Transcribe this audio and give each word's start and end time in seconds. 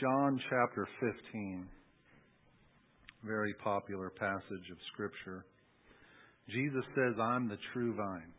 John 0.00 0.40
chapter 0.48 0.86
15, 1.00 1.66
very 3.24 3.52
popular 3.54 4.10
passage 4.10 4.70
of 4.70 4.76
Scripture. 4.92 5.44
Jesus 6.48 6.84
says, 6.94 7.14
I'm 7.20 7.48
the 7.48 7.58
true 7.72 7.96
vine. 7.96 8.32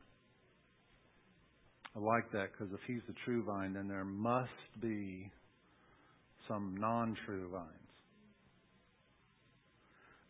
I 1.96 2.00
like 2.00 2.32
that 2.32 2.52
because 2.52 2.74
if 2.74 2.80
he's 2.88 3.02
the 3.08 3.16
true 3.26 3.44
vine, 3.44 3.74
then 3.74 3.90
there 3.90 4.06
must 4.06 4.50
be 4.82 5.30
some 6.48 6.78
non 6.80 7.18
true 7.26 7.50
vines. 7.52 7.68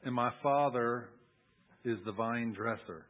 And 0.03 0.15
my 0.15 0.31
Father 0.41 1.09
is 1.85 1.99
the 2.05 2.13
vine 2.13 2.53
dresser. 2.53 3.05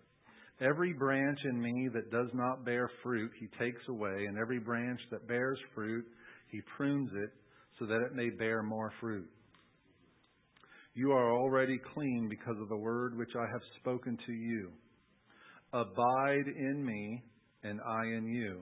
Every 0.59 0.91
branch 0.91 1.39
in 1.45 1.61
me 1.61 1.87
that 1.93 2.11
does 2.11 2.29
not 2.33 2.65
bear 2.65 2.91
fruit, 3.01 3.31
he 3.39 3.47
takes 3.63 3.81
away, 3.87 4.25
and 4.27 4.37
every 4.37 4.59
branch 4.59 4.99
that 5.09 5.25
bears 5.25 5.59
fruit, 5.73 6.05
he 6.51 6.59
prunes 6.75 7.11
it 7.15 7.31
so 7.79 7.85
that 7.85 8.01
it 8.01 8.13
may 8.13 8.29
bear 8.29 8.61
more 8.61 8.91
fruit. 8.99 9.27
You 10.93 11.13
are 11.13 11.31
already 11.31 11.79
clean 11.93 12.27
because 12.29 12.59
of 12.61 12.69
the 12.69 12.75
word 12.75 13.17
which 13.17 13.31
I 13.37 13.45
have 13.51 13.61
spoken 13.79 14.17
to 14.25 14.33
you. 14.33 14.69
Abide 15.71 16.47
in 16.47 16.83
me, 16.85 17.23
and 17.63 17.79
I 17.81 18.05
in 18.17 18.27
you, 18.27 18.61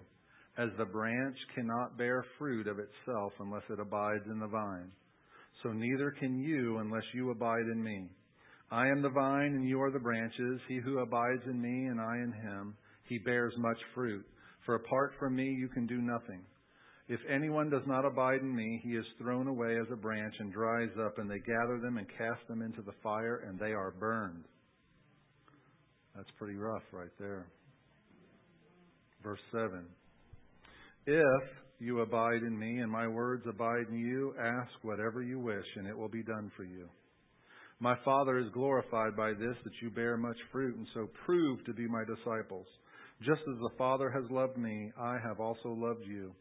as 0.58 0.70
the 0.77 0.86
branch 0.86 1.38
cannot 1.55 1.98
bear 1.98 2.24
fruit 2.38 2.68
of 2.68 2.77
itself 2.80 3.34
unless 3.40 3.64
it 3.70 3.80
abides 3.80 4.26
in 4.30 4.40
the 4.40 4.48
vine. 4.48 4.91
So 5.63 5.70
neither 5.70 6.12
can 6.12 6.38
you 6.40 6.77
unless 6.77 7.04
you 7.13 7.32
abide 7.32 7.68
in 7.72 7.82
me. 7.84 8.10
I 8.70 8.88
am 8.88 9.02
the 9.02 9.10
vine, 9.10 9.54
and 9.55 9.68
you 9.68 9.82
are 9.82 9.91
the 9.91 9.99
branches. 9.99 10.60
He 10.68 10.80
who 10.80 10.99
abides 10.99 11.44
in 11.46 11.62
me, 11.62 11.88
and 11.88 12.02
I 12.02 12.18
in 12.18 12.34
him, 12.34 12.76
he 13.08 13.18
bears 13.20 13.54
much 13.58 13.77
fruit. 13.96 14.26
For 14.66 14.76
apart 14.76 15.13
from 15.18 15.36
me, 15.36 15.46
you 15.46 15.70
can 15.70 15.88
do 15.88 16.02
nothing. 16.02 16.41
If 17.10 17.22
anyone 17.34 17.70
does 17.70 17.88
not 17.88 18.04
abide 18.06 18.42
in 18.42 18.54
me, 18.54 18.82
he 18.84 18.90
is 18.90 19.06
thrown 19.18 19.48
away 19.48 19.78
as 19.80 19.88
a 19.92 19.96
branch 19.96 20.34
and 20.40 20.52
dries 20.52 20.90
up, 21.06 21.20
and 21.20 21.30
they 21.30 21.40
gather 21.40 21.80
them 21.82 21.98
and 21.98 22.08
cast 22.18 22.46
them 22.50 22.62
into 22.62 22.82
the 22.82 22.92
fire, 23.02 23.46
and 23.48 23.58
they 23.58 23.72
are 23.72 23.91
burned. 23.91 24.44
That's 26.16 26.30
pretty 26.38 26.55
rough 26.55 26.84
right 26.91 27.12
there. 27.18 27.48
Verse 29.24 29.40
7 29.52 29.86
If 31.05 31.44
you 31.80 32.02
abide 32.02 32.44
in 32.44 32.58
me, 32.58 32.80
and 32.80 32.91
my 32.91 33.08
words 33.08 33.46
abide 33.48 33.88
in 33.90 33.98
you, 33.98 34.34
ask 34.42 34.71
whatever 34.82 35.21
you 35.21 35.40
wish, 35.40 35.66
and 35.77 35.88
it 35.88 35.98
will 35.98 36.10
be 36.10 36.24
done 36.24 36.52
for 36.58 36.66
you. 36.66 36.90
My 37.80 37.96
Father 38.04 38.40
is 38.40 38.52
glorified 38.54 39.16
by 39.16 39.30
this, 39.32 39.55
that 39.64 39.82
you 39.82 39.92
bear 39.92 40.18
much 40.18 40.38
fruit, 40.52 40.76
and 40.76 40.88
so 40.94 41.08
prove 41.26 41.64
to 41.66 41.74
be 41.74 41.88
my 41.88 42.04
disciples. 42.04 42.66
Just 43.21 43.42
as 43.42 43.60
the 43.60 43.77
Father 43.77 44.10
has 44.10 44.30
loved 44.30 44.58
me, 44.58 44.92
I 44.99 45.18
have 45.24 45.40
also 45.40 45.70
loved 45.70 46.05
you. 46.05 46.34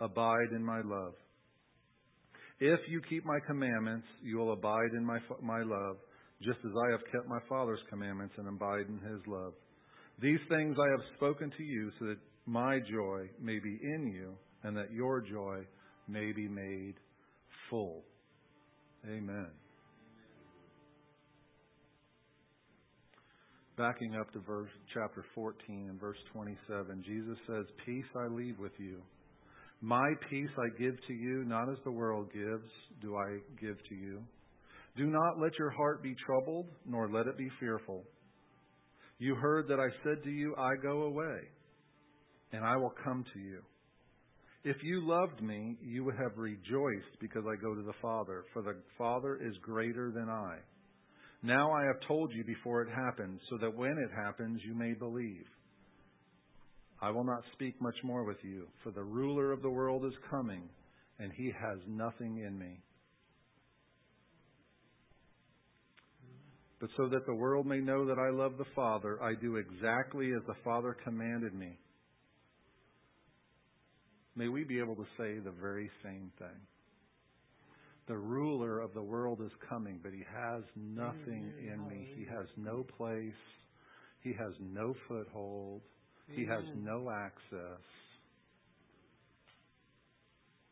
Abide 0.00 0.52
in 0.54 0.64
my 0.64 0.80
love. 0.82 1.14
If 2.58 2.80
you 2.88 3.00
keep 3.08 3.24
my 3.24 3.38
commandments, 3.46 4.06
you 4.22 4.36
will 4.38 4.52
abide 4.52 4.92
in 4.96 5.04
my, 5.04 5.18
my 5.42 5.62
love, 5.62 5.96
just 6.42 6.58
as 6.64 6.72
I 6.86 6.90
have 6.90 7.00
kept 7.12 7.26
my 7.26 7.38
Father's 7.48 7.80
commandments 7.88 8.34
and 8.36 8.48
abide 8.48 8.86
in 8.88 8.98
his 9.10 9.20
love. 9.26 9.52
These 10.20 10.40
things 10.48 10.76
I 10.78 10.90
have 10.90 11.00
spoken 11.16 11.50
to 11.56 11.62
you, 11.62 11.90
so 11.98 12.06
that 12.06 12.18
my 12.46 12.78
joy 12.80 13.28
may 13.40 13.58
be 13.58 13.78
in 13.82 14.12
you, 14.14 14.34
and 14.62 14.76
that 14.76 14.92
your 14.92 15.22
joy 15.22 15.64
may 16.08 16.32
be 16.32 16.48
made 16.48 16.94
full. 17.70 18.04
Amen. 19.06 19.48
Backing 23.78 24.16
up 24.16 24.30
to 24.32 24.40
verse 24.40 24.68
chapter 24.92 25.24
14 25.34 25.86
and 25.88 25.98
verse 25.98 26.18
27, 26.34 27.02
Jesus 27.02 27.38
says, 27.46 27.64
"Peace 27.86 28.04
I 28.14 28.26
leave 28.26 28.58
with 28.58 28.78
you. 28.78 29.02
My 29.80 30.12
peace 30.28 30.50
I 30.58 30.78
give 30.78 30.94
to 31.06 31.12
you, 31.14 31.44
not 31.46 31.70
as 31.70 31.78
the 31.84 31.90
world 31.90 32.32
gives, 32.32 32.68
do 33.00 33.16
I 33.16 33.38
give 33.60 33.76
to 33.88 33.94
you. 33.94 34.22
Do 34.96 35.06
not 35.06 35.40
let 35.40 35.58
your 35.58 35.70
heart 35.70 36.02
be 36.02 36.14
troubled, 36.26 36.66
nor 36.86 37.08
let 37.08 37.26
it 37.26 37.38
be 37.38 37.48
fearful. 37.58 38.04
You 39.18 39.34
heard 39.34 39.68
that 39.68 39.80
I 39.80 39.88
said 40.04 40.22
to 40.24 40.30
you, 40.30 40.54
I 40.56 40.70
go 40.82 41.02
away, 41.02 41.38
and 42.52 42.64
I 42.64 42.76
will 42.76 42.92
come 43.04 43.24
to 43.32 43.38
you. 43.38 43.60
If 44.64 44.76
you 44.82 45.08
loved 45.08 45.42
me, 45.42 45.78
you 45.82 46.04
would 46.04 46.16
have 46.16 46.36
rejoiced 46.36 47.18
because 47.18 47.44
I 47.50 47.56
go 47.62 47.74
to 47.74 47.82
the 47.82 47.94
Father, 48.02 48.44
for 48.52 48.60
the 48.60 48.76
Father 48.98 49.38
is 49.42 49.56
greater 49.62 50.10
than 50.10 50.28
I. 50.28 50.56
Now 51.42 51.72
I 51.72 51.84
have 51.86 52.06
told 52.06 52.30
you 52.34 52.44
before 52.44 52.82
it 52.82 52.90
happens, 52.90 53.40
so 53.48 53.56
that 53.58 53.74
when 53.74 53.92
it 53.92 54.10
happens, 54.14 54.60
you 54.66 54.74
may 54.74 54.92
believe. 54.92 55.46
I 57.02 57.10
will 57.10 57.24
not 57.24 57.42
speak 57.52 57.80
much 57.80 57.96
more 58.04 58.24
with 58.24 58.36
you, 58.42 58.68
for 58.82 58.90
the 58.90 59.02
ruler 59.02 59.52
of 59.52 59.62
the 59.62 59.70
world 59.70 60.04
is 60.04 60.12
coming, 60.30 60.62
and 61.18 61.32
he 61.32 61.46
has 61.46 61.78
nothing 61.86 62.38
in 62.46 62.58
me. 62.58 62.80
But 66.80 66.90
so 66.96 67.08
that 67.08 67.26
the 67.26 67.34
world 67.34 67.66
may 67.66 67.80
know 67.80 68.06
that 68.06 68.18
I 68.18 68.30
love 68.30 68.56
the 68.56 68.64
Father, 68.74 69.22
I 69.22 69.34
do 69.34 69.56
exactly 69.56 70.32
as 70.32 70.42
the 70.46 70.54
Father 70.64 70.96
commanded 71.04 71.54
me. 71.54 71.78
May 74.34 74.48
we 74.48 74.64
be 74.64 74.78
able 74.78 74.96
to 74.96 75.06
say 75.18 75.38
the 75.38 75.54
very 75.60 75.90
same 76.02 76.30
thing. 76.38 76.48
The 78.08 78.16
ruler 78.16 78.80
of 78.80 78.94
the 78.94 79.02
world 79.02 79.40
is 79.44 79.52
coming, 79.68 80.00
but 80.02 80.12
he 80.12 80.24
has 80.34 80.62
nothing 80.74 81.52
in 81.60 81.86
me. 81.88 82.08
He 82.16 82.24
has 82.24 82.46
no 82.56 82.84
place. 82.96 83.32
He 84.22 84.30
has 84.30 84.52
no 84.58 84.94
foothold. 85.06 85.82
He 86.34 86.46
has 86.46 86.64
no 86.76 87.10
access. 87.10 87.80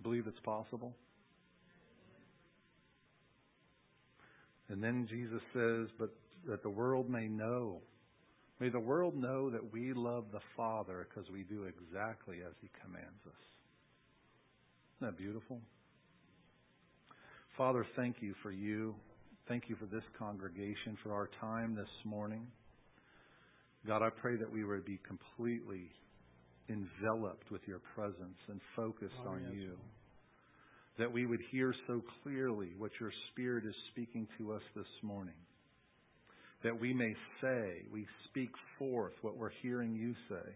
Believe 0.02 0.26
it's 0.26 0.40
possible? 0.40 0.94
And 4.68 4.82
then 4.82 5.06
Jesus 5.08 5.40
says, 5.52 5.88
but 5.98 6.10
that 6.46 6.62
the 6.62 6.70
world 6.70 7.08
may 7.08 7.26
know. 7.26 7.78
May 8.60 8.68
the 8.68 8.80
world 8.80 9.16
know 9.16 9.50
that 9.50 9.72
we 9.72 9.92
love 9.92 10.26
the 10.32 10.40
Father 10.56 11.06
because 11.08 11.30
we 11.30 11.42
do 11.42 11.64
exactly 11.64 12.38
as 12.46 12.52
He 12.60 12.68
commands 12.82 13.22
us. 13.26 13.32
Isn't 14.98 15.12
that 15.12 15.18
beautiful? 15.18 15.60
Father, 17.56 17.86
thank 17.96 18.16
you 18.20 18.34
for 18.42 18.52
you. 18.52 18.94
Thank 19.48 19.68
you 19.68 19.76
for 19.76 19.86
this 19.86 20.04
congregation, 20.18 20.98
for 21.02 21.12
our 21.12 21.30
time 21.40 21.74
this 21.74 21.88
morning. 22.04 22.46
God, 23.88 24.02
I 24.02 24.10
pray 24.10 24.36
that 24.36 24.52
we 24.52 24.64
would 24.64 24.84
be 24.84 25.00
completely 25.08 25.88
enveloped 26.68 27.50
with 27.50 27.62
your 27.66 27.80
presence 27.94 28.36
and 28.48 28.60
focused 28.76 29.14
oh, 29.24 29.30
on 29.30 29.40
yes. 29.44 29.52
you. 29.54 29.72
That 30.98 31.10
we 31.10 31.24
would 31.24 31.40
hear 31.50 31.74
so 31.86 32.02
clearly 32.22 32.72
what 32.76 32.90
your 33.00 33.10
Spirit 33.32 33.64
is 33.64 33.74
speaking 33.92 34.28
to 34.36 34.52
us 34.52 34.60
this 34.76 34.84
morning. 35.02 35.40
That 36.64 36.78
we 36.78 36.92
may 36.92 37.14
say, 37.40 37.86
we 37.90 38.06
speak 38.28 38.50
forth 38.78 39.14
what 39.22 39.38
we're 39.38 39.52
hearing 39.62 39.94
you 39.94 40.12
say. 40.28 40.50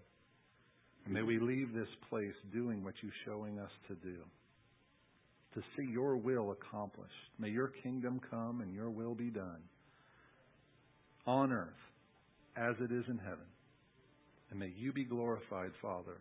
And 1.07 1.15
may 1.15 1.23
we 1.23 1.39
leave 1.39 1.73
this 1.73 1.89
place 2.11 2.35
doing 2.53 2.85
what 2.85 2.95
you're 3.03 3.13
showing 3.25 3.59
us 3.59 3.71
to 3.89 3.95
do 3.95 4.19
to 5.55 5.61
see 5.77 5.91
your 5.91 6.17
will 6.17 6.53
accomplished. 6.53 7.13
May 7.39 7.49
your 7.49 7.73
kingdom 7.83 8.21
come 8.31 8.61
and 8.61 8.75
your 8.75 8.91
will 8.91 9.15
be 9.15 9.31
done 9.31 9.63
on 11.27 11.53
earth 11.53 11.73
as 12.57 12.75
it 12.81 12.93
is 12.93 13.05
in 13.09 13.19
heaven. 13.19 13.47
And 14.51 14.59
may 14.59 14.73
you 14.77 14.93
be 14.93 15.05
glorified, 15.05 15.71
Father, 15.81 16.19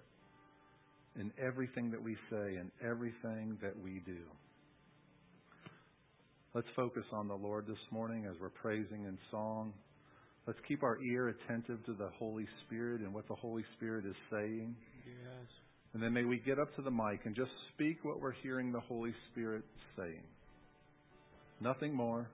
in 1.19 1.31
everything 1.41 1.91
that 1.91 2.01
we 2.01 2.15
say 2.29 2.55
and 2.55 2.71
everything 2.83 3.57
that 3.61 3.77
we 3.83 4.01
do. 4.05 4.21
Let's 6.53 6.67
focus 6.75 7.03
on 7.11 7.27
the 7.27 7.35
Lord 7.35 7.65
this 7.67 7.77
morning 7.91 8.25
as 8.25 8.35
we're 8.41 8.49
praising 8.49 9.05
in 9.05 9.17
song. 9.29 9.73
Let's 10.47 10.59
keep 10.67 10.83
our 10.83 11.01
ear 11.01 11.29
attentive 11.29 11.85
to 11.85 11.93
the 11.93 12.09
Holy 12.17 12.45
Spirit 12.65 13.01
and 13.01 13.13
what 13.13 13.27
the 13.27 13.35
Holy 13.35 13.63
Spirit 13.77 14.05
is 14.05 14.15
saying. 14.31 14.75
Yes. 15.05 15.47
And 15.93 16.01
then 16.01 16.13
may 16.13 16.23
we 16.23 16.39
get 16.39 16.57
up 16.57 16.73
to 16.75 16.81
the 16.81 16.91
mic 16.91 17.21
and 17.25 17.35
just 17.35 17.51
speak 17.73 17.99
what 18.03 18.21
we're 18.21 18.31
hearing 18.43 18.71
the 18.71 18.79
Holy 18.79 19.13
Spirit 19.31 19.63
saying. 19.97 20.23
Nothing 21.59 21.93
more, 21.93 22.27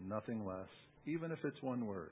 nothing 0.00 0.44
less, 0.44 0.68
even 1.06 1.30
if 1.30 1.38
it's 1.44 1.62
one 1.62 1.86
word. 1.86 2.10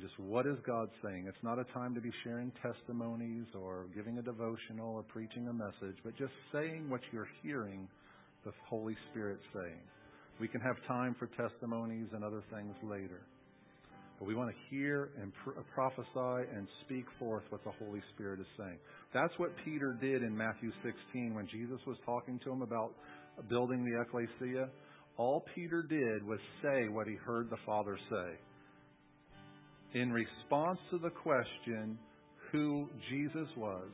Just 0.00 0.18
what 0.18 0.46
is 0.46 0.56
God 0.66 0.88
saying? 1.04 1.26
It's 1.28 1.42
not 1.42 1.58
a 1.58 1.64
time 1.74 1.94
to 1.94 2.00
be 2.00 2.10
sharing 2.24 2.50
testimonies 2.62 3.44
or 3.54 3.86
giving 3.94 4.18
a 4.18 4.22
devotional 4.22 4.94
or 4.94 5.02
preaching 5.02 5.48
a 5.48 5.52
message, 5.52 5.96
but 6.02 6.16
just 6.16 6.32
saying 6.50 6.88
what 6.88 7.00
you're 7.12 7.28
hearing 7.42 7.86
the 8.44 8.52
Holy 8.68 8.96
Spirit 9.10 9.38
saying. 9.52 9.80
We 10.40 10.48
can 10.48 10.62
have 10.62 10.76
time 10.88 11.14
for 11.18 11.28
testimonies 11.36 12.08
and 12.14 12.24
other 12.24 12.42
things 12.50 12.74
later. 12.82 13.20
But 14.18 14.28
we 14.28 14.34
want 14.34 14.50
to 14.50 14.56
hear 14.74 15.10
and 15.20 15.32
pr- 15.44 15.58
uh, 15.58 15.62
prophesy 15.74 16.48
and 16.56 16.66
speak 16.86 17.04
forth 17.18 17.42
what 17.50 17.62
the 17.64 17.72
Holy 17.84 18.00
Spirit 18.14 18.40
is 18.40 18.46
saying. 18.56 18.78
That's 19.12 19.32
what 19.36 19.50
Peter 19.64 19.96
did 20.00 20.22
in 20.22 20.36
Matthew 20.36 20.72
16 20.82 21.34
when 21.34 21.46
Jesus 21.48 21.80
was 21.86 21.96
talking 22.06 22.40
to 22.44 22.50
him 22.50 22.62
about 22.62 22.94
building 23.50 23.84
the 23.84 24.00
ecclesia. 24.00 24.68
All 25.16 25.44
Peter 25.54 25.82
did 25.82 26.24
was 26.24 26.38
say 26.62 26.88
what 26.88 27.06
he 27.06 27.14
heard 27.14 27.50
the 27.50 27.58
Father 27.66 27.98
say 28.08 28.38
in 29.94 30.12
response 30.12 30.78
to 30.90 30.98
the 30.98 31.10
question 31.10 31.98
who 32.50 32.88
Jesus 33.10 33.48
was, 33.56 33.88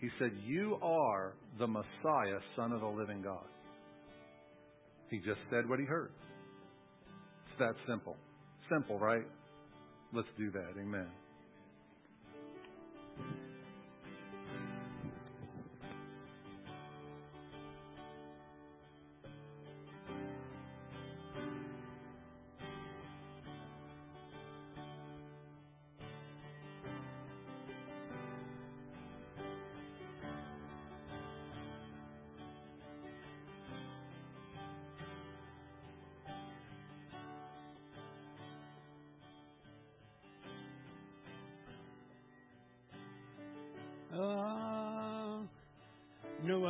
he 0.00 0.08
said, 0.18 0.32
You 0.44 0.78
are 0.82 1.34
the 1.58 1.66
Messiah, 1.66 2.38
Son 2.56 2.72
of 2.72 2.80
the 2.80 2.86
living 2.86 3.22
God. 3.22 3.44
He 5.10 5.18
just 5.18 5.40
said 5.50 5.68
what 5.68 5.78
he 5.78 5.84
heard. 5.84 6.10
It's 7.46 7.58
that 7.58 7.74
simple. 7.88 8.16
Simple, 8.70 8.98
right? 8.98 9.26
Let's 10.12 10.28
do 10.38 10.50
that. 10.52 10.72
Amen. 10.80 11.06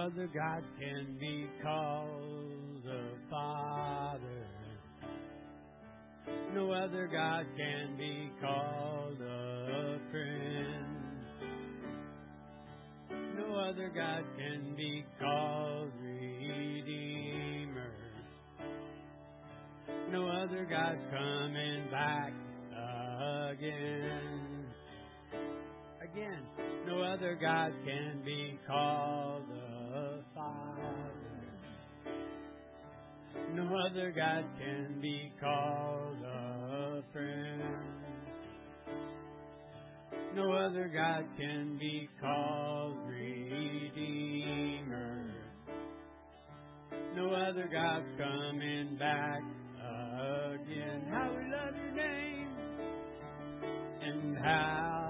other 0.03 0.29
God 0.35 0.65
can 0.81 1.17
be 1.21 1.47
called 1.63 2.83
the 2.85 3.03
Father. 3.31 4.47
No 6.53 6.73
other 6.73 7.07
God 7.07 7.47
can 7.57 7.97
be 7.97 8.29
called 8.41 9.21
a 9.21 9.99
friend. 10.11 10.87
No 13.37 13.55
other 13.55 13.93
God 13.95 14.25
can 14.37 14.75
be 14.77 15.05
called 15.21 15.93
Redeemer. 16.03 17.93
No 20.11 20.27
other 20.27 20.67
God 20.69 20.99
coming 21.13 21.89
back 21.93 22.33
again. 23.53 24.67
Again, 26.03 26.43
no 26.89 27.03
other 27.03 27.39
God 27.41 27.73
can 27.87 28.21
be 28.25 28.59
called 28.67 29.45
a. 29.49 29.72
No 33.55 33.77
other 33.77 34.13
God 34.17 34.45
can 34.59 35.01
be 35.01 35.31
called 35.41 36.23
a 36.25 37.03
friend. 37.13 37.63
No 40.35 40.53
other 40.53 40.89
God 40.93 41.25
can 41.39 41.77
be 41.79 42.09
called 42.21 42.97
Redeemer. 43.07 44.13
No 47.15 47.31
other 47.31 47.69
God's 47.71 48.07
coming 48.17 48.97
back 48.99 49.43
again. 50.55 51.03
How 51.11 51.31
we 51.31 51.45
love 51.51 51.75
your 51.77 51.93
name 51.93 52.49
and 54.01 54.39
how 54.39 55.02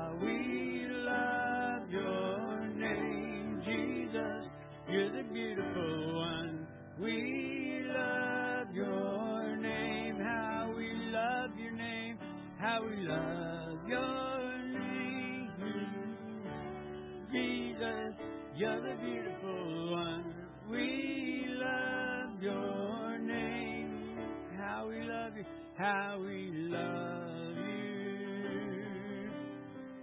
You're 18.55 18.83
the 18.83 18.97
beautiful 19.03 19.93
one. 19.93 20.35
We 20.71 21.47
love 21.49 22.43
your 22.43 23.19
name. 23.19 24.19
How 24.59 24.87
we 24.89 25.01
love 25.01 25.33
you. 25.37 25.45
How 25.79 26.19
we 26.21 26.51
love 26.69 27.57
you. 27.57 28.83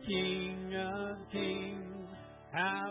King 0.07 0.73
of 0.75 1.31
kings. 1.31 2.07
How 2.51 2.88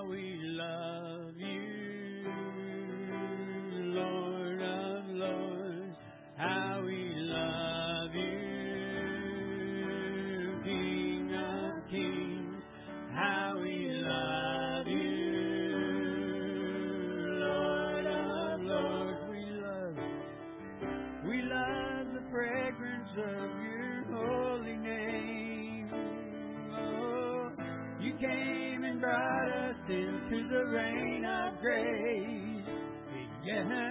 Yeah. 33.49 33.88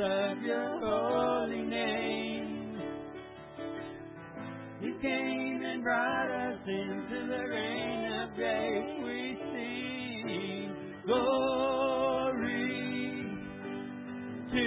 Of 0.00 0.42
your 0.42 0.80
holy 0.80 1.62
name. 1.62 2.80
You 4.80 4.94
came 5.02 5.62
and 5.62 5.82
brought 5.82 6.30
us 6.30 6.58
into 6.66 7.26
the 7.26 7.44
reign 7.48 8.12
of 8.22 8.34
grace. 8.34 8.98
We 9.04 9.38
sing 9.52 10.74
glory 11.04 12.40
to 14.52 14.66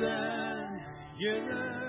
the 0.00 0.22
you're 1.18 1.81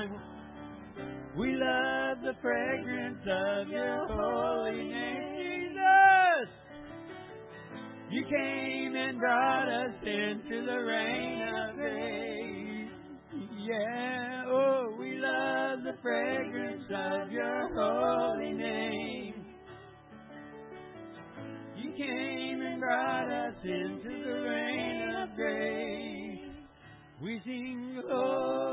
time. 0.00 0.20
We 1.36 1.52
love 1.52 2.18
the 2.22 2.32
fragrance 2.42 3.22
of 3.22 3.68
your 3.68 4.06
holy 4.08 4.84
name, 4.84 5.34
Jesus. 5.36 6.50
You 8.10 8.24
came 8.24 8.96
and 8.96 9.18
brought 9.18 9.68
us 9.68 9.94
into 10.02 10.66
the 10.66 10.76
reign 10.76 11.42
of 11.48 11.76
grace. 11.76 12.90
Yeah, 13.68 14.44
oh, 14.48 14.96
we 14.98 15.18
love 15.18 15.84
the 15.84 15.94
fragrance 16.02 16.84
of 16.84 17.30
your 17.30 17.68
holy 17.74 18.52
name. 18.52 19.34
You 21.76 21.92
came 21.92 22.62
and 22.62 22.80
brought 22.80 23.30
us 23.30 23.54
into 23.62 24.24
the 24.24 24.42
reign 24.42 25.14
of 25.22 25.36
grace. 25.36 26.00
We 27.22 27.40
sing 27.44 28.00
glory 28.08 28.69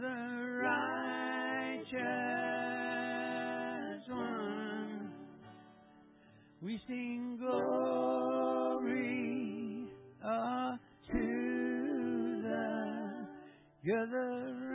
the 0.00 0.60
righteous 0.62 1.98
one. 4.08 5.12
We 6.62 6.80
sing 6.86 7.38
glory 7.38 8.76
uh, 10.24 10.76
to 11.12 12.40
the, 12.42 13.26
you're 13.82 14.06
the 14.06 14.65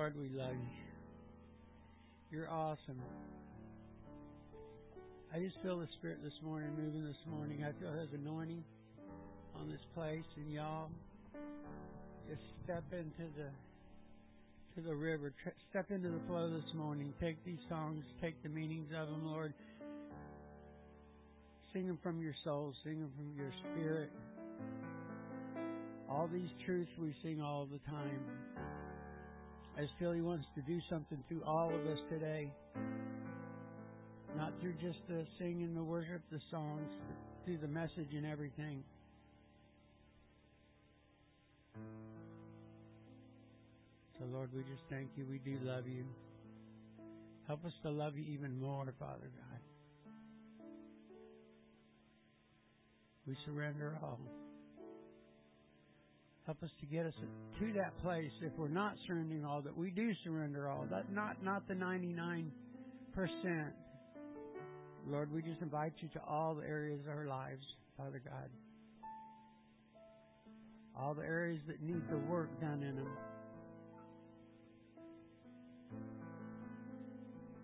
Lord, 0.00 0.16
we 0.16 0.30
love 0.30 0.54
you. 0.54 0.78
You're 2.30 2.48
awesome. 2.48 2.96
I 5.30 5.38
just 5.38 5.56
feel 5.62 5.78
the 5.78 5.88
Spirit 5.98 6.20
this 6.24 6.32
morning 6.42 6.70
moving 6.74 7.04
this 7.04 7.20
morning. 7.30 7.64
I 7.64 7.78
feel 7.78 7.92
His 7.92 8.08
anointing 8.14 8.64
on 9.60 9.68
this 9.68 9.84
place, 9.94 10.24
and 10.36 10.50
y'all 10.50 10.88
just 12.30 12.40
step 12.64 12.82
into 12.92 13.30
the 13.36 13.50
to 14.74 14.88
the 14.88 14.96
river, 14.96 15.34
step 15.68 15.90
into 15.90 16.08
the 16.08 16.20
flow 16.26 16.48
this 16.48 16.74
morning. 16.74 17.12
Take 17.20 17.44
these 17.44 17.60
songs, 17.68 18.02
take 18.22 18.42
the 18.42 18.48
meanings 18.48 18.88
of 18.98 19.06
them, 19.06 19.26
Lord. 19.26 19.52
Sing 21.74 21.86
them 21.86 21.98
from 22.02 22.22
your 22.22 22.34
soul, 22.42 22.72
sing 22.84 23.00
them 23.00 23.10
from 23.18 23.36
your 23.36 23.52
spirit. 23.74 24.10
All 26.08 26.26
these 26.26 26.48
truths 26.64 26.90
we 26.98 27.14
sing 27.22 27.42
all 27.42 27.68
the 27.70 27.80
time. 27.90 28.20
I 29.80 29.84
just 29.84 29.94
feel 29.98 30.12
He 30.12 30.20
wants 30.20 30.44
to 30.56 30.60
do 30.60 30.78
something 30.90 31.24
through 31.26 31.42
all 31.46 31.68
of 31.74 31.86
us 31.86 31.98
today. 32.10 32.52
Not 34.36 34.52
through 34.60 34.74
just 34.74 34.98
the 35.08 35.24
singing, 35.38 35.74
the 35.74 35.82
worship, 35.82 36.20
the 36.30 36.38
songs, 36.50 36.86
through 37.46 37.56
the 37.62 37.66
message 37.66 38.12
and 38.14 38.26
everything. 38.26 38.84
So, 44.18 44.26
Lord, 44.30 44.50
we 44.54 44.60
just 44.64 44.82
thank 44.90 45.08
you. 45.16 45.24
We 45.24 45.38
do 45.38 45.56
love 45.62 45.86
you. 45.86 46.04
Help 47.46 47.64
us 47.64 47.72
to 47.82 47.90
love 47.90 48.18
you 48.18 48.24
even 48.34 48.60
more, 48.60 48.84
Father 48.98 49.30
God. 49.34 49.60
We 53.26 53.34
surrender 53.46 53.96
all. 54.02 54.20
Help 56.46 56.62
us 56.62 56.70
to 56.80 56.86
get 56.86 57.06
us 57.06 57.14
to 57.60 57.72
that 57.74 57.96
place 58.02 58.32
if 58.42 58.52
we're 58.56 58.68
not 58.68 58.94
surrendering 59.06 59.44
all, 59.44 59.60
that 59.62 59.76
we 59.76 59.90
do 59.90 60.10
surrender 60.24 60.68
all. 60.68 60.86
That 60.90 61.12
not 61.12 61.44
not 61.44 61.68
the 61.68 61.74
ninety 61.74 62.12
nine 62.12 62.50
percent. 63.14 63.74
Lord, 65.06 65.32
we 65.32 65.42
just 65.42 65.60
invite 65.60 65.92
you 66.00 66.08
to 66.14 66.20
all 66.26 66.54
the 66.54 66.66
areas 66.66 67.00
of 67.06 67.16
our 67.16 67.26
lives, 67.26 67.62
Father 67.96 68.20
God. 68.24 68.48
All 70.98 71.14
the 71.14 71.22
areas 71.22 71.60
that 71.68 71.82
need 71.82 72.02
the 72.10 72.18
work 72.18 72.48
done 72.60 72.82
in 72.82 72.96
them. 72.96 73.08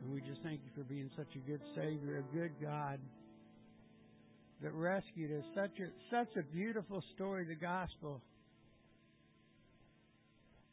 And 0.03 0.13
we 0.13 0.21
just 0.21 0.43
thank 0.43 0.61
you 0.65 0.71
for 0.75 0.85
being 0.85 1.11
such 1.17 1.35
a 1.35 1.39
good 1.39 1.61
Savior, 1.75 2.19
a 2.19 2.37
good 2.37 2.53
God 2.63 3.01
that 4.63 4.73
rescued 4.73 5.33
us. 5.33 5.45
Such 5.55 5.79
a 5.81 5.89
such 6.15 6.37
a 6.37 6.43
beautiful 6.55 7.03
story, 7.15 7.45
the 7.45 7.57
gospel. 7.57 8.23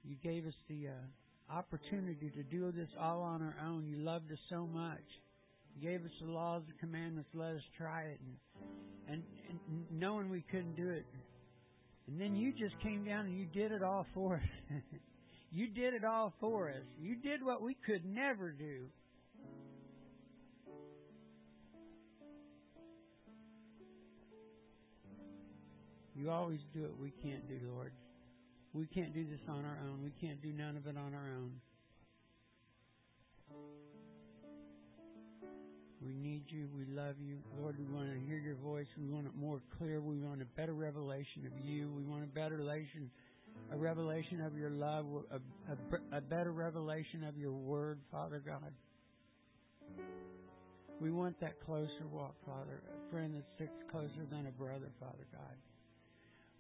You 0.04 0.16
gave 0.22 0.46
us 0.46 0.54
the 0.68 0.90
uh, 0.90 1.54
opportunity 1.54 2.30
to 2.30 2.44
do 2.44 2.72
this 2.72 2.90
all 3.00 3.22
on 3.22 3.42
our 3.42 3.56
own. 3.66 3.86
You 3.86 3.98
loved 3.98 4.32
us 4.32 4.38
so 4.50 4.68
much. 4.68 5.04
You 5.76 5.90
gave 5.90 6.04
us 6.04 6.12
the 6.22 6.32
laws 6.32 6.64
and 6.70 6.78
commandments. 6.80 7.30
Let 7.34 7.56
us 7.56 7.62
try 7.78 8.04
it, 8.04 8.20
and, 9.08 9.14
and, 9.14 9.24
and 9.50 9.86
knowing 9.92 10.30
we 10.30 10.44
couldn't 10.52 10.76
do 10.76 10.90
it, 10.90 11.06
and 12.08 12.20
then 12.20 12.36
you 12.36 12.52
just 12.52 12.80
came 12.82 13.06
down 13.06 13.26
and 13.26 13.38
you 13.40 13.46
did 13.46 13.72
it 13.72 13.82
all 13.82 14.06
for 14.14 14.36
us. 14.36 14.82
you 15.52 15.68
did 15.68 15.94
it 15.94 16.04
all 16.04 16.34
for 16.40 16.70
us. 16.70 16.84
You 17.02 17.16
did 17.16 17.44
what 17.44 17.62
we 17.62 17.76
could 17.86 18.06
never 18.06 18.52
do. 18.52 18.86
You 26.16 26.30
always 26.30 26.60
do 26.74 26.84
what 26.84 27.00
we 27.00 27.12
can't 27.24 27.48
do, 27.48 27.60
Lord. 27.74 27.92
We 28.74 28.88
can't 28.88 29.14
do 29.14 29.24
this 29.24 29.40
on 29.48 29.66
our 29.66 29.78
own. 29.88 30.02
We 30.04 30.12
can't 30.20 30.42
do 30.42 30.52
none 30.52 30.76
of 30.78 30.88
it 30.88 30.98
on 30.98 31.14
our 31.14 31.30
own. 31.30 31.52
We 36.02 36.14
need 36.16 36.44
you. 36.48 36.68
We 36.76 36.86
love 36.86 37.16
you. 37.22 37.38
Lord, 37.62 37.78
we 37.78 37.86
want 37.86 38.12
to 38.12 38.20
hear 38.28 38.38
your 38.38 38.56
voice. 38.56 38.88
We 38.98 39.08
want 39.08 39.28
it 39.28 39.34
more 39.36 39.62
clear. 39.78 40.02
We 40.02 40.18
want 40.18 40.42
a 40.42 40.46
better 40.46 40.74
revelation 40.74 41.46
of 41.46 41.66
you. 41.66 41.92
We 41.96 42.04
want 42.04 42.24
a 42.24 42.28
better 42.28 42.58
relation, 42.58 43.12
a 43.72 43.78
revelation 43.78 44.42
of 44.42 44.58
your 44.58 44.72
love, 44.72 45.06
a, 45.32 45.36
a, 45.72 46.18
a 46.18 46.22
better 46.22 46.52
revelation 46.52 47.24
of 47.24 47.38
your 47.38 47.54
word, 47.54 48.00
Father 48.12 48.42
God. 48.46 48.74
We 51.00 51.12
want 51.12 51.40
that 51.42 51.64
closer 51.66 52.08
walk, 52.12 52.36
Father, 52.46 52.82
a 52.88 53.12
friend 53.12 53.36
that 53.36 53.44
sticks 53.56 53.78
closer 53.92 54.26
than 54.32 54.48
a 54.48 54.52
brother, 54.52 54.90
Father 55.00 55.26
God. 55.32 55.58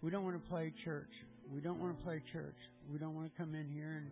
We 0.01 0.11
don't 0.11 0.23
want 0.23 0.41
to 0.41 0.49
play 0.49 0.71
church. 0.85 1.11
We 1.51 1.61
don't 1.61 1.79
want 1.79 1.97
to 1.97 2.03
play 2.03 2.21
church. 2.31 2.57
We 2.91 2.97
don't 2.99 3.15
want 3.15 3.31
to 3.31 3.37
come 3.37 3.55
in 3.55 3.69
here 3.69 4.01
and 4.01 4.11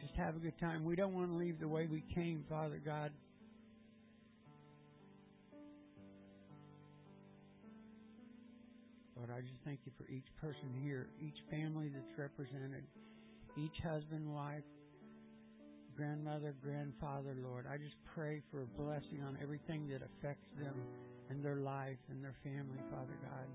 just 0.00 0.14
have 0.14 0.36
a 0.36 0.38
good 0.38 0.58
time. 0.58 0.84
We 0.84 0.96
don't 0.96 1.14
want 1.14 1.30
to 1.30 1.36
leave 1.36 1.58
the 1.60 1.68
way 1.68 1.86
we 1.86 2.04
came, 2.14 2.44
Father 2.48 2.80
God. 2.84 3.10
Lord, 9.16 9.30
I 9.30 9.40
just 9.40 9.62
thank 9.64 9.80
you 9.86 9.92
for 9.96 10.10
each 10.10 10.26
person 10.40 10.68
here, 10.82 11.08
each 11.20 11.38
family 11.50 11.90
that's 11.94 12.18
represented, 12.18 12.84
each 13.56 13.82
husband, 13.82 14.30
wife, 14.32 14.64
grandmother, 15.96 16.54
grandfather, 16.62 17.34
Lord. 17.42 17.66
I 17.70 17.78
just 17.78 17.96
pray 18.14 18.42
for 18.50 18.62
a 18.62 18.66
blessing 18.66 19.22
on 19.26 19.38
everything 19.40 19.88
that 19.88 20.02
affects 20.02 20.46
them 20.58 20.74
and 21.30 21.42
their 21.42 21.56
life 21.56 21.96
and 22.10 22.22
their 22.22 22.34
family, 22.42 22.78
Father 22.90 23.16
God. 23.22 23.48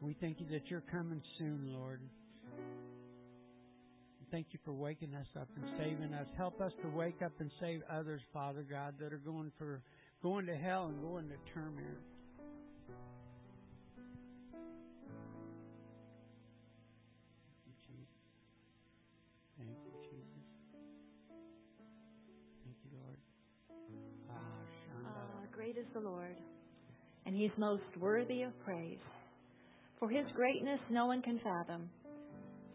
We 0.00 0.16
thank 0.20 0.40
you 0.40 0.46
that 0.50 0.70
you're 0.70 0.84
coming 0.90 1.20
soon, 1.38 1.74
Lord. 1.74 2.00
Thank 4.32 4.46
you 4.50 4.58
for 4.64 4.72
waking 4.72 5.14
us 5.14 5.26
up 5.38 5.48
and 5.56 5.64
saving 5.78 6.14
us. 6.14 6.26
Help 6.38 6.60
us 6.60 6.72
to 6.82 6.88
wake 6.88 7.20
up 7.22 7.32
and 7.38 7.50
save 7.60 7.82
others, 7.92 8.22
Father 8.32 8.64
God, 8.68 8.94
that 8.98 9.12
are 9.12 9.18
going 9.18 9.52
for 9.58 9.82
going 10.22 10.46
to 10.46 10.56
hell 10.56 10.86
and 10.86 11.00
going 11.02 11.28
to 11.28 11.36
torment. 11.52 11.98
Thank 19.58 19.76
you, 19.84 19.92
Jesus. 20.08 20.48
Thank 22.64 22.76
you, 22.84 22.90
Lord. 22.98 23.18
Ah, 24.30 24.34
Ah, 25.06 25.46
great 25.54 25.76
is 25.76 25.86
the 25.92 26.00
Lord, 26.00 26.36
and 27.26 27.36
He's 27.36 27.50
most 27.58 27.82
worthy 28.00 28.42
of 28.42 28.58
praise. 28.64 28.98
For 29.98 30.08
His 30.08 30.24
greatness 30.34 30.80
no 30.90 31.06
one 31.06 31.20
can 31.22 31.38
fathom. 31.44 31.90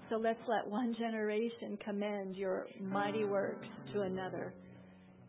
So 0.09 0.15
let's 0.15 0.39
let 0.47 0.65
one 0.65 0.95
generation 0.97 1.77
commend 1.83 2.37
your 2.37 2.67
mighty 2.79 3.25
works 3.25 3.67
to 3.93 4.03
another 4.03 4.53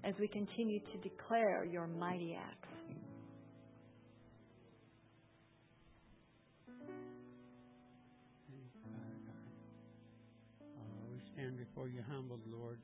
as 0.04 0.14
we 0.20 0.28
continue 0.28 0.78
to 0.78 0.98
declare 1.02 1.64
your 1.64 1.88
mighty 1.88 2.36
acts. 2.36 2.68
Uh, 10.62 11.18
stand 11.34 11.58
before 11.58 11.88
you 11.88 12.00
humbled, 12.08 12.40
Lord. 12.46 12.78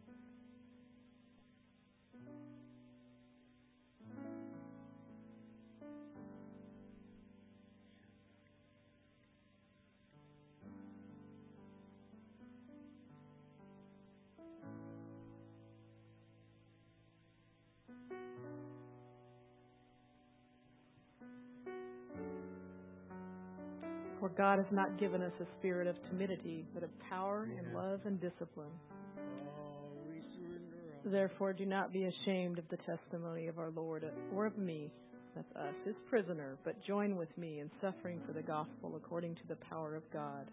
For 24.24 24.30
God 24.30 24.56
has 24.56 24.72
not 24.72 24.98
given 24.98 25.20
us 25.20 25.34
a 25.38 25.44
spirit 25.58 25.86
of 25.86 25.96
timidity, 26.08 26.64
but 26.72 26.82
of 26.82 26.88
power 27.10 27.46
and 27.58 27.74
love 27.74 28.00
and 28.06 28.18
discipline. 28.18 28.72
Oh, 29.18 29.90
we 30.08 30.16
surrender 30.32 30.96
all. 31.04 31.12
Therefore, 31.12 31.52
do 31.52 31.66
not 31.66 31.92
be 31.92 32.06
ashamed 32.06 32.58
of 32.58 32.64
the 32.70 32.78
testimony 32.86 33.48
of 33.48 33.58
our 33.58 33.68
Lord 33.68 34.02
or 34.34 34.46
of 34.46 34.56
me, 34.56 34.90
that's 35.36 35.54
us, 35.54 35.74
his 35.84 35.94
prisoner, 36.08 36.56
but 36.64 36.82
join 36.86 37.16
with 37.16 37.28
me 37.36 37.60
in 37.60 37.70
suffering 37.82 38.18
for 38.26 38.32
the 38.32 38.40
gospel 38.40 38.96
according 38.96 39.34
to 39.34 39.46
the 39.46 39.56
power 39.68 39.94
of 39.94 40.10
God, 40.10 40.50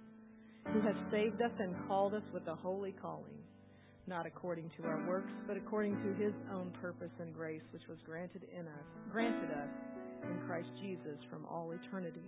who 0.73 0.81
has 0.81 0.95
saved 1.09 1.41
us 1.41 1.53
and 1.57 1.73
called 1.87 2.13
us 2.13 2.23
with 2.33 2.45
a 2.47 2.55
holy 2.55 2.93
calling, 3.01 3.39
not 4.05 4.25
according 4.25 4.69
to 4.75 4.83
our 4.83 5.07
works, 5.07 5.31
but 5.47 5.55
according 5.55 5.95
to 5.95 6.21
his 6.21 6.33
own 6.53 6.73
purpose 6.81 7.13
and 7.21 7.33
grace, 7.33 7.63
which 7.71 7.87
was 7.87 7.99
granted 8.05 8.41
in 8.53 8.67
us, 8.67 8.85
granted 9.13 9.49
us 9.49 9.69
in 10.29 10.45
Christ 10.45 10.67
Jesus 10.81 11.17
from 11.29 11.45
all 11.45 11.71
eternity. 11.71 12.27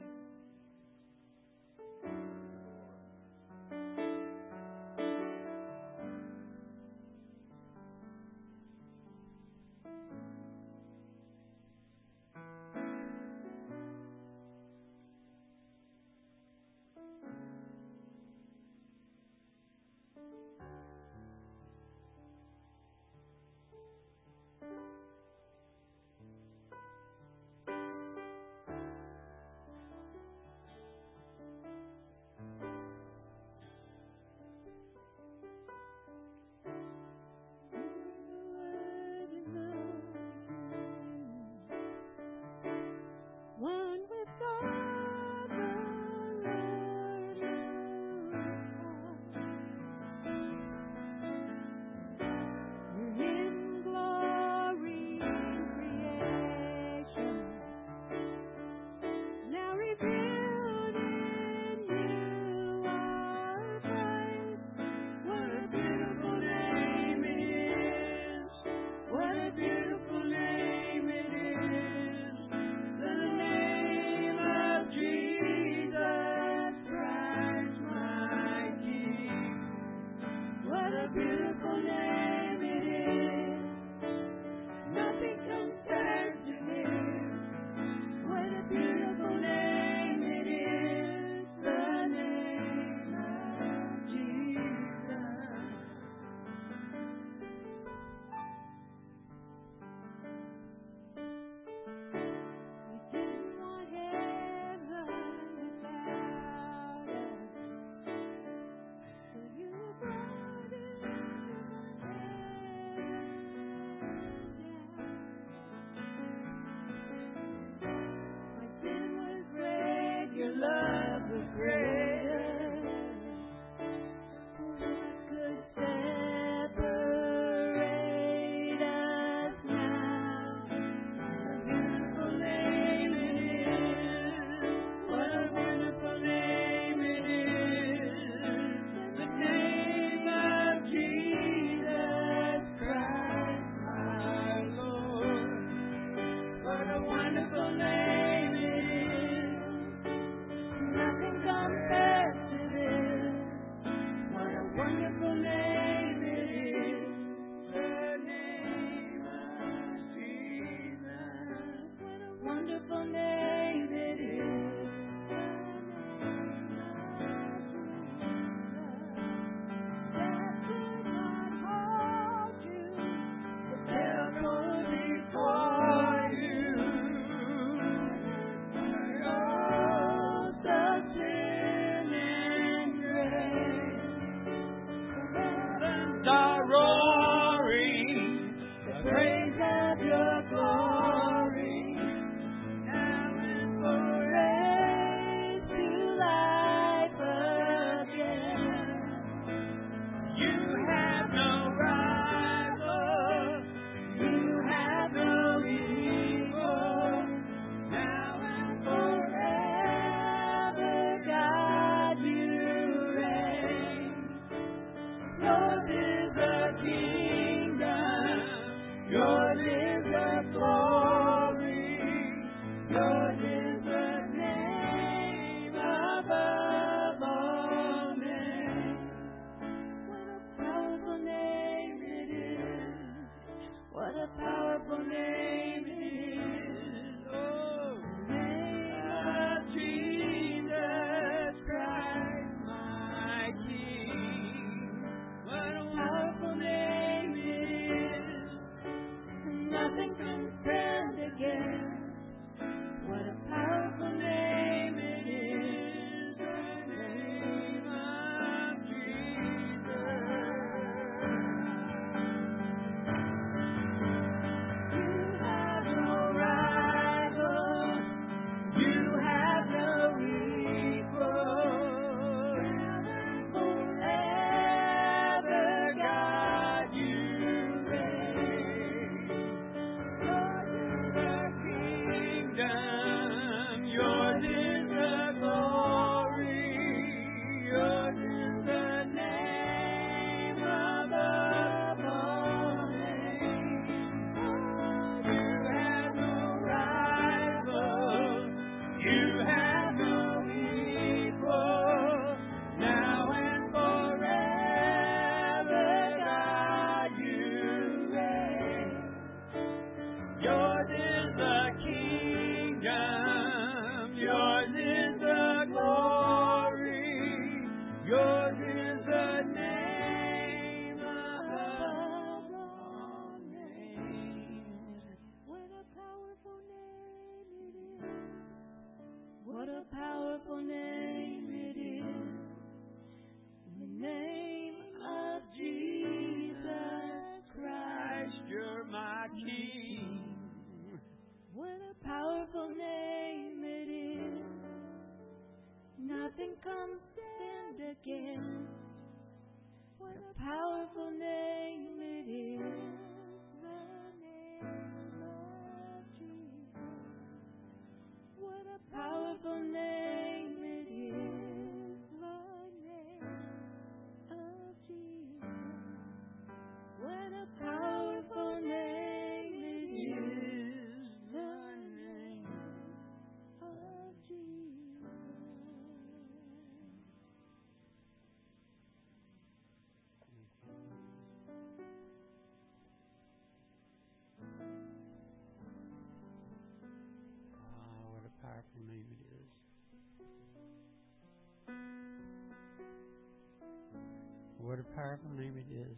greater 394.84 394.96
power 394.96 395.20
than 395.24 395.38
name 395.38 395.58
it 395.58 395.74
is! 395.74 395.98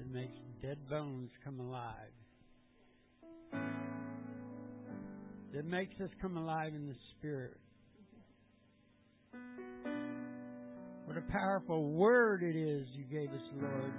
It 0.00 0.12
makes 0.12 0.36
dead 0.62 0.78
bones 0.88 1.30
come 1.44 1.60
alive. 1.60 1.92
It 5.52 5.64
makes 5.64 5.98
us 6.00 6.10
come 6.20 6.36
alive 6.36 6.74
in 6.74 6.86
the 6.86 6.94
Spirit. 7.16 7.56
What 11.06 11.16
a 11.16 11.32
powerful 11.32 11.92
word 11.92 12.42
it 12.42 12.56
is 12.56 12.86
you 12.92 13.04
gave 13.04 13.30
us, 13.30 13.42
Lord. 13.60 13.92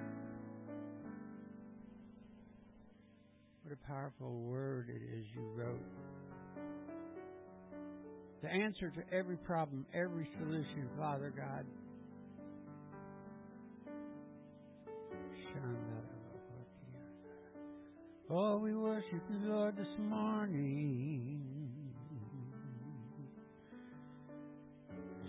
What 3.64 3.74
a 3.74 3.88
powerful 3.88 4.42
word 4.42 4.90
it 4.90 5.02
is 5.18 5.26
you 5.34 5.42
wrote 5.56 6.07
the 8.48 8.54
answer 8.54 8.90
to 8.90 9.16
every 9.16 9.38
problem, 9.38 9.86
every 9.94 10.28
solution, 10.40 10.88
Father 10.98 11.34
God. 11.36 11.66
Oh, 18.30 18.58
we 18.58 18.76
worship 18.76 19.22
you, 19.32 19.50
Lord, 19.50 19.78
this 19.78 19.88
morning. 20.00 21.42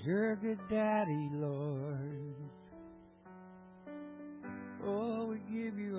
You're 0.04 0.33
a 0.33 0.37
good 0.37 0.59
daddy, 0.70 1.28
Lord. 1.33 2.35
Oh, 4.85 5.26
we 5.26 5.38
give 5.52 5.78
you 5.78 5.98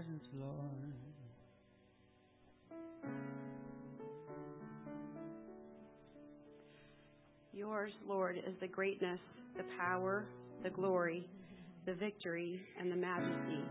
presence, 0.00 0.24
Lord. 0.38 0.94
Yours, 7.52 7.92
Lord, 8.08 8.36
is 8.36 8.54
the 8.60 8.68
greatness, 8.68 9.18
the 9.56 9.64
power, 9.78 10.24
the 10.62 10.70
glory, 10.70 11.26
the 11.86 11.94
victory, 11.94 12.60
and 12.78 12.90
the 12.90 12.96
majesty. 12.96 13.62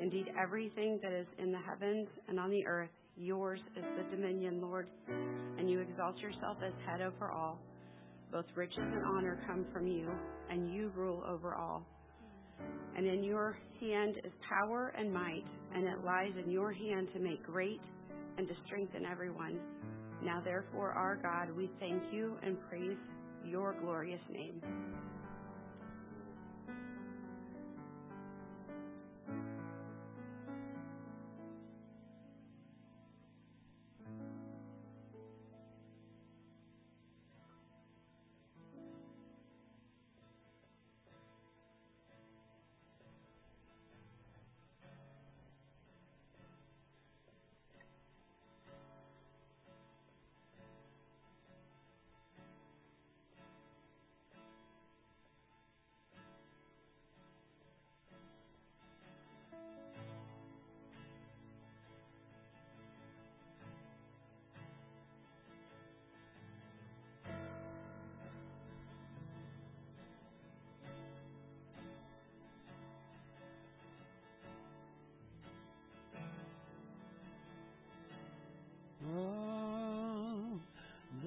Indeed, 0.00 0.26
everything 0.40 0.98
that 1.02 1.12
is 1.12 1.26
in 1.38 1.52
the 1.52 1.58
heavens 1.58 2.08
and 2.28 2.40
on 2.40 2.50
the 2.50 2.66
earth, 2.66 2.90
yours 3.16 3.60
is 3.76 3.84
the 3.98 4.16
dominion, 4.16 4.62
Lord, 4.62 4.88
and 5.58 5.70
you 5.70 5.80
exalt 5.80 6.18
yourself 6.18 6.56
as 6.64 6.72
head 6.86 7.02
over 7.02 7.30
all. 7.30 7.58
Both 8.32 8.46
riches 8.54 8.78
and 8.78 9.04
honor 9.04 9.38
come 9.46 9.66
from 9.72 9.86
you, 9.86 10.10
and 10.50 10.72
you 10.72 10.90
rule 10.96 11.22
over 11.28 11.54
all. 11.54 11.84
And 12.96 13.06
in 13.06 13.22
your 13.22 13.58
hand 13.80 14.16
is 14.24 14.32
power 14.48 14.94
and 14.98 15.12
might 15.12 15.44
and 15.76 15.86
it 15.86 16.04
lies 16.04 16.32
in 16.42 16.50
your 16.50 16.72
hand 16.72 17.08
to 17.12 17.20
make 17.20 17.42
great 17.44 17.82
and 18.38 18.48
to 18.48 18.54
strengthen 18.64 19.04
everyone. 19.04 19.60
Now, 20.24 20.40
therefore, 20.42 20.92
our 20.92 21.16
God, 21.16 21.54
we 21.54 21.70
thank 21.78 22.02
you 22.10 22.38
and 22.42 22.56
praise 22.70 22.96
your 23.44 23.74
glorious 23.82 24.20
name. 24.32 24.62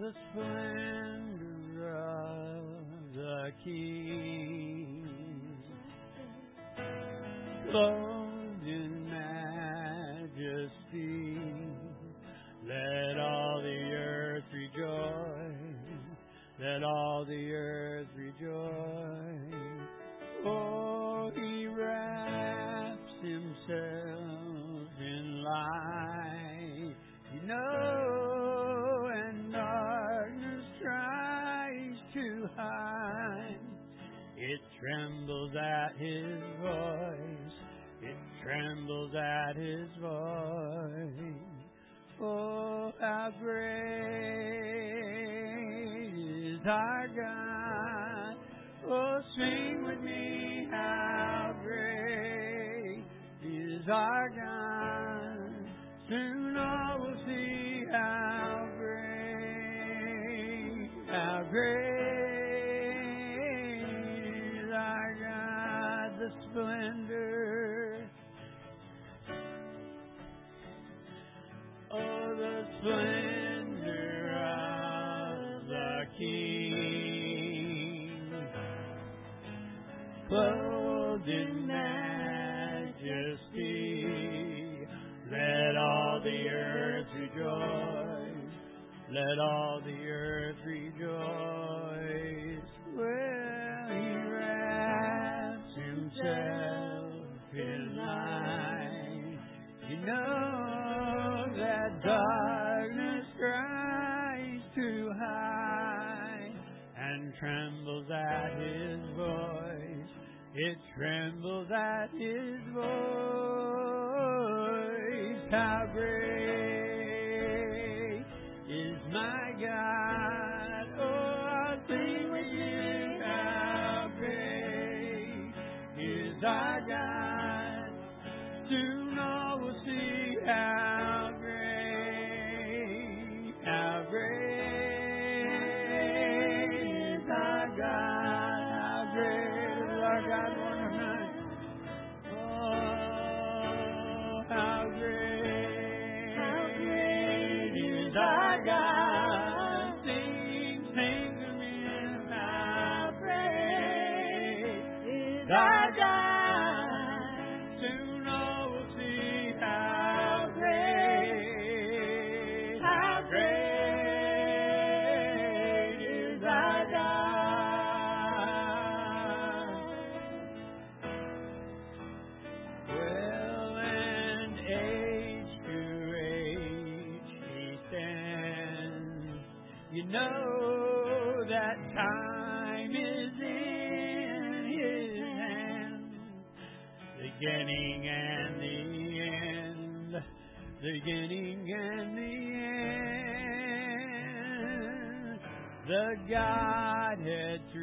satisfied. 0.10 0.59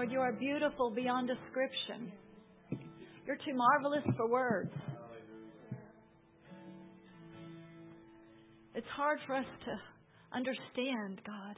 Lord, 0.00 0.12
you 0.12 0.20
are 0.20 0.32
beautiful 0.32 0.90
beyond 0.90 1.28
description. 1.28 2.10
You're 3.26 3.36
too 3.36 3.52
marvelous 3.52 4.02
for 4.16 4.30
words. 4.30 4.72
It's 8.74 8.86
hard 8.96 9.18
for 9.26 9.36
us 9.36 9.44
to 9.66 9.78
understand, 10.34 11.20
God, 11.26 11.56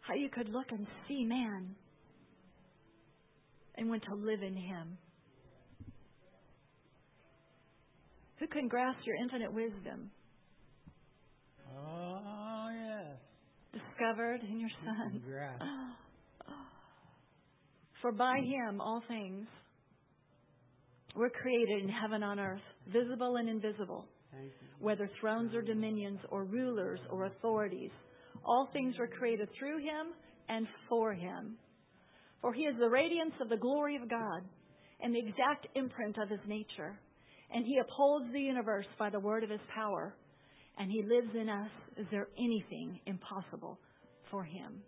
how 0.00 0.14
you 0.14 0.30
could 0.30 0.48
look 0.48 0.68
and 0.70 0.86
see 1.06 1.22
man 1.26 1.74
and 3.74 3.90
want 3.90 4.02
to 4.04 4.14
live 4.14 4.42
in 4.42 4.56
him. 4.56 4.96
Who 8.38 8.46
can 8.46 8.68
grasp 8.68 9.00
your 9.04 9.16
infinite 9.16 9.52
wisdom? 9.52 10.10
Oh, 11.76 12.70
yes. 12.72 13.18
Discovered 13.72 14.40
in 14.50 14.58
your 14.58 14.70
Son. 14.82 15.22
For 18.00 18.12
by 18.12 18.38
him 18.38 18.80
all 18.80 19.02
things 19.08 19.46
were 21.14 21.30
created 21.30 21.82
in 21.82 21.88
heaven 21.88 22.22
on 22.22 22.38
earth, 22.38 22.62
visible 22.92 23.36
and 23.36 23.48
invisible, 23.48 24.06
whether 24.78 25.10
thrones 25.20 25.54
or 25.54 25.62
dominions 25.62 26.20
or 26.30 26.44
rulers 26.44 27.00
or 27.10 27.26
authorities. 27.26 27.90
All 28.44 28.68
things 28.72 28.94
were 28.98 29.08
created 29.08 29.48
through 29.58 29.78
him 29.78 30.14
and 30.48 30.66
for 30.88 31.12
him. 31.12 31.56
For 32.40 32.54
he 32.54 32.62
is 32.62 32.76
the 32.78 32.88
radiance 32.88 33.34
of 33.40 33.48
the 33.48 33.56
glory 33.56 33.96
of 33.96 34.08
God 34.08 34.42
and 35.02 35.14
the 35.14 35.18
exact 35.18 35.66
imprint 35.74 36.16
of 36.18 36.30
his 36.30 36.40
nature. 36.46 36.98
And 37.52 37.66
he 37.66 37.78
upholds 37.78 38.32
the 38.32 38.40
universe 38.40 38.86
by 38.98 39.10
the 39.10 39.20
word 39.20 39.44
of 39.44 39.50
his 39.50 39.60
power. 39.74 40.14
And 40.78 40.90
he 40.90 41.02
lives 41.02 41.34
in 41.38 41.48
us. 41.48 41.70
Is 41.98 42.06
there 42.10 42.28
anything 42.38 43.00
impossible 43.06 43.78
for 44.30 44.44
him? 44.44 44.82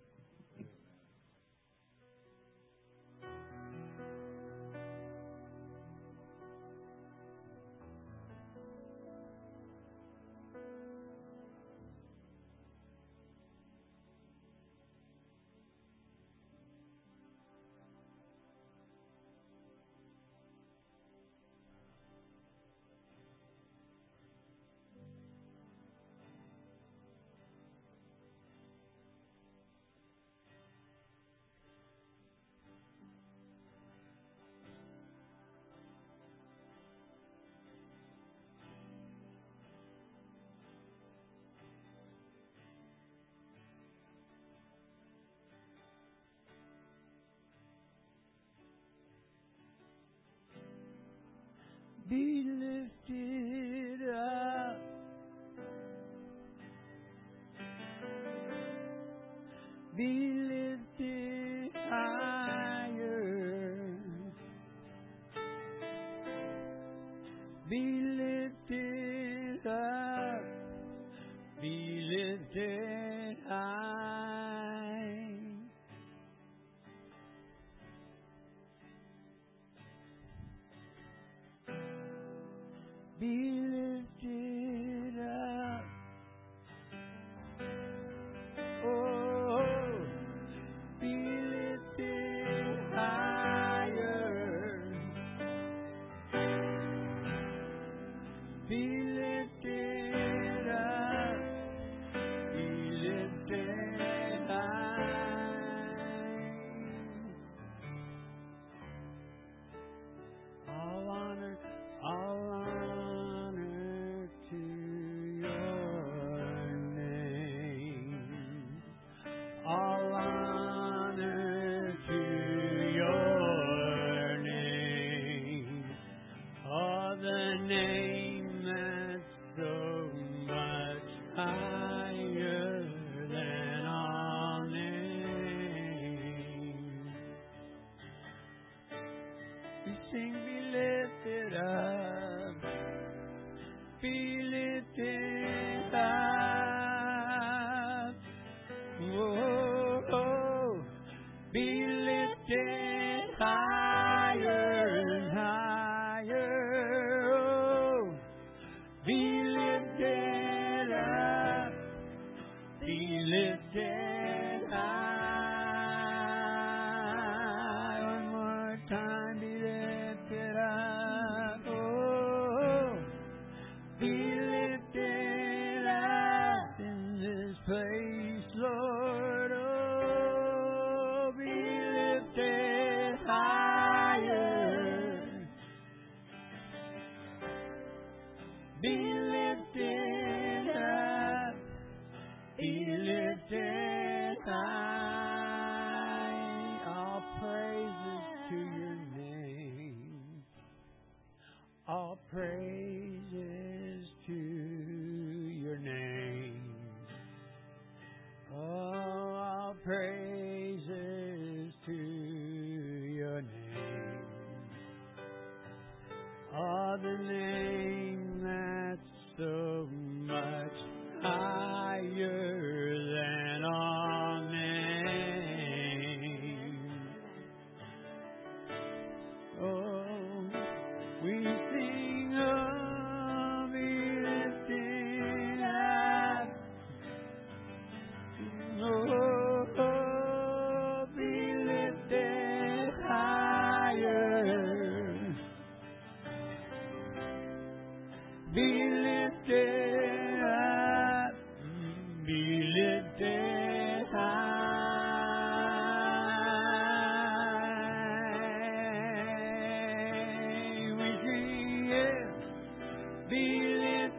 Be 60.02 60.41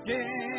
lifted 0.06 0.53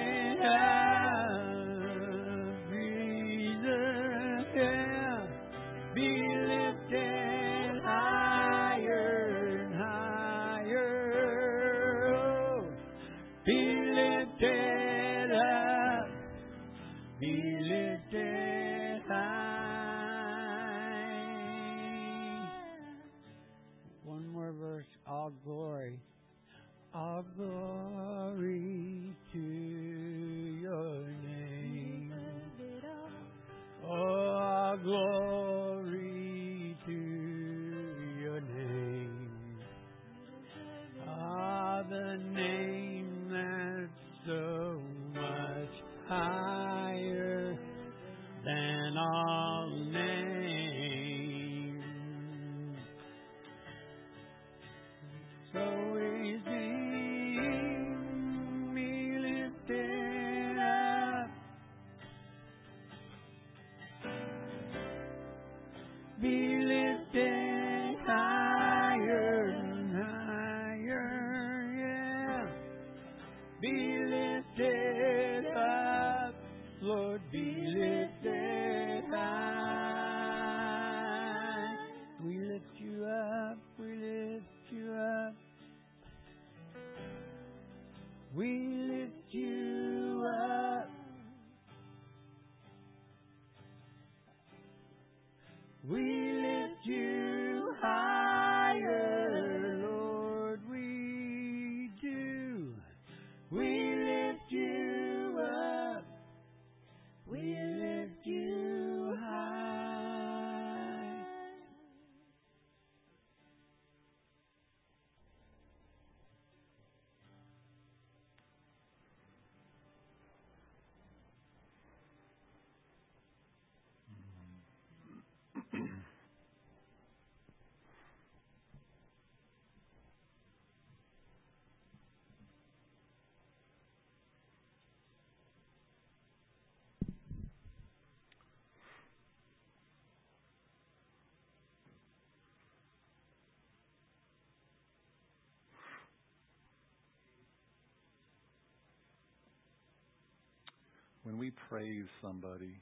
When 151.34 151.40
we 151.40 151.50
praise 151.68 152.06
somebody, 152.22 152.78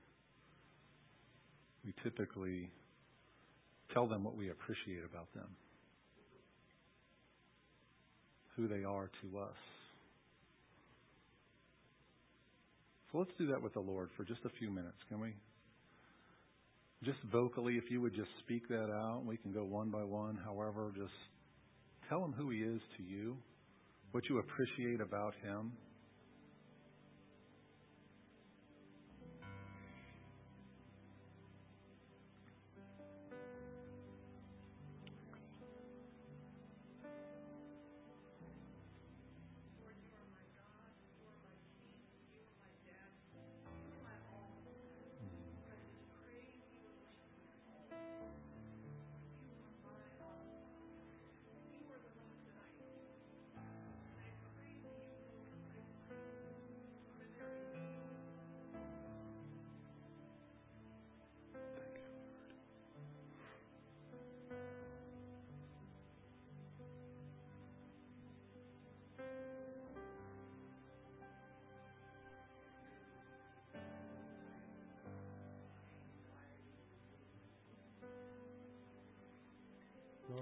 we 1.87 1.95
typically 2.03 2.69
tell 3.95 4.07
them 4.07 4.25
what 4.25 4.37
we 4.37 4.51
appreciate 4.51 5.03
about 5.11 5.33
them, 5.33 5.49
who 8.55 8.69
they 8.69 8.85
are 8.85 9.11
to 9.23 9.39
us. 9.39 9.57
So 13.11 13.21
let's 13.21 13.31
do 13.39 13.47
that 13.47 13.63
with 13.63 13.73
the 13.73 13.81
Lord 13.81 14.11
for 14.19 14.25
just 14.25 14.41
a 14.45 14.51
few 14.59 14.71
minutes, 14.71 14.99
can 15.09 15.19
we? 15.19 15.33
Just 17.05 17.21
vocally, 17.33 17.79
if 17.83 17.91
you 17.91 18.03
would 18.03 18.15
just 18.15 18.29
speak 18.41 18.69
that 18.69 18.91
out, 18.93 19.23
we 19.25 19.39
can 19.39 19.53
go 19.55 19.65
one 19.65 19.89
by 19.89 20.05
one. 20.05 20.39
However, 20.45 20.93
just 20.95 21.15
tell 22.11 22.23
him 22.23 22.35
who 22.35 22.51
he 22.51 22.59
is 22.59 22.83
to 22.99 23.03
you, 23.03 23.39
what 24.11 24.29
you 24.29 24.41
appreciate 24.41 25.01
about 25.01 25.33
him. 25.43 25.73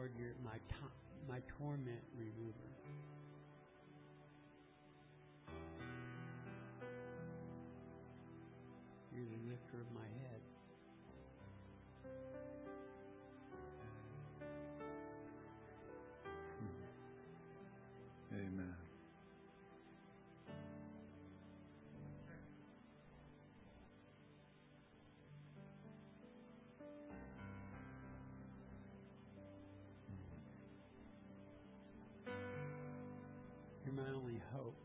Lord, 0.01 0.13
you're 0.19 0.33
my 0.43 0.57
to- 0.57 1.29
my 1.29 1.41
torment 1.59 2.03
remover. 2.17 2.71
You're 9.13 9.27
the 9.27 9.51
lifter 9.51 9.79
of 9.83 9.93
my 9.93 10.09
head. 10.23 10.40
Hope. 34.53 34.77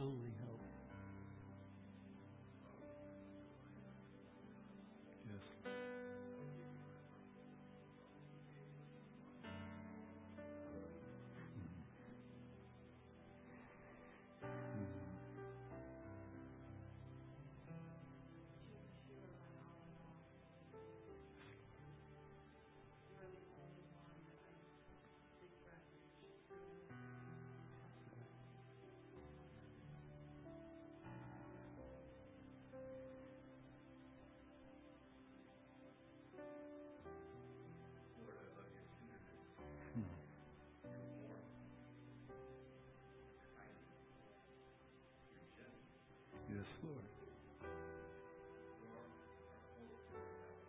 Only 0.00 0.32
hope. 0.46 0.73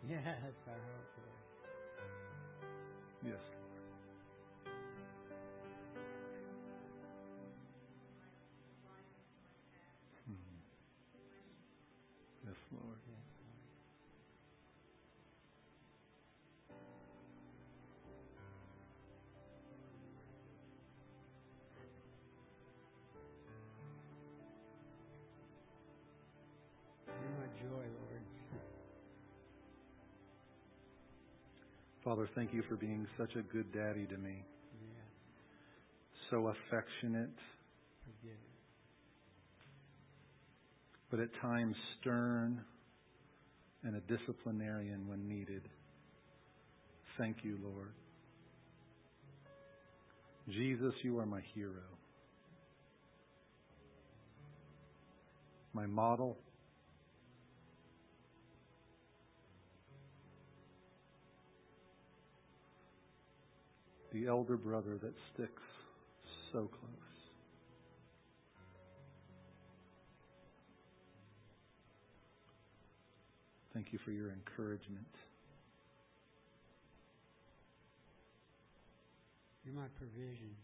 Yes, 0.07 0.21
our 0.67 0.73
hope, 0.73 1.17
Lord. 1.17 1.34
Father, 32.05 32.29
thank 32.35 32.53
you 32.53 32.61
for 32.69 32.75
being 32.75 33.07
such 33.17 33.31
a 33.35 33.41
good 33.41 33.73
daddy 33.73 34.05
to 34.05 34.17
me. 34.17 34.45
Yes, 34.79 35.05
So 36.29 36.53
affectionate, 36.69 37.33
but 41.09 41.19
at 41.19 41.29
times 41.41 41.75
stern 41.99 42.61
and 43.83 43.95
a 43.95 44.01
disciplinarian 44.01 45.07
when 45.07 45.27
needed. 45.27 45.63
Thank 47.17 47.37
you, 47.43 47.57
Lord. 47.63 47.93
Jesus, 50.49 50.93
you 51.01 51.17
are 51.17 51.25
my 51.25 51.41
hero, 51.55 51.71
my 55.73 55.87
model. 55.87 56.37
The 64.15 64.27
elder 64.27 64.55
brother 64.55 64.97
that 65.03 65.13
sticks 65.33 65.61
so 66.53 66.69
close. 66.71 67.17
Thank 73.73 73.91
you 73.91 73.99
for 74.05 74.11
your 74.11 74.31
encouragement. 74.31 75.05
You're 79.65 79.75
my 79.75 79.87
provision. 79.99 80.55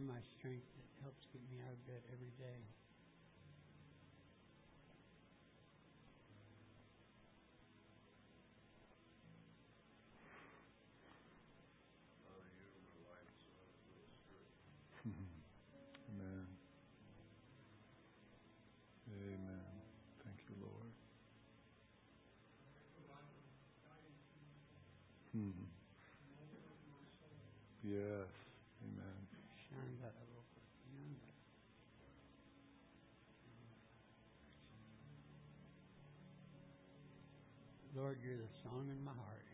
You're 0.00 0.08
my 0.08 0.22
strength 0.38 0.64
that 0.80 0.88
helps 1.02 1.26
get 1.30 1.42
me 1.52 1.60
out 1.60 1.72
of 1.72 1.86
bed 1.86 2.00
every 2.08 2.32
day. 2.40 2.56
Amen. 15.04 16.46
Amen. 19.12 19.64
Thank 20.24 20.38
you, 20.48 20.56
Lord. 20.64 20.92
Hmm. 25.32 25.50
Yes. 27.84 28.39
Lord, 38.10 38.18
you're 38.26 38.36
the 38.38 38.50
song 38.64 38.88
in 38.90 39.04
my 39.04 39.12
heart. 39.12 39.49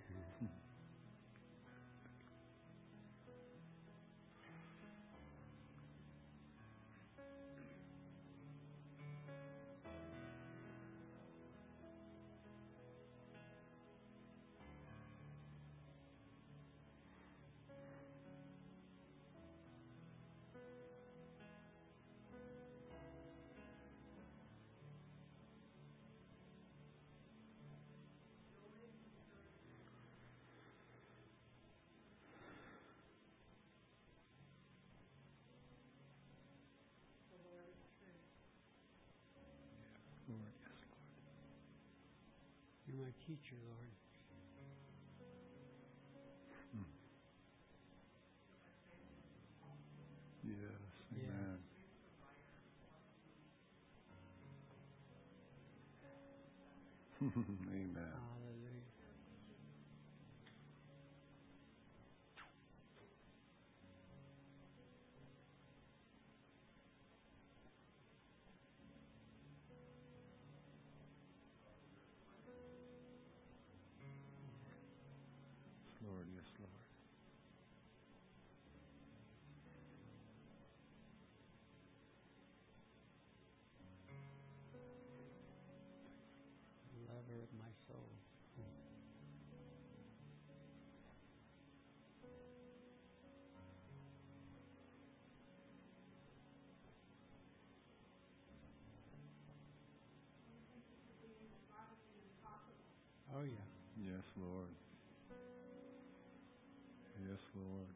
My 43.07 43.13
teacher, 43.23 43.55
Lord. 43.71 43.87
Hmm. 46.75 46.91
Yes. 50.43 50.91
Yeah. 51.15 51.23
Amen. 57.23 57.35
Amen. 57.71 57.95
Hallelujah. 57.95 58.36
Oh, 103.39 103.43
yeah. 103.45 104.13
Yes, 104.13 104.25
Lord. 104.41 104.73
Yes, 107.29 107.41
Lord. 107.55 107.89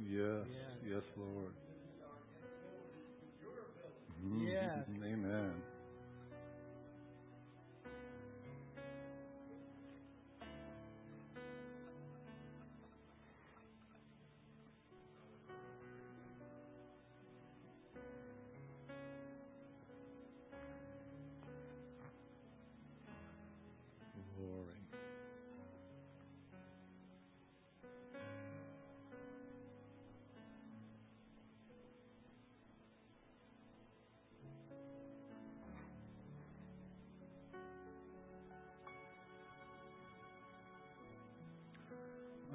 Yes, 0.00 0.46
Yes. 0.48 0.80
yes, 0.88 1.02
Lord. 1.18 1.67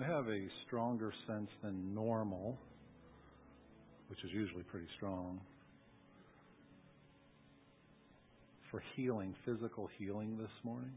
Have 0.04 0.28
a 0.28 0.48
stronger 0.68 1.14
sense 1.28 1.50
than 1.64 1.96
normal, 1.96 2.58
which 4.10 4.24
is 4.24 4.32
usually 4.32 4.64
pretty 4.64 4.88
strong, 4.96 5.40
for 8.70 8.84
healing, 8.96 9.36
physical 9.46 9.90
healing 9.98 10.38
this 10.38 10.52
morning. 10.64 10.94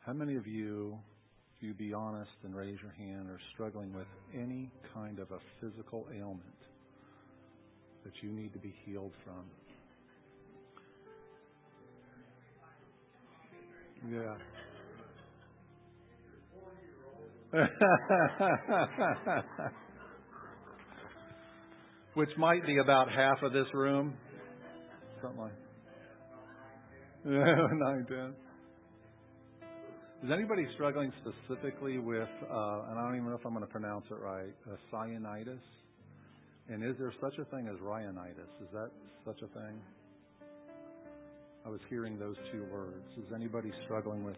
How 0.00 0.12
many 0.12 0.36
of 0.36 0.46
you, 0.46 0.96
if 1.56 1.62
you 1.66 1.74
be 1.74 1.92
honest 1.92 2.30
and 2.44 2.54
raise 2.54 2.78
your 2.82 2.92
hand, 2.92 3.28
are 3.28 3.40
struggling 3.54 3.92
with 3.92 4.06
any 4.34 4.70
kind 4.94 5.18
of 5.18 5.30
a 5.32 5.38
physical 5.60 6.06
ailment 6.16 6.42
that 8.04 8.12
you 8.22 8.30
need 8.30 8.52
to 8.52 8.58
be 8.58 8.74
healed 8.84 9.12
from? 9.24 9.44
Yeah. 14.12 14.36
Which 22.14 22.30
might 22.38 22.64
be 22.66 22.78
about 22.78 23.10
half 23.10 23.42
of 23.42 23.52
this 23.52 23.66
room. 23.72 24.14
Something 25.22 25.40
like 25.40 25.52
nine, 27.24 28.04
ten. 28.08 28.34
Is 30.24 30.30
anybody 30.32 30.66
struggling 30.74 31.12
specifically 31.20 31.98
with, 31.98 32.28
uh, 32.50 32.88
and 32.88 32.98
I 32.98 33.02
don't 33.02 33.16
even 33.16 33.28
know 33.28 33.36
if 33.36 33.44
I'm 33.44 33.52
going 33.52 33.66
to 33.66 33.70
pronounce 33.70 34.06
it 34.10 34.18
right, 34.18 34.54
uh, 34.70 34.76
cyanitis? 34.92 35.60
And 36.68 36.82
is 36.82 36.96
there 36.98 37.12
such 37.20 37.38
a 37.38 37.44
thing 37.44 37.68
as 37.68 37.78
rhinitis? 37.80 38.48
Is 38.62 38.68
that 38.72 38.90
such 39.24 39.42
a 39.42 39.48
thing? 39.48 39.78
I 41.64 41.68
was 41.68 41.80
hearing 41.90 42.18
those 42.18 42.36
two 42.52 42.64
words. 42.72 43.06
Is 43.18 43.32
anybody 43.34 43.70
struggling 43.84 44.24
with 44.24 44.36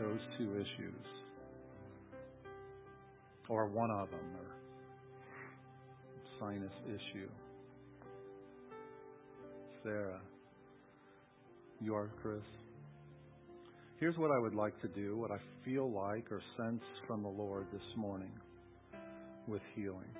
those 0.00 0.20
two 0.38 0.54
issues? 0.54 1.21
Or 3.52 3.66
one 3.66 3.90
of 3.90 4.10
them, 4.10 4.20
or 4.38 4.56
sinus 6.40 6.72
issue? 6.86 7.28
Sarah. 9.82 10.22
You 11.78 11.94
are, 11.94 12.08
Chris? 12.22 12.40
Here's 14.00 14.16
what 14.16 14.30
I 14.30 14.38
would 14.38 14.54
like 14.54 14.80
to 14.80 14.88
do, 14.88 15.18
what 15.18 15.30
I 15.30 15.36
feel 15.66 15.92
like 15.92 16.32
or 16.32 16.40
sense 16.56 16.80
from 17.06 17.22
the 17.22 17.28
Lord 17.28 17.66
this 17.74 17.82
morning 17.94 18.32
with 19.46 19.60
healing. 19.76 20.16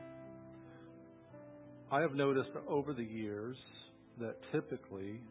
I 1.91 2.03
have 2.03 2.13
noticed 2.13 2.51
over 2.69 2.93
the 2.93 3.03
years 3.03 3.57
that 4.21 4.37
typically 4.53 5.23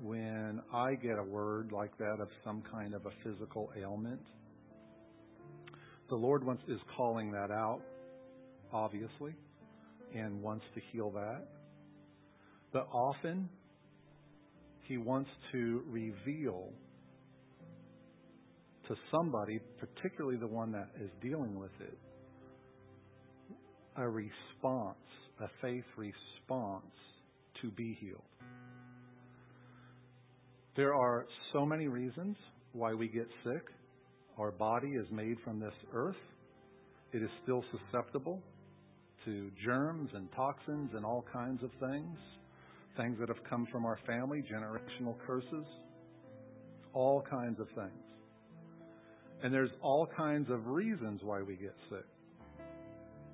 when 0.00 0.60
I 0.74 0.94
get 0.96 1.20
a 1.20 1.22
word 1.22 1.70
like 1.70 1.96
that 1.98 2.16
of 2.20 2.26
some 2.44 2.64
kind 2.68 2.94
of 2.94 3.06
a 3.06 3.10
physical 3.22 3.70
ailment, 3.80 4.26
the 6.12 6.18
Lord 6.18 6.44
wants 6.44 6.62
is 6.68 6.78
calling 6.94 7.32
that 7.32 7.50
out, 7.50 7.80
obviously, 8.70 9.34
and 10.14 10.42
wants 10.42 10.62
to 10.74 10.80
heal 10.92 11.10
that. 11.12 11.42
But 12.70 12.86
often 12.92 13.48
he 14.82 14.98
wants 14.98 15.30
to 15.52 15.82
reveal 15.88 16.68
to 18.88 18.94
somebody, 19.10 19.58
particularly 19.80 20.36
the 20.36 20.46
one 20.46 20.70
that 20.72 20.90
is 21.02 21.08
dealing 21.22 21.58
with 21.58 21.70
it, 21.80 21.96
a 23.96 24.06
response, 24.06 24.98
a 25.40 25.46
faith 25.62 25.84
response 25.96 26.92
to 27.62 27.70
be 27.70 27.96
healed. 27.98 28.20
There 30.76 30.92
are 30.92 31.24
so 31.54 31.64
many 31.64 31.88
reasons 31.88 32.36
why 32.74 32.92
we 32.92 33.08
get 33.08 33.28
sick. 33.44 33.62
Our 34.38 34.50
body 34.50 34.88
is 34.88 35.06
made 35.10 35.36
from 35.44 35.60
this 35.60 35.74
earth. 35.92 36.16
It 37.12 37.22
is 37.22 37.30
still 37.42 37.64
susceptible 37.70 38.40
to 39.24 39.50
germs 39.64 40.10
and 40.14 40.28
toxins 40.32 40.90
and 40.94 41.04
all 41.04 41.24
kinds 41.32 41.62
of 41.62 41.70
things 41.78 42.18
things 42.96 43.16
that 43.18 43.28
have 43.28 43.42
come 43.48 43.66
from 43.72 43.84
our 43.84 43.98
family, 44.06 44.42
generational 44.42 45.16
curses, 45.26 45.66
all 46.92 47.24
kinds 47.28 47.58
of 47.58 47.66
things. 47.68 48.04
And 49.42 49.52
there's 49.52 49.70
all 49.80 50.06
kinds 50.16 50.50
of 50.50 50.66
reasons 50.66 51.20
why 51.22 51.42
we 51.42 51.56
get 51.56 51.74
sick. 51.88 52.04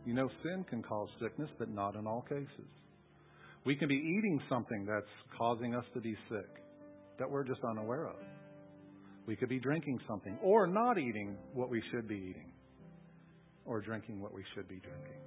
You 0.07 0.15
know, 0.15 0.31
sin 0.43 0.65
can 0.69 0.83
cause 0.83 1.09
sickness, 1.21 1.51
but 1.59 1.69
not 1.69 1.95
in 1.97 2.07
all 2.07 2.25
cases. 2.29 2.71
We 3.67 3.77
can 3.77 3.89
be 3.89 3.97
eating 3.97 4.41
something 4.49 4.87
that's 4.87 5.11
causing 5.37 5.75
us 5.75 5.85
to 5.95 6.01
be 6.01 6.17
sick 6.31 6.49
that 7.19 7.31
we're 7.31 7.45
just 7.45 7.61
unaware 7.69 8.07
of. 8.07 8.17
We 9.29 9.37
could 9.37 9.51
be 9.51 9.61
drinking 9.61 10.01
something 10.09 10.39
or 10.43 10.67
not 10.67 10.97
eating 10.97 11.37
what 11.53 11.69
we 11.69 11.83
should 11.91 12.09
be 12.09 12.15
eating 12.15 12.51
or 13.67 13.83
drinking 13.83 14.23
what 14.23 14.33
we 14.33 14.43
should 14.55 14.67
be 14.69 14.77
drinking. 14.77 15.21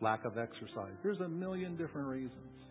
Lack 0.00 0.24
of 0.24 0.38
exercise. 0.38 0.94
There's 1.02 1.18
a 1.18 1.28
million 1.28 1.76
different 1.76 2.06
reasons. 2.06 2.62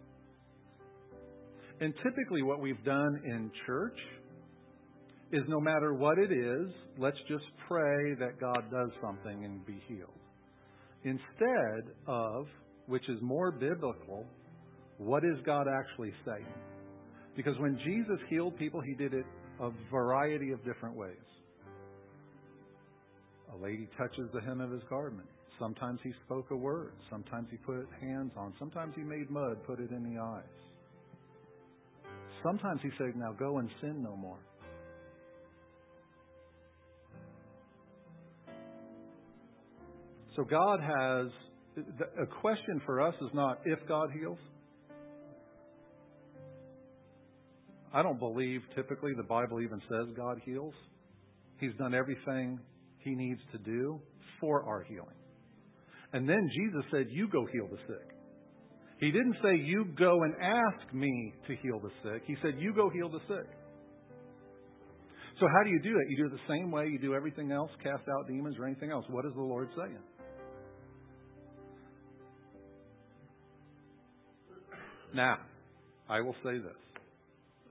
And 1.81 1.93
typically, 2.03 2.41
what 2.41 2.61
we've 2.61 2.81
done 2.85 3.21
in 3.25 3.51
church 3.65 3.97
is 5.33 5.41
no 5.49 5.59
matter 5.59 5.93
what 5.93 6.17
it 6.17 6.31
is, 6.31 6.69
let's 6.97 7.19
just 7.27 7.43
pray 7.67 8.15
that 8.19 8.39
God 8.39 8.63
does 8.71 8.91
something 9.01 9.43
and 9.43 9.65
be 9.65 9.81
healed. 9.89 10.09
Instead 11.03 11.93
of, 12.07 12.45
which 12.87 13.07
is 13.09 13.17
more 13.21 13.51
biblical, 13.51 14.25
what 14.99 15.25
is 15.25 15.35
God 15.45 15.67
actually 15.67 16.13
saying? 16.25 16.47
Because 17.35 17.57
when 17.59 17.77
Jesus 17.83 18.19
healed 18.29 18.57
people, 18.57 18.79
he 18.79 18.95
did 18.95 19.13
it 19.13 19.25
a 19.59 19.71
variety 19.91 20.51
of 20.51 20.63
different 20.63 20.95
ways. 20.95 21.15
A 23.53 23.57
lady 23.57 23.87
touches 23.97 24.29
the 24.33 24.41
hem 24.41 24.61
of 24.61 24.71
his 24.71 24.83
garment. 24.89 25.27
Sometimes 25.59 25.99
he 26.03 26.13
spoke 26.25 26.51
a 26.51 26.55
word. 26.55 26.93
Sometimes 27.09 27.47
he 27.51 27.57
put 27.57 27.87
hands 27.99 28.31
on. 28.37 28.53
Sometimes 28.57 28.93
he 28.95 29.01
made 29.01 29.29
mud, 29.29 29.57
put 29.65 29.79
it 29.79 29.91
in 29.91 30.03
the 30.03 30.21
eyes. 30.21 30.43
Sometimes 32.43 32.79
he 32.81 32.89
said, 32.97 33.15
Now 33.15 33.33
go 33.33 33.57
and 33.57 33.69
sin 33.81 34.01
no 34.01 34.15
more. 34.15 34.39
So 40.35 40.45
God 40.45 40.79
has 40.79 41.27
a 42.21 42.25
question 42.25 42.81
for 42.85 43.01
us 43.01 43.13
is 43.21 43.29
not 43.33 43.59
if 43.65 43.79
God 43.87 44.09
heals. 44.17 44.37
I 47.93 48.03
don't 48.03 48.19
believe 48.19 48.61
typically 48.75 49.11
the 49.17 49.23
Bible 49.23 49.61
even 49.61 49.81
says 49.89 50.15
God 50.15 50.39
heals. 50.45 50.73
He's 51.59 51.73
done 51.79 51.93
everything 51.93 52.59
he 52.99 53.15
needs 53.15 53.41
to 53.51 53.57
do 53.57 53.99
for 54.39 54.63
our 54.63 54.83
healing. 54.83 55.15
And 56.13 56.27
then 56.27 56.49
Jesus 56.53 56.83
said, 56.91 57.07
You 57.09 57.27
go 57.27 57.45
heal 57.51 57.67
the 57.69 57.77
sick. 57.87 58.15
He 58.99 59.11
didn't 59.11 59.35
say, 59.41 59.55
You 59.55 59.85
go 59.97 60.23
and 60.23 60.33
ask 60.41 60.93
me 60.93 61.33
to 61.47 61.55
heal 61.55 61.79
the 61.79 61.91
sick. 62.03 62.23
He 62.25 62.35
said, 62.41 62.55
You 62.57 62.73
go 62.73 62.89
heal 62.89 63.09
the 63.09 63.19
sick. 63.27 63.49
So, 65.39 65.47
how 65.47 65.63
do 65.63 65.69
you 65.69 65.79
do 65.81 65.97
it? 65.97 66.09
You 66.09 66.17
do 66.17 66.25
it 66.25 66.31
the 66.31 66.53
same 66.53 66.69
way 66.69 66.87
you 66.87 66.99
do 66.99 67.13
everything 67.13 67.51
else, 67.51 67.71
cast 67.81 68.03
out 68.09 68.27
demons 68.27 68.57
or 68.59 68.65
anything 68.65 68.91
else. 68.91 69.05
What 69.09 69.25
is 69.25 69.31
the 69.35 69.41
Lord 69.41 69.69
saying? 69.77 69.97
Now, 75.13 75.37
I 76.09 76.19
will 76.21 76.35
say 76.43 76.57
this. 76.57 76.88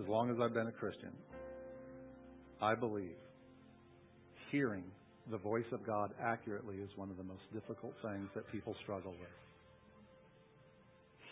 As 0.01 0.09
long 0.09 0.30
as 0.30 0.36
I've 0.42 0.55
been 0.55 0.68
a 0.68 0.72
Christian, 0.72 1.12
I 2.62 2.74
believe 2.74 3.16
hearing 4.51 4.84
the 5.30 5.38
voice 5.38 5.66
of 5.72 5.84
God 5.86 6.12
accurately 6.22 6.76
is 6.76 6.90
one 6.96 7.11
of 7.11 7.16
the 7.16 7.22
most 7.22 7.42
difficult 7.53 7.94
things 8.03 8.28
that 8.34 8.51
people 8.51 8.74
struggle 8.82 9.12
with 9.12 9.28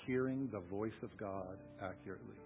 hearing 0.06 0.48
the 0.52 0.60
voice 0.70 0.96
of 1.02 1.10
God 1.18 1.58
accurately. 1.82 2.36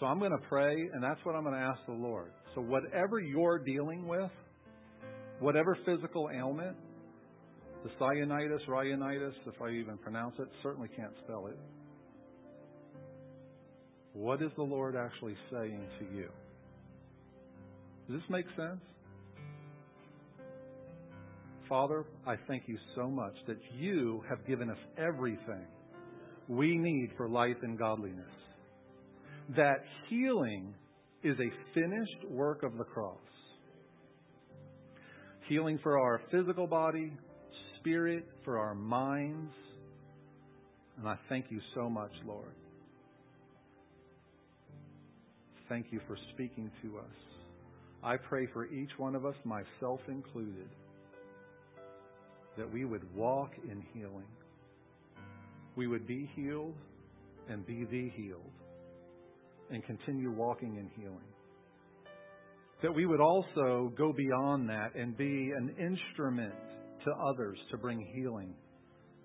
So 0.00 0.06
I'm 0.06 0.18
going 0.18 0.32
to 0.32 0.48
pray, 0.48 0.74
and 0.92 1.02
that's 1.02 1.20
what 1.24 1.36
I'm 1.36 1.44
going 1.44 1.54
to 1.54 1.60
ask 1.60 1.78
the 1.86 1.92
Lord. 1.92 2.32
So, 2.54 2.60
whatever 2.60 3.20
you're 3.20 3.58
dealing 3.58 4.08
with, 4.08 4.30
whatever 5.38 5.78
physical 5.86 6.28
ailment, 6.34 6.76
the 7.84 7.90
cyanitis, 8.00 8.66
rhinitis, 8.66 9.34
if 9.46 9.60
I 9.62 9.70
even 9.70 9.98
pronounce 9.98 10.34
it, 10.38 10.48
certainly 10.62 10.88
can't 10.96 11.12
spell 11.24 11.46
it. 11.46 11.58
What 14.14 14.42
is 14.42 14.50
the 14.56 14.62
Lord 14.62 14.94
actually 14.96 15.36
saying 15.50 15.80
to 15.98 16.16
you? 16.16 16.28
Does 18.08 18.20
this 18.20 18.30
make 18.30 18.46
sense? 18.56 18.80
Father, 21.68 22.04
I 22.26 22.34
thank 22.46 22.64
you 22.66 22.76
so 22.94 23.08
much 23.08 23.34
that 23.46 23.56
you 23.78 24.22
have 24.28 24.46
given 24.46 24.68
us 24.68 24.76
everything 24.98 25.66
we 26.48 26.76
need 26.76 27.10
for 27.16 27.28
life 27.28 27.56
and 27.62 27.78
godliness. 27.78 28.26
That 29.56 29.78
healing 30.08 30.74
is 31.22 31.36
a 31.38 31.72
finished 31.72 32.30
work 32.30 32.62
of 32.62 32.76
the 32.76 32.84
cross. 32.84 33.16
Healing 35.48 35.78
for 35.82 35.98
our 35.98 36.20
physical 36.30 36.66
body, 36.66 37.12
spirit, 37.78 38.26
for 38.44 38.58
our 38.58 38.74
minds. 38.74 39.52
And 40.98 41.08
I 41.08 41.16
thank 41.28 41.46
you 41.50 41.60
so 41.74 41.88
much, 41.88 42.12
Lord. 42.26 42.54
Thank 45.68 45.86
you 45.90 46.00
for 46.06 46.16
speaking 46.34 46.70
to 46.82 46.98
us. 46.98 47.04
I 48.02 48.16
pray 48.16 48.46
for 48.52 48.66
each 48.66 48.90
one 48.96 49.14
of 49.14 49.24
us, 49.24 49.36
myself 49.44 50.00
included, 50.08 50.68
that 52.58 52.70
we 52.70 52.84
would 52.84 53.14
walk 53.14 53.52
in 53.64 53.82
healing. 53.94 54.26
We 55.76 55.86
would 55.86 56.06
be 56.06 56.28
healed 56.34 56.74
and 57.48 57.66
be 57.66 57.84
the 57.90 58.10
healed 58.16 58.52
and 59.70 59.84
continue 59.84 60.30
walking 60.30 60.76
in 60.76 60.90
healing. 61.00 61.18
That 62.82 62.92
we 62.92 63.06
would 63.06 63.20
also 63.20 63.92
go 63.96 64.12
beyond 64.12 64.68
that 64.68 64.94
and 64.94 65.16
be 65.16 65.52
an 65.56 65.74
instrument 65.78 66.54
to 67.04 67.12
others 67.12 67.58
to 67.70 67.78
bring 67.78 68.00
healing 68.14 68.54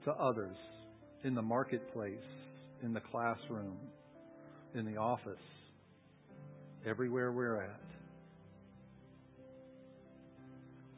to 0.06 0.12
others 0.12 0.56
in 1.24 1.34
the 1.34 1.42
marketplace, 1.42 2.14
in 2.84 2.94
the 2.94 3.02
classroom, 3.02 3.78
in 4.76 4.86
the 4.86 4.98
office, 4.98 5.36
everywhere 6.86 7.32
we're 7.32 7.62
at. 7.62 7.82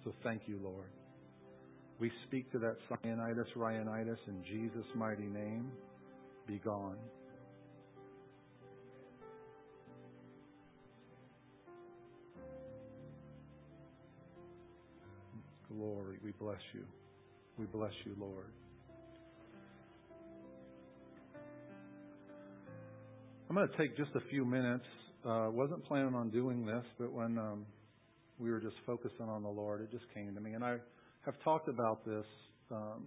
So 0.03 0.13
thank 0.23 0.43
you, 0.47 0.59
Lord. 0.63 0.89
We 1.99 2.11
speak 2.27 2.51
to 2.53 2.59
that 2.59 2.77
cyanitis, 2.89 3.47
rhinitis 3.55 4.19
in 4.27 4.43
Jesus' 4.43 4.85
mighty 4.95 5.27
name. 5.27 5.71
Be 6.47 6.57
gone. 6.59 6.95
Glory, 15.71 16.17
we 16.23 16.31
bless 16.31 16.61
you. 16.73 16.83
We 17.57 17.65
bless 17.65 17.91
you, 18.05 18.15
Lord. 18.17 18.51
I'm 23.49 23.55
going 23.55 23.67
to 23.67 23.77
take 23.77 23.97
just 23.97 24.11
a 24.15 24.21
few 24.29 24.45
minutes. 24.45 24.85
Uh, 25.25 25.49
wasn't 25.51 25.83
planning 25.85 26.15
on 26.15 26.29
doing 26.29 26.65
this, 26.65 26.83
but 26.97 27.11
when 27.11 27.37
um, 27.37 27.65
we 28.39 28.49
were 28.49 28.59
just 28.61 28.77
focusing 28.85 29.27
on 29.27 29.43
the 29.43 29.49
Lord, 29.49 29.81
it 29.81 29.91
just 29.91 30.05
came 30.13 30.33
to 30.33 30.39
me. 30.39 30.53
And 30.53 30.63
I 30.63 30.77
have 31.25 31.35
talked 31.43 31.67
about 31.67 32.05
this 32.05 32.25
um, 32.71 33.03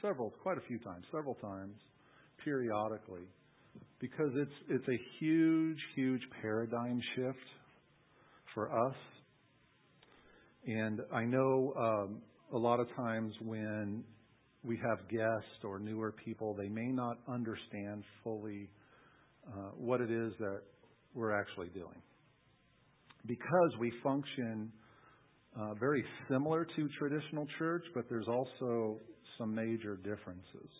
several, 0.00 0.30
quite 0.42 0.58
a 0.58 0.60
few 0.62 0.80
times, 0.80 1.04
several 1.12 1.34
times, 1.36 1.76
periodically, 2.44 3.28
because 4.00 4.32
it's 4.34 4.52
it's 4.68 4.88
a 4.88 5.00
huge, 5.20 5.78
huge 5.94 6.22
paradigm 6.40 7.00
shift 7.14 7.38
for 8.52 8.72
us. 8.88 8.96
And 10.66 11.02
I 11.14 11.22
know 11.22 11.72
um, 11.78 12.22
a 12.52 12.58
lot 12.58 12.80
of 12.80 12.88
times 12.96 13.32
when 13.40 14.02
we 14.64 14.76
have 14.76 15.08
guests 15.08 15.64
or 15.64 15.78
newer 15.78 16.12
people, 16.24 16.54
they 16.54 16.68
may 16.68 16.88
not 16.88 17.18
understand 17.28 18.02
fully 18.24 18.68
uh, 19.46 19.70
what 19.76 20.00
it 20.00 20.10
is 20.10 20.32
that 20.40 20.62
we're 21.14 21.32
actually 21.32 21.68
doing. 21.68 22.02
Because 23.26 23.70
we 23.78 23.92
function 24.02 24.72
uh, 25.58 25.74
very 25.74 26.04
similar 26.28 26.66
to 26.76 26.88
traditional 26.98 27.46
church, 27.58 27.84
but 27.94 28.04
there's 28.08 28.28
also 28.28 28.98
some 29.38 29.54
major 29.54 29.96
differences. 29.96 30.70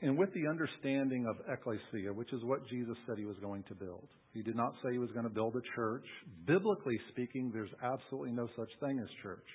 And 0.00 0.16
with 0.16 0.32
the 0.32 0.46
understanding 0.48 1.26
of 1.26 1.36
ecclesia, 1.52 2.12
which 2.12 2.32
is 2.32 2.44
what 2.44 2.66
Jesus 2.68 2.96
said 3.06 3.18
he 3.18 3.24
was 3.24 3.36
going 3.42 3.64
to 3.64 3.74
build, 3.74 4.06
he 4.32 4.42
did 4.42 4.54
not 4.54 4.72
say 4.82 4.92
he 4.92 4.98
was 4.98 5.10
going 5.10 5.24
to 5.24 5.30
build 5.30 5.56
a 5.56 5.74
church. 5.74 6.04
Biblically 6.46 6.98
speaking, 7.10 7.50
there's 7.52 7.70
absolutely 7.82 8.30
no 8.30 8.48
such 8.56 8.68
thing 8.78 9.00
as 9.00 9.08
church. 9.22 9.46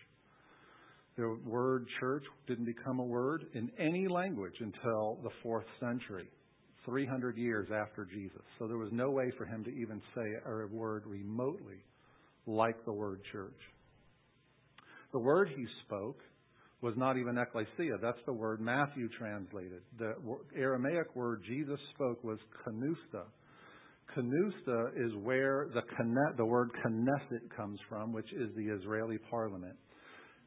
The 1.16 1.38
word 1.46 1.86
church 2.00 2.24
didn't 2.48 2.66
become 2.66 3.00
a 3.00 3.04
word 3.04 3.46
in 3.54 3.72
any 3.80 4.08
language 4.08 4.56
until 4.60 5.20
the 5.24 5.30
fourth 5.42 5.66
century. 5.80 6.28
300 6.86 7.38
years 7.38 7.70
after 7.74 8.06
Jesus. 8.06 8.42
So 8.60 8.68
there 8.68 8.78
was 8.78 8.90
no 8.92 9.10
way 9.12 9.32
for 9.38 9.46
him 9.46 9.64
to 9.64 9.70
even 9.72 10.02
say 10.16 10.24
a 10.46 10.68
word 10.68 11.04
remotely 11.06 11.84
like 12.46 12.84
the 12.86 12.92
word 12.92 13.22
church. 13.32 13.60
The 15.12 15.20
word 15.20 15.50
he 15.56 15.66
spoke 15.86 16.20
was 16.82 16.94
not 16.98 17.18
even 17.18 17.38
ecclesia. 17.38 17.98
That's 18.02 18.20
the 18.26 18.34
word 18.34 18.60
Matthew 18.60 19.08
translated. 19.18 19.82
The 19.98 20.16
Aramaic 20.56 21.16
word 21.16 21.44
Jesus 21.48 21.80
spoke 21.96 22.24
was 22.24 22.40
kenusta. 22.68 23.24
Kenusta 24.16 24.90
is 24.96 25.14
where 25.24 25.70
the, 25.74 25.82
the 26.38 26.46
word 26.46 26.70
Knesset 26.86 27.56
comes 27.56 27.80
from, 27.88 28.12
which 28.12 28.32
is 28.34 28.50
the 28.56 28.68
Israeli 28.68 29.18
parliament. 29.30 29.76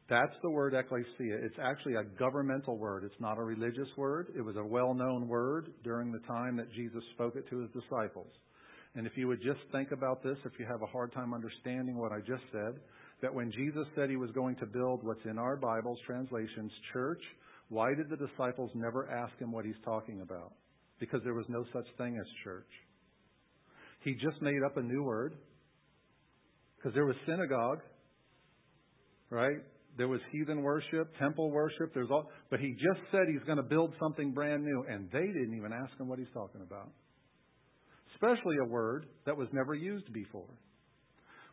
That's 0.09 0.33
the 0.41 0.49
word 0.49 0.73
ecclesia. 0.73 1.35
It's 1.43 1.57
actually 1.61 1.95
a 1.95 2.03
governmental 2.17 2.77
word. 2.77 3.03
It's 3.03 3.19
not 3.19 3.37
a 3.37 3.43
religious 3.43 3.89
word. 3.97 4.27
It 4.37 4.41
was 4.41 4.55
a 4.55 4.63
well 4.63 4.93
known 4.93 5.27
word 5.27 5.71
during 5.83 6.11
the 6.11 6.19
time 6.19 6.55
that 6.57 6.71
Jesus 6.73 7.03
spoke 7.13 7.35
it 7.35 7.49
to 7.49 7.59
his 7.59 7.69
disciples. 7.71 8.31
And 8.95 9.05
if 9.05 9.13
you 9.15 9.27
would 9.27 9.41
just 9.41 9.59
think 9.71 9.91
about 9.91 10.23
this, 10.23 10.37
if 10.45 10.53
you 10.59 10.65
have 10.65 10.81
a 10.81 10.87
hard 10.87 11.13
time 11.13 11.33
understanding 11.33 11.97
what 11.97 12.13
I 12.13 12.19
just 12.19 12.43
said, 12.51 12.79
that 13.21 13.33
when 13.33 13.51
Jesus 13.51 13.85
said 13.95 14.09
he 14.09 14.15
was 14.15 14.31
going 14.31 14.55
to 14.57 14.65
build 14.65 15.03
what's 15.03 15.25
in 15.25 15.37
our 15.37 15.57
Bible's 15.57 15.99
translations, 16.05 16.71
church, 16.93 17.21
why 17.69 17.93
did 17.93 18.09
the 18.09 18.15
disciples 18.15 18.71
never 18.75 19.09
ask 19.09 19.37
him 19.39 19.51
what 19.51 19.65
he's 19.65 19.75
talking 19.83 20.21
about? 20.21 20.53
Because 20.99 21.19
there 21.23 21.33
was 21.33 21.45
no 21.49 21.65
such 21.73 21.85
thing 21.97 22.17
as 22.17 22.25
church. 22.43 22.69
He 24.03 24.13
just 24.13 24.41
made 24.41 24.63
up 24.65 24.77
a 24.77 24.81
new 24.81 25.03
word. 25.03 25.35
Because 26.77 26.93
there 26.93 27.05
was 27.05 27.15
synagogue, 27.25 27.79
right? 29.29 29.57
There 29.97 30.07
was 30.07 30.21
heathen 30.31 30.61
worship, 30.61 31.11
temple 31.17 31.49
worship. 31.51 31.93
There's 31.93 32.09
all, 32.11 32.29
but 32.51 32.59
he 32.59 32.73
just 32.73 32.99
said 33.11 33.21
he's 33.27 33.43
going 33.45 33.57
to 33.57 33.63
build 33.63 33.93
something 33.99 34.31
brand 34.31 34.63
new, 34.63 34.85
and 34.87 35.09
they 35.11 35.25
didn't 35.25 35.55
even 35.57 35.73
ask 35.73 35.99
him 35.99 36.07
what 36.07 36.19
he's 36.19 36.31
talking 36.33 36.61
about. 36.61 36.89
Especially 38.13 38.57
a 38.61 38.67
word 38.67 39.07
that 39.25 39.35
was 39.35 39.47
never 39.51 39.73
used 39.73 40.11
before. 40.13 40.49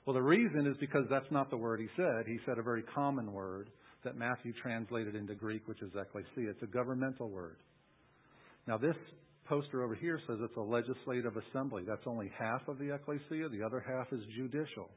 Well, 0.07 0.15
the 0.15 0.23
reason 0.23 0.67
is 0.67 0.77
because 0.79 1.05
that's 1.11 1.31
not 1.31 1.49
the 1.51 1.57
word 1.57 1.81
he 1.81 1.89
said. 1.97 2.27
He 2.27 2.39
said 2.45 2.59
a 2.59 2.63
very 2.63 2.83
common 2.95 3.33
word 3.33 3.71
that 4.05 4.17
Matthew 4.17 4.53
translated 4.63 5.15
into 5.15 5.35
Greek, 5.35 5.67
which 5.67 5.81
is 5.81 5.91
ecclesia. 5.99 6.51
It's 6.51 6.63
a 6.63 6.67
governmental 6.67 7.31
word. 7.31 7.57
Now, 8.67 8.77
this 8.77 8.97
poster 9.47 9.83
over 9.83 9.95
here 9.95 10.21
says 10.27 10.37
it's 10.41 10.57
a 10.57 10.61
legislative 10.61 11.33
assembly. 11.37 11.85
That's 11.87 12.07
only 12.07 12.31
half 12.39 12.69
of 12.69 12.79
the 12.79 12.95
ecclesia. 12.95 13.49
The 13.49 13.65
other 13.65 13.83
half 13.87 14.13
is 14.13 14.21
judicial. 14.37 14.91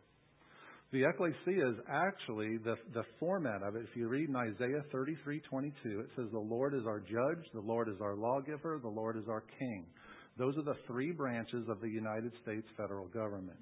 The 0.94 1.04
ecclesia 1.04 1.70
is 1.70 1.76
actually 1.90 2.58
the, 2.64 2.76
the 2.94 3.04
format 3.20 3.62
of 3.62 3.76
it. 3.76 3.84
If 3.90 3.96
you 3.98 4.08
read 4.08 4.30
in 4.30 4.36
Isaiah 4.36 4.84
33:22, 4.94 6.00
it 6.00 6.10
says, 6.16 6.28
"The 6.32 6.40
Lord 6.40 6.74
is 6.74 6.86
our 6.86 7.02
judge, 7.02 7.44
the 7.54 7.60
Lord 7.60 7.90
is 7.90 8.00
our 8.02 8.16
lawgiver, 8.16 8.80
the 8.82 8.88
Lord 8.88 9.18
is 9.18 9.28
our 9.28 9.44
king." 9.60 9.86
Those 10.38 10.58
are 10.58 10.64
the 10.64 10.78
three 10.88 11.12
branches 11.12 11.68
of 11.68 11.82
the 11.82 11.90
United 11.90 12.32
States 12.42 12.66
federal 12.78 13.08
government: 13.08 13.60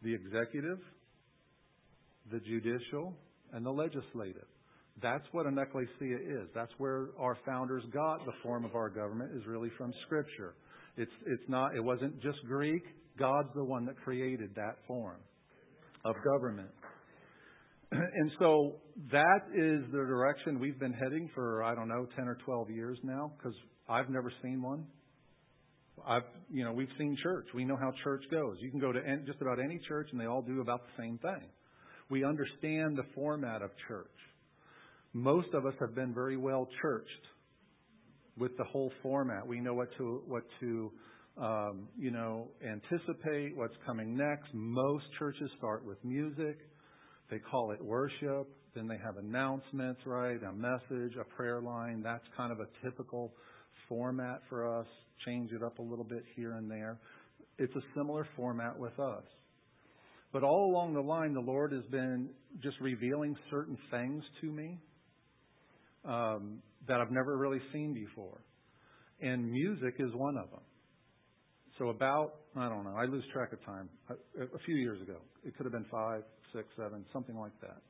the 0.00 0.14
executive, 0.14 0.78
the 2.30 2.40
judicial, 2.40 3.14
and 3.52 3.66
the 3.66 3.70
legislative. 3.70 4.48
That's 5.02 5.26
what 5.32 5.44
an 5.44 5.58
ecclesia 5.58 6.16
is. 6.16 6.48
That's 6.54 6.72
where 6.78 7.08
our 7.18 7.36
founders 7.44 7.84
got 7.92 8.24
the 8.24 8.32
form 8.42 8.64
of 8.64 8.74
our 8.74 8.88
government 8.88 9.36
is 9.36 9.46
really 9.46 9.70
from 9.76 9.92
Scripture. 10.06 10.54
It's 10.96 11.12
it's 11.26 11.48
not. 11.48 11.76
It 11.76 11.84
wasn't 11.84 12.18
just 12.22 12.38
Greek. 12.46 12.82
God's 13.18 13.52
the 13.54 13.64
one 13.64 13.84
that 13.84 13.96
created 13.98 14.54
that 14.54 14.78
form 14.86 15.20
of 16.04 16.16
government. 16.24 16.70
And 17.92 18.30
so 18.38 18.76
that 19.10 19.42
is 19.54 19.84
the 19.92 19.98
direction 19.98 20.58
we've 20.58 20.78
been 20.78 20.94
heading 20.94 21.28
for, 21.34 21.62
I 21.62 21.74
don't 21.74 21.88
know, 21.88 22.06
10 22.16 22.26
or 22.26 22.38
12 22.44 22.70
years 22.70 22.98
now, 23.02 23.32
because 23.36 23.54
I've 23.88 24.08
never 24.08 24.32
seen 24.42 24.62
one. 24.62 24.86
I've, 26.06 26.22
you 26.50 26.64
know, 26.64 26.72
we've 26.72 26.88
seen 26.98 27.16
church. 27.22 27.46
We 27.54 27.64
know 27.64 27.76
how 27.76 27.92
church 28.02 28.22
goes. 28.30 28.56
You 28.60 28.70
can 28.70 28.80
go 28.80 28.92
to 28.92 29.00
any, 29.06 29.22
just 29.26 29.40
about 29.40 29.58
any 29.58 29.78
church 29.86 30.08
and 30.10 30.20
they 30.20 30.26
all 30.26 30.42
do 30.42 30.60
about 30.60 30.80
the 30.80 31.02
same 31.02 31.18
thing. 31.18 31.48
We 32.10 32.24
understand 32.24 32.96
the 32.96 33.04
format 33.14 33.62
of 33.62 33.70
church. 33.88 34.06
Most 35.12 35.48
of 35.54 35.66
us 35.66 35.74
have 35.80 35.94
been 35.94 36.14
very 36.14 36.36
well 36.36 36.66
churched 36.80 37.10
with 38.38 38.56
the 38.56 38.64
whole 38.64 38.92
format. 39.02 39.46
We 39.46 39.60
know 39.60 39.74
what 39.74 39.88
to, 39.98 40.22
what 40.26 40.42
to, 40.60 40.90
you 41.98 42.10
know, 42.10 42.48
anticipate 42.64 43.56
what's 43.56 43.74
coming 43.86 44.16
next. 44.16 44.48
Most 44.52 45.04
churches 45.18 45.50
start 45.58 45.84
with 45.84 46.02
music. 46.04 46.58
They 47.30 47.38
call 47.38 47.72
it 47.72 47.82
worship. 47.82 48.48
Then 48.74 48.88
they 48.88 48.98
have 49.04 49.16
announcements, 49.16 50.00
right? 50.06 50.38
A 50.42 50.52
message, 50.52 51.16
a 51.20 51.24
prayer 51.36 51.60
line. 51.60 52.02
That's 52.02 52.24
kind 52.36 52.52
of 52.52 52.60
a 52.60 52.66
typical 52.84 53.32
format 53.88 54.40
for 54.48 54.80
us. 54.80 54.86
Change 55.26 55.52
it 55.52 55.62
up 55.62 55.78
a 55.78 55.82
little 55.82 56.04
bit 56.04 56.24
here 56.36 56.54
and 56.54 56.70
there. 56.70 56.98
It's 57.58 57.74
a 57.76 57.82
similar 57.94 58.26
format 58.36 58.78
with 58.78 58.98
us. 58.98 59.24
But 60.32 60.42
all 60.42 60.70
along 60.70 60.94
the 60.94 61.00
line, 61.00 61.34
the 61.34 61.40
Lord 61.40 61.72
has 61.72 61.84
been 61.90 62.30
just 62.62 62.80
revealing 62.80 63.36
certain 63.50 63.76
things 63.90 64.24
to 64.40 64.46
me 64.46 64.78
um, 66.06 66.62
that 66.88 67.00
I've 67.00 67.10
never 67.10 67.36
really 67.36 67.60
seen 67.72 67.92
before. 67.92 68.40
And 69.20 69.50
music 69.50 69.94
is 69.98 70.10
one 70.14 70.38
of 70.38 70.50
them. 70.50 70.60
So 71.78 71.88
about, 71.88 72.34
I 72.56 72.68
don't 72.68 72.84
know, 72.84 72.94
I 72.96 73.06
lose 73.06 73.24
track 73.32 73.52
of 73.52 73.64
time, 73.64 73.88
a, 74.10 74.58
few 74.66 74.76
years 74.76 75.00
ago. 75.00 75.16
It 75.44 75.56
could 75.56 75.64
have 75.64 75.72
been 75.72 75.86
five, 75.90 76.22
six, 76.54 76.68
seven, 76.76 77.04
something 77.12 77.36
like 77.36 77.58
that. 77.62 77.80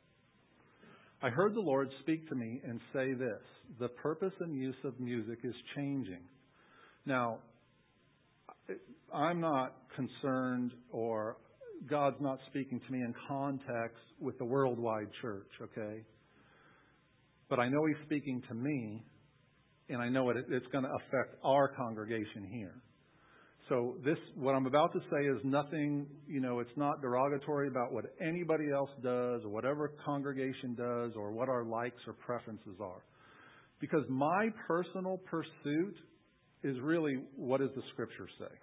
I 1.22 1.30
heard 1.30 1.54
the 1.54 1.60
Lord 1.60 1.88
speak 2.00 2.28
to 2.28 2.34
me 2.34 2.60
and 2.64 2.80
say 2.92 3.14
this 3.14 3.42
the 3.78 3.88
purpose 3.88 4.32
and 4.40 4.56
use 4.56 4.76
of 4.84 4.98
music 4.98 5.38
is 5.44 5.54
changing. 5.76 6.22
Now, 7.06 7.38
I'm 9.12 9.40
not 9.40 9.74
concerned 9.96 10.72
or 10.90 11.36
God's 11.88 12.16
not 12.20 12.38
speaking 12.48 12.80
to 12.86 12.92
me 12.92 13.00
in 13.00 13.14
context 13.28 13.98
with 14.20 14.38
the 14.38 14.44
worldwide 14.44 15.08
church, 15.20 15.48
okay? 15.60 16.02
But 17.48 17.58
I 17.58 17.68
know 17.68 17.84
He's 17.86 18.06
speaking 18.06 18.42
to 18.48 18.54
me, 18.54 19.02
and 19.88 20.00
I 20.00 20.08
know 20.08 20.30
it, 20.30 20.36
it's 20.48 20.66
going 20.72 20.84
to 20.84 20.90
affect 20.90 21.36
our 21.44 21.68
congregation 21.68 22.48
here. 22.50 22.74
So 23.72 23.96
this, 24.04 24.18
what 24.36 24.54
I'm 24.54 24.66
about 24.66 24.92
to 24.92 25.00
say 25.10 25.24
is 25.24 25.40
nothing, 25.44 26.06
you 26.28 26.40
know, 26.40 26.60
it's 26.60 26.76
not 26.76 27.00
derogatory 27.00 27.68
about 27.68 27.90
what 27.90 28.04
anybody 28.20 28.70
else 28.70 28.90
does 29.02 29.40
or 29.44 29.48
whatever 29.48 29.94
congregation 30.04 30.74
does 30.74 31.12
or 31.16 31.32
what 31.32 31.48
our 31.48 31.64
likes 31.64 32.02
or 32.06 32.12
preferences 32.12 32.76
are. 32.82 33.02
Because 33.80 34.02
my 34.10 34.50
personal 34.68 35.16
pursuit 35.24 35.96
is 36.62 36.76
really 36.82 37.14
what 37.34 37.60
does 37.60 37.70
the 37.74 37.80
scripture 37.94 38.28
say? 38.38 38.54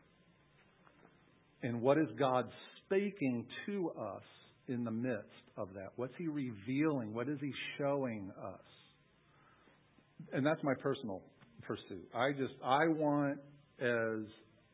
And 1.68 1.82
what 1.82 1.98
is 1.98 2.06
God 2.20 2.46
speaking 2.86 3.48
to 3.66 3.90
us 3.90 4.24
in 4.68 4.84
the 4.84 4.92
midst 4.92 5.26
of 5.58 5.70
that? 5.74 5.90
What's 5.96 6.14
He 6.20 6.28
revealing? 6.28 7.16
What 7.16 7.28
is 7.28 7.40
He 7.42 7.52
showing 7.80 8.30
us? 8.46 8.62
And 10.34 10.46
that's 10.46 10.62
my 10.62 10.76
personal 10.76 11.24
pursuit. 11.64 12.08
I 12.14 12.32
just, 12.34 12.54
I 12.64 12.88
want 12.90 13.40
as 13.82 14.28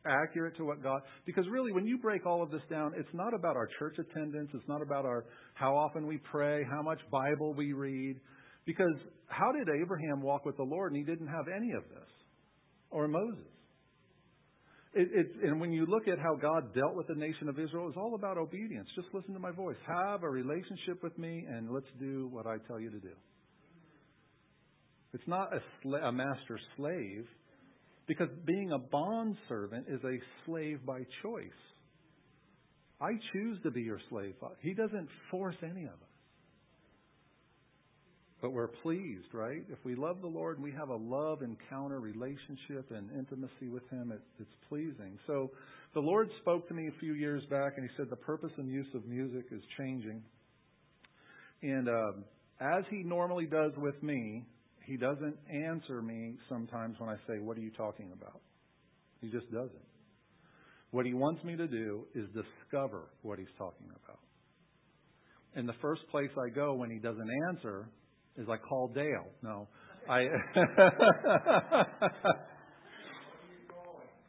accurate 0.06 0.56
to 0.56 0.64
what 0.64 0.82
God, 0.82 1.02
because 1.24 1.44
really 1.50 1.72
when 1.72 1.86
you 1.86 1.98
break 1.98 2.26
all 2.26 2.42
of 2.42 2.50
this 2.50 2.62
down, 2.70 2.92
it's 2.96 3.12
not 3.12 3.34
about 3.34 3.56
our 3.56 3.68
church 3.78 3.96
attendance, 3.98 4.50
it's 4.54 4.68
not 4.68 4.82
about 4.82 5.04
our, 5.04 5.24
how 5.54 5.76
often 5.76 6.06
we 6.06 6.18
pray, 6.30 6.64
how 6.70 6.82
much 6.82 7.00
Bible 7.10 7.54
we 7.54 7.72
read, 7.72 8.16
because 8.64 8.94
how 9.28 9.52
did 9.52 9.68
Abraham 9.82 10.22
walk 10.22 10.44
with 10.44 10.56
the 10.56 10.62
Lord 10.62 10.92
and 10.92 10.98
he 10.98 11.04
didn't 11.04 11.28
have 11.28 11.46
any 11.54 11.72
of 11.72 11.82
this? 11.84 12.08
Or 12.90 13.08
Moses? 13.08 13.44
It, 14.94 15.08
it, 15.12 15.26
and 15.42 15.60
when 15.60 15.72
you 15.72 15.84
look 15.84 16.08
at 16.08 16.18
how 16.18 16.36
God 16.36 16.74
dealt 16.74 16.96
with 16.96 17.06
the 17.06 17.14
nation 17.14 17.50
of 17.50 17.58
Israel, 17.58 17.88
it's 17.88 17.98
all 17.98 18.14
about 18.14 18.38
obedience. 18.38 18.88
Just 18.94 19.08
listen 19.12 19.34
to 19.34 19.40
my 19.40 19.50
voice. 19.50 19.76
Have 19.86 20.22
a 20.22 20.30
relationship 20.30 21.02
with 21.02 21.16
me, 21.18 21.44
and 21.50 21.70
let's 21.70 21.86
do 22.00 22.28
what 22.32 22.46
I 22.46 22.56
tell 22.66 22.80
you 22.80 22.90
to 22.90 22.98
do. 22.98 23.12
It's 25.12 25.26
not 25.26 25.52
a, 25.52 25.60
sla- 25.86 26.04
a 26.04 26.12
master 26.12 26.58
slave, 26.76 27.26
because 28.06 28.28
being 28.44 28.72
a 28.72 28.78
bond 28.78 29.36
servant 29.48 29.86
is 29.88 30.00
a 30.04 30.18
slave 30.44 30.80
by 30.86 31.00
choice. 31.22 31.50
I 33.00 33.12
choose 33.32 33.58
to 33.62 33.70
be 33.70 33.82
your 33.82 34.00
slave. 34.08 34.34
He 34.60 34.72
doesn't 34.72 35.08
force 35.30 35.56
any 35.62 35.84
of 35.84 35.90
us. 35.90 36.16
But 38.40 38.52
we're 38.52 38.68
pleased, 38.68 39.32
right? 39.32 39.64
If 39.70 39.78
we 39.84 39.94
love 39.94 40.20
the 40.20 40.28
Lord 40.28 40.56
and 40.56 40.64
we 40.64 40.72
have 40.72 40.90
a 40.90 40.96
love 40.96 41.42
encounter, 41.42 42.00
relationship, 42.00 42.90
and 42.90 43.10
intimacy 43.10 43.68
with 43.72 43.88
Him, 43.90 44.12
it, 44.12 44.20
it's 44.38 44.54
pleasing. 44.68 45.18
So 45.26 45.50
the 45.94 46.00
Lord 46.00 46.28
spoke 46.42 46.68
to 46.68 46.74
me 46.74 46.88
a 46.88 47.00
few 47.00 47.14
years 47.14 47.42
back 47.50 47.72
and 47.76 47.88
He 47.88 47.96
said 47.96 48.10
the 48.10 48.16
purpose 48.16 48.52
and 48.58 48.70
use 48.70 48.86
of 48.94 49.06
music 49.06 49.46
is 49.50 49.62
changing. 49.78 50.22
And 51.62 51.88
um, 51.88 52.24
as 52.60 52.84
He 52.90 53.02
normally 53.02 53.46
does 53.46 53.72
with 53.78 54.00
me, 54.02 54.44
He 54.86 54.96
doesn't 54.96 55.36
answer 55.52 56.00
me 56.00 56.36
sometimes 56.48 56.96
when 56.98 57.10
I 57.10 57.16
say, 57.26 57.40
What 57.40 57.56
are 57.56 57.60
you 57.60 57.72
talking 57.72 58.12
about? 58.12 58.40
He 59.20 59.28
just 59.30 59.50
doesn't. 59.50 59.72
What 60.92 61.06
He 61.06 61.12
wants 61.12 61.42
me 61.42 61.56
to 61.56 61.66
do 61.66 62.06
is 62.14 62.26
discover 62.28 63.10
what 63.22 63.40
He's 63.40 63.48
talking 63.58 63.88
about. 63.88 64.20
And 65.56 65.68
the 65.68 65.74
first 65.82 66.02
place 66.10 66.30
I 66.38 66.50
go 66.54 66.74
when 66.74 66.90
He 66.90 66.98
doesn't 66.98 67.28
answer 67.50 67.88
is 68.38 68.46
I 68.48 68.58
call 68.58 68.88
Dale. 68.94 69.26
No, 69.42 69.66
I. 70.08 70.20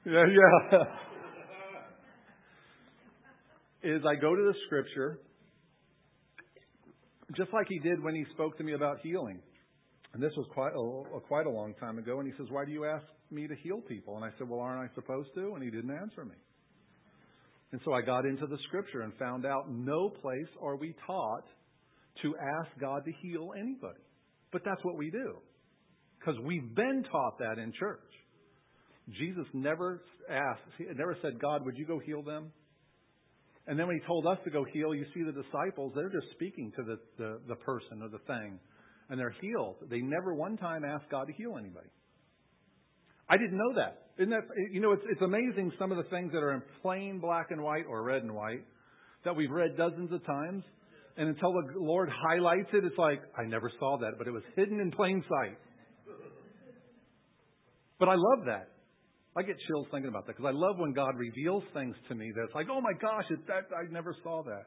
yeah, 0.05 0.25
yeah. 0.25 0.83
is 3.83 4.01
I 4.09 4.15
go 4.19 4.35
to 4.35 4.41
the 4.41 4.53
scripture, 4.65 5.19
just 7.35 7.53
like 7.53 7.67
he 7.69 7.77
did 7.79 8.01
when 8.03 8.15
he 8.15 8.25
spoke 8.33 8.57
to 8.57 8.63
me 8.63 8.73
about 8.73 8.99
healing. 9.03 9.39
And 10.17 10.25
this 10.25 10.35
was 10.35 10.47
quite 10.51 10.73
a, 10.73 11.19
quite 11.27 11.45
a 11.45 11.49
long 11.51 11.75
time 11.75 11.99
ago. 11.99 12.17
And 12.19 12.27
he 12.27 12.35
says, 12.39 12.47
Why 12.49 12.65
do 12.65 12.71
you 12.71 12.85
ask 12.85 13.05
me 13.29 13.47
to 13.47 13.53
heal 13.61 13.81
people? 13.81 14.15
And 14.15 14.25
I 14.25 14.29
said, 14.39 14.49
Well, 14.49 14.59
aren't 14.59 14.89
I 14.89 14.95
supposed 14.95 15.29
to? 15.35 15.53
And 15.53 15.61
he 15.61 15.69
didn't 15.69 15.95
answer 15.95 16.25
me. 16.25 16.33
And 17.71 17.79
so 17.85 17.93
I 17.93 18.01
got 18.01 18.25
into 18.25 18.47
the 18.47 18.57
scripture 18.67 19.01
and 19.01 19.13
found 19.19 19.45
out 19.45 19.69
no 19.69 20.09
place 20.09 20.49
are 20.59 20.75
we 20.75 20.95
taught 21.05 21.45
to 22.23 22.33
ask 22.35 22.81
God 22.81 23.05
to 23.05 23.11
heal 23.21 23.51
anybody. 23.55 24.01
But 24.51 24.63
that's 24.65 24.83
what 24.83 24.97
we 24.97 25.11
do. 25.11 25.37
Because 26.17 26.41
we've 26.43 26.73
been 26.73 27.05
taught 27.11 27.37
that 27.37 27.59
in 27.59 27.71
church. 27.79 28.01
Jesus 29.19 29.45
never 29.53 30.01
asked, 30.31 30.61
never 30.95 31.15
said, 31.21 31.39
God, 31.39 31.63
would 31.63 31.77
you 31.77 31.85
go 31.85 31.99
heal 31.99 32.23
them? 32.23 32.51
And 33.67 33.77
then 33.77 33.85
when 33.85 33.99
he 33.99 34.07
told 34.07 34.25
us 34.25 34.39
to 34.45 34.49
go 34.49 34.65
heal, 34.73 34.95
you 34.95 35.05
see 35.13 35.21
the 35.21 35.43
disciples, 35.43 35.93
they're 35.95 36.09
just 36.09 36.31
speaking 36.33 36.73
to 36.75 36.83
the, 36.83 36.97
the, 37.19 37.39
the 37.49 37.55
person 37.57 38.01
or 38.01 38.09
the 38.09 38.25
thing. 38.25 38.59
And 39.09 39.19
they're 39.19 39.35
healed. 39.41 39.75
They 39.89 39.99
never 39.99 40.33
one 40.33 40.57
time 40.57 40.83
asked 40.83 41.09
God 41.09 41.27
to 41.27 41.33
heal 41.33 41.55
anybody. 41.57 41.89
I 43.29 43.37
didn't 43.37 43.57
know 43.57 43.73
that. 43.75 44.03
Isn't 44.17 44.31
that 44.31 44.43
you 44.71 44.81
know, 44.81 44.93
it's, 44.93 45.03
it's 45.09 45.21
amazing 45.21 45.71
some 45.77 45.91
of 45.91 45.97
the 45.97 46.09
things 46.09 46.31
that 46.31 46.39
are 46.39 46.53
in 46.53 46.61
plain 46.81 47.19
black 47.19 47.51
and 47.51 47.61
white 47.61 47.85
or 47.87 48.03
red 48.03 48.23
and 48.23 48.33
white 48.33 48.65
that 49.25 49.35
we've 49.35 49.51
read 49.51 49.77
dozens 49.77 50.11
of 50.11 50.25
times 50.25 50.63
and 51.17 51.29
until 51.29 51.51
the 51.51 51.79
Lord 51.79 52.09
highlights 52.13 52.69
it, 52.73 52.85
it's 52.85 52.97
like, 52.97 53.21
I 53.35 53.43
never 53.43 53.71
saw 53.79 53.97
that, 53.97 54.19
but 54.19 54.27
it 54.27 54.31
was 54.31 54.43
hidden 54.55 54.79
in 54.79 54.91
plain 54.91 55.23
sight. 55.27 55.57
But 57.99 58.07
I 58.07 58.13
love 58.13 58.45
that. 58.45 58.69
I 59.35 59.41
get 59.41 59.55
chills 59.67 59.87
thinking 59.91 60.09
about 60.09 60.27
that 60.27 60.37
because 60.37 60.49
I 60.49 60.53
love 60.53 60.77
when 60.77 60.93
God 60.93 61.15
reveals 61.17 61.63
things 61.73 61.95
to 62.09 62.15
me 62.15 62.31
that's 62.35 62.53
like, 62.53 62.67
oh 62.71 62.81
my 62.81 62.93
gosh, 63.01 63.25
it, 63.31 63.39
that, 63.47 63.65
I 63.75 63.91
never 63.91 64.15
saw 64.23 64.43
that. 64.43 64.65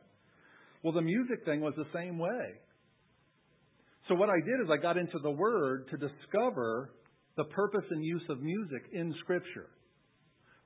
Well, 0.82 0.92
the 0.92 1.02
music 1.02 1.44
thing 1.44 1.60
was 1.60 1.74
the 1.76 1.86
same 1.94 2.18
way. 2.18 2.58
So 4.10 4.16
what 4.16 4.28
I 4.28 4.40
did 4.40 4.60
is 4.60 4.68
I 4.68 4.76
got 4.76 4.96
into 4.96 5.20
the 5.22 5.30
Word 5.30 5.86
to 5.90 5.96
discover 5.96 6.90
the 7.36 7.44
purpose 7.44 7.84
and 7.90 8.04
use 8.04 8.24
of 8.28 8.42
music 8.42 8.82
in 8.92 9.14
Scripture 9.20 9.68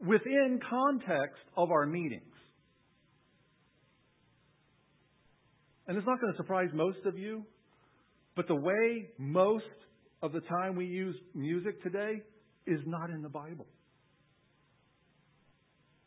within 0.01 0.59
context 0.71 1.43
of 1.55 1.71
our 1.71 1.85
meetings. 1.85 2.23
And 5.87 5.99
it's 5.99 6.07
not 6.07 6.23
going 6.23 6.33
to 6.33 6.37
surprise 6.39 6.71
most 6.73 7.05
of 7.05 7.19
you, 7.19 7.45
but 8.35 8.49
the 8.49 8.55
way 8.55 9.11
most 9.19 9.65
of 10.23 10.33
the 10.33 10.41
time 10.41 10.75
we 10.75 10.87
use 10.87 11.15
music 11.35 11.83
today 11.83 12.23
is 12.67 12.81
not 12.87 13.11
in 13.11 13.21
the 13.21 13.29
Bible. 13.29 13.67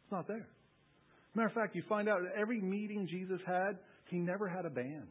It's 0.05 0.11
not 0.11 0.27
there. 0.27 0.47
Matter 1.35 1.49
of 1.49 1.53
fact, 1.53 1.75
you 1.75 1.83
find 1.87 2.09
out 2.09 2.17
that 2.23 2.41
every 2.41 2.61
meeting 2.61 3.07
Jesus 3.07 3.39
had, 3.45 3.77
he 4.09 4.17
never 4.17 4.47
had 4.47 4.65
a 4.65 4.71
band. 4.71 5.09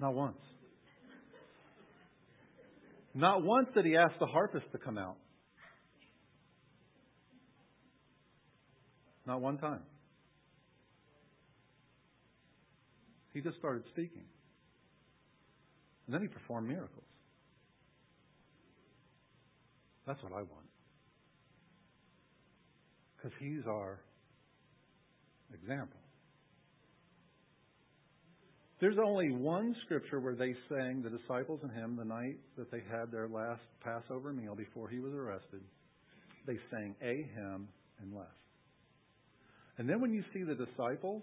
Not 0.00 0.14
once. 0.14 0.38
Not 3.14 3.42
once 3.42 3.68
did 3.74 3.84
he 3.84 3.96
ask 3.96 4.18
the 4.20 4.26
harpist 4.26 4.66
to 4.72 4.78
come 4.78 4.96
out. 4.96 5.16
Not 9.26 9.40
one 9.40 9.58
time. 9.58 9.82
He 13.34 13.40
just 13.40 13.58
started 13.58 13.82
speaking. 13.92 14.24
And 16.06 16.14
then 16.14 16.22
he 16.22 16.28
performed 16.28 16.68
miracles. 16.68 17.04
That's 20.06 20.22
what 20.22 20.32
I 20.32 20.36
want. 20.36 20.66
Because 23.16 23.32
he's 23.38 23.66
our 23.66 24.00
example. 25.52 25.97
There's 28.80 28.98
only 29.04 29.30
one 29.32 29.74
scripture 29.84 30.20
where 30.20 30.36
they 30.36 30.54
sang, 30.68 31.02
the 31.02 31.10
disciples 31.10 31.60
and 31.62 31.72
him, 31.72 31.96
the 31.96 32.04
night 32.04 32.38
that 32.56 32.70
they 32.70 32.82
had 32.90 33.10
their 33.10 33.28
last 33.28 33.62
Passover 33.82 34.32
meal 34.32 34.54
before 34.54 34.88
he 34.88 35.00
was 35.00 35.12
arrested. 35.12 35.62
They 36.46 36.58
sang 36.70 36.94
a 37.02 37.26
hymn 37.34 37.68
and 38.00 38.14
left. 38.14 38.30
And 39.78 39.88
then 39.88 40.00
when 40.00 40.12
you 40.12 40.22
see 40.32 40.44
the 40.44 40.54
disciples 40.54 41.22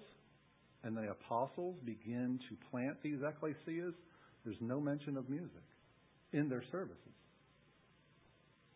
and 0.83 0.97
the 0.97 1.09
apostles 1.11 1.77
begin 1.85 2.39
to 2.49 2.55
plant 2.69 2.97
these 3.01 3.19
ecclesias, 3.19 3.93
there's 4.43 4.57
no 4.59 4.81
mention 4.81 5.15
of 5.15 5.29
music 5.29 5.63
in 6.33 6.49
their 6.49 6.63
services. 6.71 6.97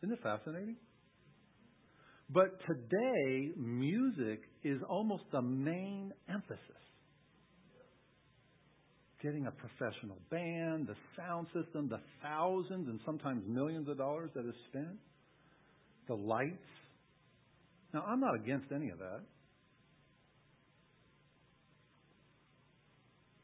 Isn't 0.02 0.14
it 0.14 0.24
fascinating? 0.24 0.78
But 2.30 2.60
today, 2.66 3.52
music 3.58 4.42
is 4.64 4.80
almost 4.88 5.24
the 5.32 5.42
main 5.42 6.14
emphasis. 6.30 6.60
Getting 9.22 9.48
a 9.48 9.52
professional 9.52 10.18
band, 10.32 10.88
the 10.88 10.96
sound 11.18 11.48
system, 11.48 11.90
the 11.90 12.00
thousands 12.24 12.88
and 12.88 13.00
sometimes 13.06 13.44
millions 13.48 13.90
of 13.90 13.98
dollars 13.98 14.30
that 14.34 14.46
is 14.46 14.56
spent, 14.70 14.98
the 16.08 16.16
lights. 16.16 16.58
Now, 17.94 18.06
I'm 18.08 18.20
not 18.20 18.36
against 18.36 18.72
any 18.72 18.90
of 18.90 19.00
that. 19.00 19.22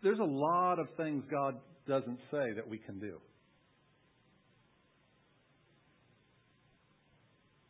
there's 0.05 0.19
a 0.19 0.23
lot 0.23 0.77
of 0.77 0.87
things 0.97 1.23
God 1.31 1.55
doesn't 1.87 2.19
say 2.29 2.53
that 2.55 2.69
we 2.69 2.77
can 2.77 2.99
do. 2.99 3.17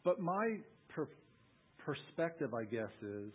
But 0.03 0.19
my 0.19 0.57
per- 0.89 1.07
perspective, 1.77 2.53
I 2.53 2.65
guess, 2.65 2.91
is 3.01 3.31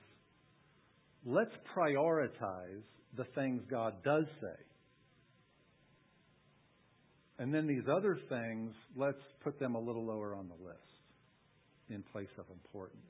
let's 1.25 1.51
prioritize 1.75 2.85
the 3.17 3.25
things 3.35 3.63
God 3.71 4.03
does 4.05 4.25
say. 4.41 4.59
And 7.39 7.55
then 7.55 7.67
these 7.67 7.85
other 7.91 8.19
things, 8.29 8.73
let's 8.97 9.23
put 9.43 9.59
them 9.59 9.75
a 9.75 9.81
little 9.81 10.05
lower 10.05 10.35
on 10.35 10.49
the 10.49 10.65
list 10.65 10.79
in 11.89 12.03
place 12.13 12.29
of 12.39 12.45
importance. 12.53 13.01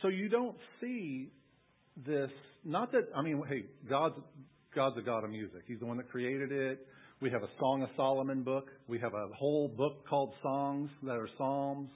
So 0.00 0.08
you 0.08 0.28
don't 0.28 0.56
see 0.80 1.30
this, 2.04 2.30
not 2.64 2.90
that, 2.92 3.08
I 3.14 3.22
mean, 3.22 3.42
hey, 3.48 3.66
God's, 3.88 4.16
God's 4.74 4.96
a 4.98 5.02
God 5.02 5.22
of 5.22 5.30
music. 5.30 5.62
He's 5.66 5.78
the 5.78 5.86
one 5.86 5.98
that 5.98 6.10
created 6.10 6.50
it. 6.50 6.86
We 7.20 7.30
have 7.30 7.42
a 7.42 7.48
Song 7.60 7.82
of 7.82 7.90
Solomon 7.96 8.42
book. 8.42 8.68
We 8.88 8.98
have 8.98 9.14
a 9.14 9.28
whole 9.36 9.68
book 9.68 10.08
called 10.08 10.32
Songs 10.42 10.90
that 11.04 11.12
are 11.12 11.28
Psalms. 11.38 11.90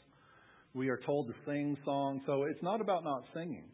We 0.76 0.90
are 0.90 1.00
told 1.06 1.26
to 1.28 1.34
sing 1.46 1.74
songs. 1.86 2.20
So 2.26 2.44
it's 2.44 2.62
not 2.62 2.82
about 2.82 3.02
not 3.02 3.22
singing. 3.32 3.64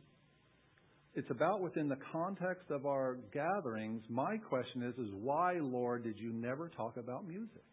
It's 1.17 1.29
about 1.31 1.61
within 1.61 1.89
the 1.89 1.99
context 2.13 2.71
of 2.71 2.87
our 2.87 3.19
gatherings. 3.35 4.05
My 4.09 4.37
question 4.37 4.85
is, 4.85 4.95
is 4.95 5.11
why, 5.13 5.55
Lord, 5.61 6.05
did 6.05 6.17
you 6.17 6.33
never 6.33 6.69
talk 6.69 6.97
about 6.97 7.27
music? 7.27 7.65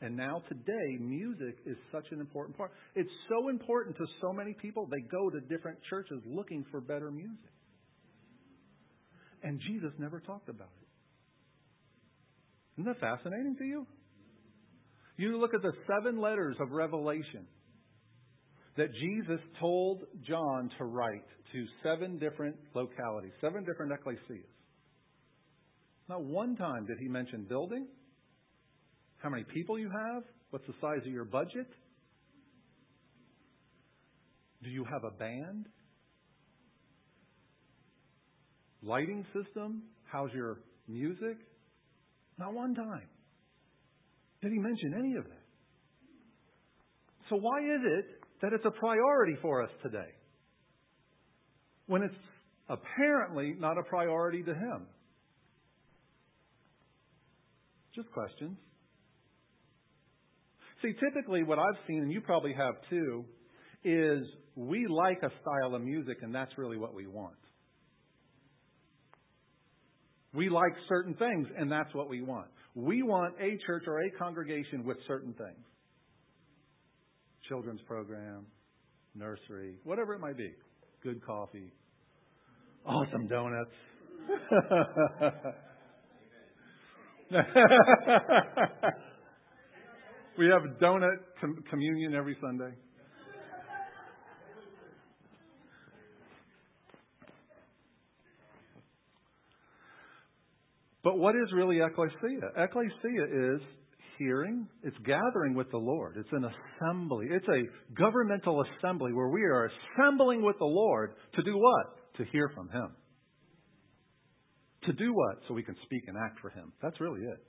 And 0.00 0.16
now 0.16 0.42
today, 0.48 0.96
music 0.98 1.58
is 1.66 1.76
such 1.92 2.06
an 2.10 2.18
important 2.18 2.56
part. 2.56 2.70
It's 2.94 3.10
so 3.28 3.50
important 3.50 3.94
to 3.98 4.06
so 4.22 4.32
many 4.32 4.54
people, 4.54 4.88
they 4.90 5.00
go 5.00 5.28
to 5.28 5.40
different 5.40 5.76
churches 5.90 6.22
looking 6.24 6.64
for 6.70 6.80
better 6.80 7.10
music. 7.10 7.52
And 9.42 9.60
Jesus 9.68 9.92
never 9.98 10.20
talked 10.20 10.48
about 10.48 10.70
it. 10.80 10.88
Isn't 12.80 12.90
that 12.90 13.00
fascinating 13.00 13.56
to 13.58 13.64
you? 13.64 13.86
You 15.18 15.38
look 15.38 15.52
at 15.52 15.60
the 15.60 15.72
seven 15.86 16.18
letters 16.22 16.56
of 16.58 16.70
Revelation 16.70 17.46
that 18.78 18.94
Jesus 18.94 19.40
told 19.58 20.04
John 20.24 20.70
to 20.78 20.84
write 20.84 21.24
to 21.52 21.66
seven 21.82 22.16
different 22.18 22.54
localities, 22.74 23.32
seven 23.40 23.64
different 23.64 23.92
ecclesias. 23.92 24.44
Not 26.08 26.22
one 26.22 26.56
time 26.56 26.86
did 26.86 26.96
he 27.00 27.08
mention 27.08 27.44
building, 27.48 27.88
how 29.18 29.30
many 29.30 29.42
people 29.52 29.80
you 29.80 29.90
have, 29.90 30.22
what's 30.50 30.64
the 30.68 30.74
size 30.80 31.04
of 31.04 31.12
your 31.12 31.24
budget, 31.24 31.66
do 34.62 34.70
you 34.70 34.84
have 34.84 35.02
a 35.02 35.10
band, 35.10 35.66
lighting 38.80 39.26
system, 39.34 39.82
how's 40.04 40.30
your 40.32 40.60
music? 40.86 41.36
Not 42.38 42.54
one 42.54 42.76
time 42.76 43.08
did 44.40 44.52
he 44.52 44.58
mention 44.58 44.94
any 44.96 45.16
of 45.16 45.24
that. 45.24 45.42
So, 47.28 47.36
why 47.36 47.58
is 47.58 47.80
it 47.84 48.17
that 48.42 48.52
it's 48.52 48.64
a 48.64 48.70
priority 48.70 49.36
for 49.42 49.62
us 49.62 49.70
today 49.82 50.10
when 51.86 52.02
it's 52.02 52.14
apparently 52.68 53.54
not 53.58 53.78
a 53.78 53.82
priority 53.82 54.42
to 54.42 54.54
him? 54.54 54.86
Just 57.94 58.10
questions. 58.12 58.56
See, 60.82 60.92
typically 60.92 61.42
what 61.42 61.58
I've 61.58 61.78
seen, 61.88 62.02
and 62.02 62.12
you 62.12 62.20
probably 62.20 62.54
have 62.54 62.74
too, 62.88 63.24
is 63.84 64.24
we 64.54 64.86
like 64.86 65.18
a 65.22 65.30
style 65.40 65.74
of 65.74 65.82
music 65.82 66.18
and 66.22 66.34
that's 66.34 66.52
really 66.56 66.76
what 66.76 66.94
we 66.94 67.06
want. 67.06 67.34
We 70.34 70.48
like 70.48 70.72
certain 70.88 71.14
things 71.14 71.48
and 71.56 71.72
that's 71.72 71.92
what 71.94 72.08
we 72.08 72.22
want. 72.22 72.48
We 72.74 73.02
want 73.02 73.34
a 73.40 73.58
church 73.66 73.84
or 73.86 74.02
a 74.02 74.10
congregation 74.12 74.84
with 74.84 74.98
certain 75.08 75.32
things 75.32 75.64
children's 77.48 77.80
program, 77.86 78.46
nursery, 79.14 79.76
whatever 79.84 80.14
it 80.14 80.20
might 80.20 80.36
be. 80.36 80.52
Good 81.02 81.24
coffee, 81.24 81.72
awesome 82.84 83.26
donuts. 83.28 83.70
We 90.38 90.46
have 90.46 90.62
donut 90.80 91.16
com- 91.40 91.64
communion 91.68 92.14
every 92.14 92.36
Sunday. 92.40 92.70
But 101.02 101.18
what 101.18 101.34
is 101.34 101.52
really 101.52 101.80
ecclesia? 101.80 102.52
Ecclesia 102.56 103.24
is 103.56 103.60
hearing, 104.18 104.66
it's 104.82 104.96
gathering 105.04 105.54
with 105.54 105.70
the 105.70 105.78
Lord. 105.78 106.16
It's 106.18 106.28
an 106.32 106.44
assembly. 106.44 107.26
It's 107.30 107.46
a 107.48 107.94
governmental 107.94 108.62
assembly 108.62 109.12
where 109.12 109.28
we 109.28 109.42
are 109.42 109.70
assembling 109.96 110.42
with 110.42 110.58
the 110.58 110.64
Lord 110.64 111.14
to 111.34 111.42
do 111.42 111.56
what? 111.56 112.16
To 112.18 112.24
hear 112.32 112.50
from 112.54 112.68
Him. 112.68 112.90
To 114.84 114.92
do 114.92 115.12
what? 115.12 115.38
So 115.46 115.54
we 115.54 115.62
can 115.62 115.76
speak 115.84 116.04
and 116.06 116.16
act 116.16 116.40
for 116.40 116.50
Him. 116.50 116.72
That's 116.82 117.00
really 117.00 117.20
it. 117.20 117.44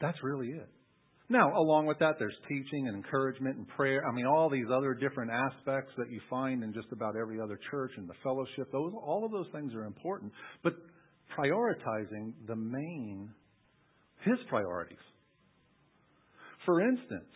That's 0.00 0.18
really 0.22 0.48
it. 0.48 0.68
Now, 1.28 1.56
along 1.56 1.86
with 1.86 1.98
that, 1.98 2.14
there's 2.18 2.36
teaching 2.48 2.86
and 2.86 2.96
encouragement 2.96 3.56
and 3.56 3.66
prayer. 3.68 4.02
I 4.06 4.14
mean, 4.14 4.26
all 4.26 4.48
these 4.48 4.66
other 4.72 4.94
different 4.94 5.32
aspects 5.32 5.92
that 5.96 6.08
you 6.08 6.20
find 6.30 6.62
in 6.62 6.72
just 6.72 6.86
about 6.92 7.16
every 7.16 7.40
other 7.40 7.58
church 7.70 7.90
and 7.96 8.08
the 8.08 8.14
fellowship. 8.22 8.70
Those, 8.70 8.92
all 8.94 9.24
of 9.24 9.32
those 9.32 9.48
things 9.52 9.74
are 9.74 9.86
important. 9.86 10.32
But 10.62 10.74
prioritizing 11.36 12.32
the 12.46 12.54
main, 12.54 13.30
his 14.24 14.38
priorities. 14.48 14.98
For 16.64 16.80
instance, 16.80 17.32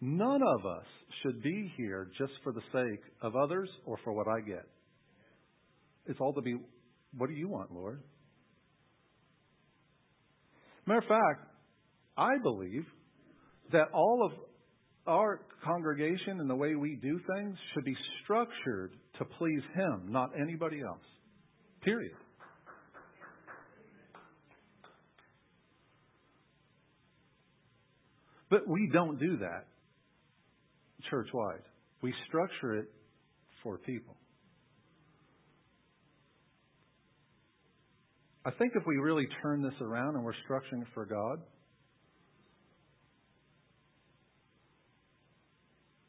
none 0.00 0.40
of 0.42 0.66
us 0.66 0.86
should 1.22 1.42
be 1.42 1.72
here 1.76 2.08
just 2.18 2.32
for 2.42 2.52
the 2.52 2.62
sake 2.72 3.02
of 3.22 3.36
others 3.36 3.68
or 3.86 3.98
for 4.04 4.12
what 4.12 4.26
I 4.28 4.40
get. 4.40 4.66
It's 6.06 6.20
all 6.20 6.34
to 6.34 6.42
be, 6.42 6.56
what 7.16 7.28
do 7.28 7.34
you 7.34 7.48
want, 7.48 7.72
Lord? 7.72 8.02
Matter 10.86 10.98
of 10.98 11.04
fact, 11.04 11.48
I 12.16 12.30
believe 12.42 12.84
that 13.70 13.88
all 13.94 14.26
of 14.26 14.32
our 15.06 15.40
congregation 15.64 16.40
and 16.40 16.50
the 16.50 16.54
way 16.54 16.74
we 16.74 16.96
do 16.96 17.20
things 17.34 17.56
should 17.72 17.84
be 17.84 17.96
structured 18.22 18.92
to 19.18 19.24
please 19.24 19.62
Him, 19.74 20.06
not 20.08 20.30
anybody 20.40 20.80
else. 20.80 21.04
Period. 21.82 22.12
But 28.52 28.68
we 28.68 28.86
don't 28.92 29.18
do 29.18 29.38
that 29.38 29.64
church 31.08 31.28
wide. 31.32 31.62
We 32.02 32.12
structure 32.28 32.74
it 32.80 32.90
for 33.62 33.78
people. 33.78 34.14
I 38.44 38.50
think 38.50 38.72
if 38.74 38.82
we 38.86 38.96
really 38.96 39.26
turn 39.40 39.62
this 39.62 39.72
around 39.80 40.16
and 40.16 40.22
we're 40.24 40.34
structuring 40.46 40.82
it 40.82 40.88
for 40.92 41.06
God, 41.06 41.38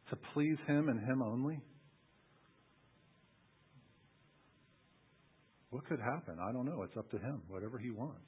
to 0.10 0.18
please 0.34 0.57
Him 0.68 0.90
and 0.90 0.99
Him 0.99 1.22
only? 1.22 1.61
What 5.70 5.88
could 5.88 5.99
happen? 6.02 6.40
I 6.45 6.52
don't 6.52 6.65
know. 6.65 6.84
It's 6.84 6.98
up 6.98 7.10
to 7.11 7.18
Him, 7.20 7.41
whatever 7.48 7.80
He 7.80 7.90
wants. 7.90 8.20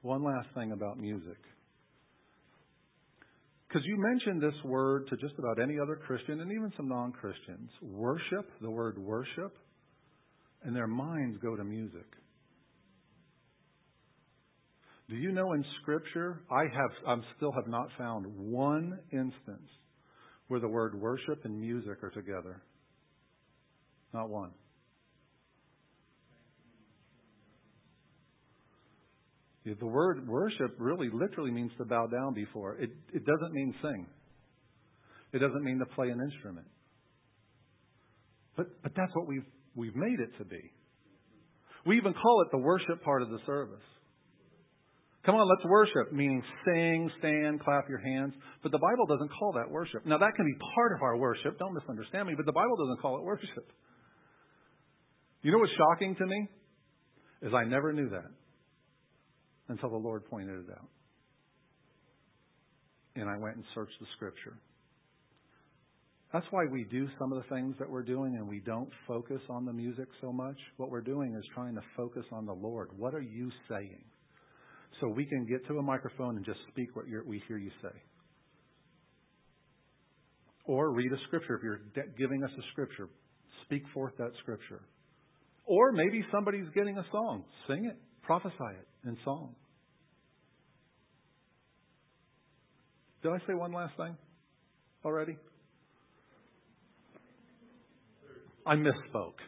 One 0.00 0.24
last 0.24 0.48
thing 0.54 0.72
about 0.72 0.98
music. 0.98 1.36
Because 3.72 3.86
you 3.86 3.96
mentioned 3.96 4.42
this 4.42 4.62
word 4.64 5.08
to 5.08 5.16
just 5.16 5.32
about 5.38 5.58
any 5.58 5.78
other 5.78 5.96
Christian 5.96 6.40
and 6.40 6.52
even 6.52 6.70
some 6.76 6.88
non 6.88 7.10
Christians 7.12 7.70
worship, 7.80 8.46
the 8.60 8.70
word 8.70 8.98
worship, 8.98 9.56
and 10.62 10.76
their 10.76 10.86
minds 10.86 11.38
go 11.40 11.56
to 11.56 11.64
music. 11.64 12.04
Do 15.08 15.16
you 15.16 15.32
know 15.32 15.54
in 15.54 15.64
Scripture, 15.80 16.40
I 16.50 16.64
have, 16.64 16.90
I 17.06 17.16
still 17.36 17.52
have 17.52 17.66
not 17.66 17.88
found 17.96 18.26
one 18.36 18.98
instance 19.10 19.70
where 20.48 20.60
the 20.60 20.68
word 20.68 20.94
worship 20.94 21.44
and 21.44 21.58
music 21.58 22.02
are 22.02 22.10
together. 22.10 22.60
Not 24.12 24.28
one. 24.28 24.50
The 29.64 29.86
word 29.86 30.26
worship 30.26 30.74
really 30.78 31.08
literally 31.12 31.52
means 31.52 31.70
to 31.78 31.84
bow 31.84 32.08
down 32.08 32.34
before. 32.34 32.76
It, 32.76 32.90
it 33.12 33.24
doesn't 33.24 33.52
mean 33.52 33.74
sing. 33.80 34.06
It 35.32 35.38
doesn't 35.38 35.62
mean 35.62 35.78
to 35.78 35.86
play 35.94 36.08
an 36.08 36.20
instrument. 36.20 36.66
But, 38.56 38.66
but 38.82 38.92
that's 38.96 39.14
what 39.14 39.28
we've, 39.28 39.46
we've 39.76 39.94
made 39.94 40.18
it 40.18 40.36
to 40.38 40.44
be. 40.44 40.60
We 41.86 41.96
even 41.96 42.12
call 42.12 42.42
it 42.42 42.48
the 42.50 42.58
worship 42.58 43.02
part 43.04 43.22
of 43.22 43.30
the 43.30 43.38
service. 43.46 43.82
Come 45.24 45.36
on, 45.36 45.48
let's 45.48 45.64
worship, 45.70 46.12
meaning 46.12 46.42
sing, 46.64 47.08
stand, 47.20 47.62
clap 47.62 47.88
your 47.88 48.00
hands. 48.00 48.34
But 48.64 48.72
the 48.72 48.78
Bible 48.78 49.06
doesn't 49.06 49.30
call 49.38 49.52
that 49.52 49.70
worship. 49.70 50.04
Now, 50.04 50.18
that 50.18 50.32
can 50.34 50.44
be 50.44 50.54
part 50.74 50.92
of 50.92 51.02
our 51.02 51.16
worship. 51.16 51.58
Don't 51.60 51.74
misunderstand 51.74 52.26
me, 52.26 52.34
but 52.36 52.46
the 52.46 52.52
Bible 52.52 52.76
doesn't 52.76 53.00
call 53.00 53.18
it 53.18 53.22
worship. 53.22 53.70
You 55.42 55.52
know 55.52 55.58
what's 55.58 55.72
shocking 55.78 56.16
to 56.16 56.26
me? 56.26 56.48
Is 57.42 57.52
I 57.54 57.64
never 57.64 57.92
knew 57.92 58.08
that 58.10 58.41
until 59.68 59.90
the 59.90 59.96
Lord 59.96 60.24
pointed 60.28 60.68
it 60.68 60.70
out. 60.72 60.88
and 63.16 63.28
I 63.28 63.36
went 63.36 63.56
and 63.56 63.64
searched 63.74 63.98
the 64.00 64.06
scripture. 64.16 64.56
That's 66.32 66.46
why 66.50 66.64
we 66.70 66.84
do 66.84 67.06
some 67.18 67.30
of 67.32 67.42
the 67.42 67.54
things 67.54 67.76
that 67.78 67.90
we're 67.90 68.02
doing 68.02 68.36
and 68.36 68.48
we 68.48 68.60
don't 68.60 68.88
focus 69.06 69.40
on 69.50 69.66
the 69.66 69.72
music 69.72 70.06
so 70.22 70.32
much. 70.32 70.56
What 70.78 70.90
we're 70.90 71.02
doing 71.02 71.34
is 71.34 71.44
trying 71.54 71.74
to 71.74 71.82
focus 71.94 72.24
on 72.32 72.46
the 72.46 72.54
Lord. 72.54 72.88
What 72.96 73.14
are 73.14 73.20
you 73.20 73.50
saying? 73.68 74.02
So 75.00 75.08
we 75.08 75.26
can 75.26 75.46
get 75.46 75.66
to 75.68 75.78
a 75.78 75.82
microphone 75.82 76.36
and 76.36 76.44
just 76.44 76.58
speak 76.70 76.96
what 76.96 77.04
we 77.26 77.42
hear 77.48 77.58
you 77.58 77.70
say. 77.82 77.96
Or 80.64 80.92
read 80.92 81.12
a 81.12 81.18
scripture. 81.26 81.56
If 81.56 81.62
you're 81.62 81.80
giving 82.16 82.42
us 82.44 82.50
a 82.58 82.62
scripture, 82.72 83.10
speak 83.66 83.82
forth 83.92 84.14
that 84.16 84.30
scripture. 84.40 84.80
Or 85.66 85.92
maybe 85.92 86.24
somebody's 86.32 86.68
getting 86.74 86.96
a 86.96 87.04
song. 87.12 87.44
Sing 87.68 87.84
it, 87.84 87.98
prophesy 88.22 88.54
it 88.60 89.08
in 89.08 89.16
song. 89.24 89.54
Did 93.22 93.32
I 93.32 93.38
say 93.46 93.54
one 93.54 93.72
last 93.72 93.96
thing 93.96 94.16
already? 95.04 95.36
I 98.66 98.74
misspoke. 98.74 99.38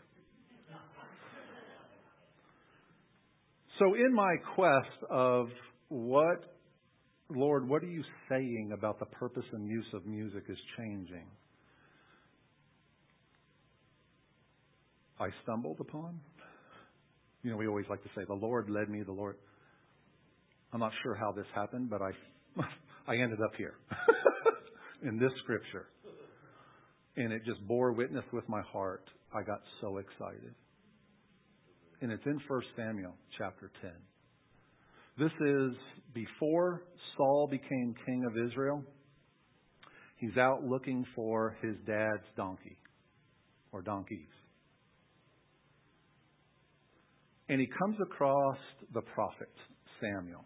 So, 3.79 3.95
in 3.95 4.15
my 4.15 4.37
quest 4.55 5.11
of 5.11 5.49
what, 5.89 6.45
Lord, 7.29 7.69
what 7.69 7.83
are 7.83 7.91
you 7.91 8.05
saying 8.29 8.71
about 8.73 9.01
the 9.01 9.07
purpose 9.07 9.45
and 9.53 9.69
use 9.69 9.87
of 9.95 10.07
music 10.07 10.45
is 10.49 10.59
changing? 10.79 11.27
I 15.19 15.29
stumbled 15.43 15.79
upon. 15.81 16.21
You 17.45 17.51
know, 17.51 17.59
we 17.59 17.69
always 17.69 17.85
like 17.91 18.03
to 18.03 18.09
say, 18.17 18.23
the 18.27 18.35
Lord 18.35 18.71
led 18.71 18.89
me, 18.89 19.03
the 19.03 19.13
Lord. 19.13 19.37
I'm 20.73 20.81
not 20.81 20.93
sure 21.03 21.15
how 21.15 21.31
this 21.31 21.47
happened, 21.55 21.91
but 21.91 22.01
I, 22.01 22.11
I 23.07 23.17
ended 23.17 23.39
up 23.45 23.53
here 23.57 23.75
in 25.03 25.19
this 25.19 25.31
scripture. 25.43 25.87
And 27.17 27.33
it 27.33 27.43
just 27.45 27.65
bore 27.69 27.93
witness 27.93 28.25
with 28.33 28.49
my 28.49 28.63
heart. 28.63 29.05
I 29.33 29.43
got 29.43 29.61
so 29.83 29.99
excited. 29.99 30.55
And 32.01 32.11
it's 32.11 32.25
in 32.25 32.41
1 32.49 32.63
Samuel 32.77 33.15
chapter 33.39 33.71
10. 33.83 33.91
This 35.19 35.33
is 35.47 35.77
before 36.15 36.83
Saul 37.17 37.47
became 37.49 37.95
king 38.07 38.25
of 38.25 38.49
Israel. 38.49 38.83
He's 40.17 40.37
out 40.39 40.65
looking 40.65 41.05
for 41.15 41.57
his 41.63 41.77
dad's 41.87 42.25
donkey 42.37 42.79
or 43.71 43.83
donkeys. 43.83 44.34
And 47.49 47.61
he 47.61 47.69
comes 47.79 47.97
across 48.01 48.59
the 48.93 49.03
prophet 49.03 49.53
Samuel. 50.01 50.45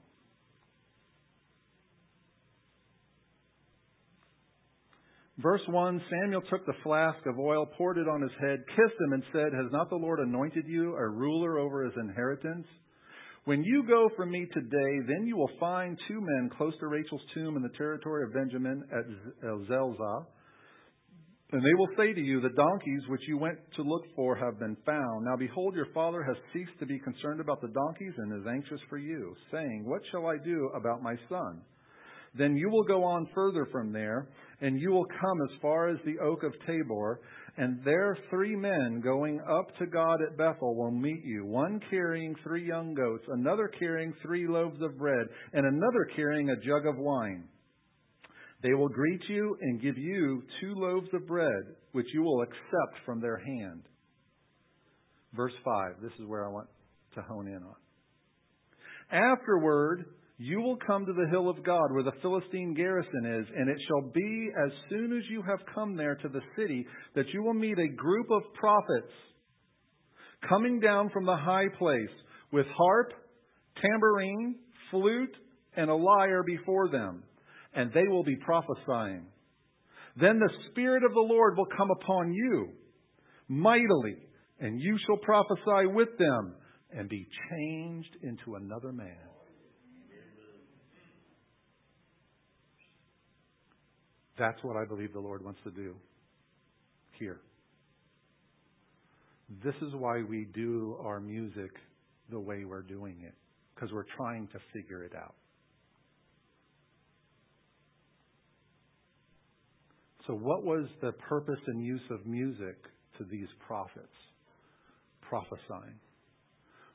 Verse 5.38 5.60
1 5.68 6.02
Samuel 6.10 6.42
took 6.50 6.66
the 6.66 6.72
flask 6.82 7.18
of 7.26 7.38
oil, 7.38 7.64
poured 7.78 7.96
it 7.96 8.08
on 8.08 8.20
his 8.20 8.32
head, 8.40 8.58
kissed 8.74 9.00
him, 9.00 9.12
and 9.12 9.22
said, 9.32 9.52
Has 9.54 9.70
not 9.70 9.88
the 9.88 9.96
Lord 9.96 10.18
anointed 10.18 10.64
you 10.66 10.96
a 10.96 11.08
ruler 11.08 11.58
over 11.58 11.84
his 11.84 11.94
inheritance? 11.96 12.66
When 13.44 13.62
you 13.62 13.84
go 13.86 14.10
from 14.16 14.32
me 14.32 14.46
today, 14.52 14.98
then 15.06 15.26
you 15.26 15.36
will 15.36 15.50
find 15.60 15.96
two 16.08 16.20
men 16.20 16.50
close 16.58 16.74
to 16.80 16.88
Rachel's 16.88 17.22
tomb 17.34 17.56
in 17.56 17.62
the 17.62 17.76
territory 17.78 18.24
of 18.24 18.34
Benjamin 18.34 18.82
at 18.92 19.04
Zelzah. 19.68 20.26
And 21.50 21.62
they 21.62 21.74
will 21.78 21.88
say 21.96 22.12
to 22.12 22.20
you, 22.20 22.40
The 22.40 22.50
donkeys 22.50 23.02
which 23.08 23.22
you 23.26 23.38
went 23.38 23.58
to 23.76 23.82
look 23.82 24.04
for 24.14 24.36
have 24.36 24.58
been 24.58 24.76
found. 24.84 25.24
Now 25.24 25.36
behold, 25.36 25.74
your 25.74 25.88
father 25.94 26.22
has 26.22 26.36
ceased 26.52 26.78
to 26.80 26.86
be 26.86 26.98
concerned 26.98 27.40
about 27.40 27.62
the 27.62 27.68
donkeys 27.68 28.12
and 28.18 28.40
is 28.40 28.46
anxious 28.46 28.80
for 28.90 28.98
you, 28.98 29.34
saying, 29.50 29.84
What 29.86 30.02
shall 30.10 30.26
I 30.26 30.36
do 30.44 30.70
about 30.74 31.02
my 31.02 31.16
son? 31.28 31.62
Then 32.36 32.54
you 32.54 32.68
will 32.68 32.84
go 32.84 33.02
on 33.02 33.28
further 33.34 33.66
from 33.72 33.92
there, 33.92 34.28
and 34.60 34.78
you 34.78 34.90
will 34.90 35.06
come 35.06 35.40
as 35.50 35.60
far 35.62 35.88
as 35.88 35.96
the 36.04 36.18
oak 36.18 36.42
of 36.42 36.52
Tabor, 36.66 37.20
and 37.56 37.80
there 37.82 38.18
three 38.28 38.54
men 38.54 39.00
going 39.02 39.40
up 39.40 39.74
to 39.78 39.86
God 39.86 40.20
at 40.22 40.36
Bethel 40.36 40.76
will 40.76 40.90
meet 40.90 41.24
you, 41.24 41.46
one 41.46 41.80
carrying 41.90 42.34
three 42.44 42.66
young 42.66 42.92
goats, 42.92 43.24
another 43.28 43.68
carrying 43.78 44.12
three 44.22 44.46
loaves 44.46 44.80
of 44.82 44.98
bread, 44.98 45.26
and 45.54 45.66
another 45.66 46.10
carrying 46.14 46.50
a 46.50 46.56
jug 46.56 46.86
of 46.86 46.98
wine. 46.98 47.44
They 48.62 48.74
will 48.74 48.88
greet 48.88 49.20
you 49.28 49.56
and 49.60 49.80
give 49.80 49.96
you 49.96 50.42
two 50.60 50.74
loaves 50.74 51.08
of 51.12 51.26
bread, 51.26 51.62
which 51.92 52.06
you 52.12 52.22
will 52.22 52.42
accept 52.42 53.04
from 53.04 53.20
their 53.20 53.36
hand. 53.36 53.82
Verse 55.34 55.52
5, 55.64 56.02
this 56.02 56.12
is 56.18 56.26
where 56.26 56.44
I 56.44 56.48
want 56.48 56.68
to 57.14 57.22
hone 57.22 57.46
in 57.46 57.62
on. 57.62 57.74
Afterward, 59.10 60.06
you 60.38 60.60
will 60.60 60.76
come 60.76 61.04
to 61.06 61.12
the 61.12 61.28
hill 61.30 61.48
of 61.48 61.64
God 61.64 61.92
where 61.92 62.02
the 62.02 62.12
Philistine 62.22 62.74
garrison 62.74 63.26
is, 63.26 63.46
and 63.56 63.68
it 63.68 63.78
shall 63.88 64.10
be 64.12 64.50
as 64.64 64.72
soon 64.88 65.16
as 65.16 65.24
you 65.30 65.42
have 65.42 65.58
come 65.74 65.96
there 65.96 66.14
to 66.16 66.28
the 66.28 66.40
city 66.56 66.86
that 67.14 67.28
you 67.32 67.42
will 67.42 67.54
meet 67.54 67.78
a 67.78 67.88
group 67.88 68.30
of 68.30 68.42
prophets 68.54 69.12
coming 70.48 70.78
down 70.78 71.10
from 71.10 71.26
the 71.26 71.36
high 71.36 71.66
place 71.78 72.10
with 72.52 72.66
harp, 72.76 73.12
tambourine, 73.82 74.56
flute, 74.90 75.36
and 75.76 75.90
a 75.90 75.94
lyre 75.94 76.42
before 76.44 76.88
them, 76.88 77.22
and 77.74 77.92
they 77.92 78.08
will 78.08 78.24
be 78.24 78.36
prophesying. 78.36 79.26
Then 80.20 80.38
the 80.38 80.50
Spirit 80.70 81.04
of 81.04 81.12
the 81.12 81.20
Lord 81.20 81.56
will 81.56 81.68
come 81.76 81.90
upon 81.90 82.32
you 82.32 82.70
mightily, 83.48 84.16
and 84.60 84.80
you 84.80 84.98
shall 85.06 85.18
prophesy 85.18 85.86
with 85.86 86.08
them 86.18 86.54
and 86.90 87.08
be 87.08 87.26
changed 87.50 88.16
into 88.22 88.56
another 88.56 88.92
man. 88.92 89.16
That's 94.38 94.58
what 94.62 94.76
I 94.76 94.84
believe 94.84 95.12
the 95.12 95.20
Lord 95.20 95.44
wants 95.44 95.60
to 95.64 95.70
do 95.70 95.94
here. 97.18 97.40
This 99.64 99.74
is 99.82 99.94
why 99.94 100.22
we 100.22 100.46
do 100.54 100.96
our 101.02 101.20
music 101.20 101.70
the 102.30 102.38
way 102.38 102.64
we're 102.64 102.82
doing 102.82 103.16
it, 103.24 103.34
because 103.74 103.92
we're 103.92 104.06
trying 104.16 104.46
to 104.48 104.58
figure 104.72 105.02
it 105.02 105.12
out. 105.16 105.34
So, 110.28 110.34
what 110.34 110.62
was 110.62 110.86
the 111.00 111.12
purpose 111.12 111.58
and 111.66 111.82
use 111.82 112.02
of 112.10 112.26
music 112.26 112.76
to 113.16 113.24
these 113.24 113.48
prophets? 113.66 114.06
Prophesying. 115.22 115.98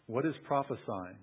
What 0.05 0.25
is 0.25 0.33
prophesying? 0.45 1.17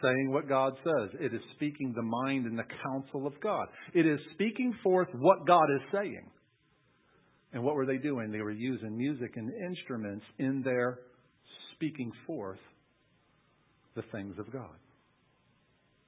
saying 0.00 0.30
what 0.30 0.48
God 0.48 0.74
says. 0.84 1.10
It 1.20 1.34
is 1.34 1.40
speaking 1.56 1.92
the 1.92 2.02
mind 2.02 2.46
and 2.46 2.56
the 2.56 2.62
counsel 2.84 3.26
of 3.26 3.32
God. 3.40 3.66
It 3.94 4.06
is 4.06 4.20
speaking 4.34 4.72
forth 4.80 5.08
what 5.18 5.44
God 5.44 5.64
is 5.74 5.82
saying. 5.92 6.30
And 7.52 7.64
what 7.64 7.74
were 7.74 7.84
they 7.84 7.96
doing? 7.96 8.30
They 8.30 8.40
were 8.40 8.52
using 8.52 8.96
music 8.96 9.32
and 9.34 9.50
instruments 9.52 10.24
in 10.38 10.62
their 10.62 11.00
speaking 11.74 12.12
forth 12.28 12.60
the 13.96 14.02
things 14.12 14.36
of 14.38 14.52
God. 14.52 14.76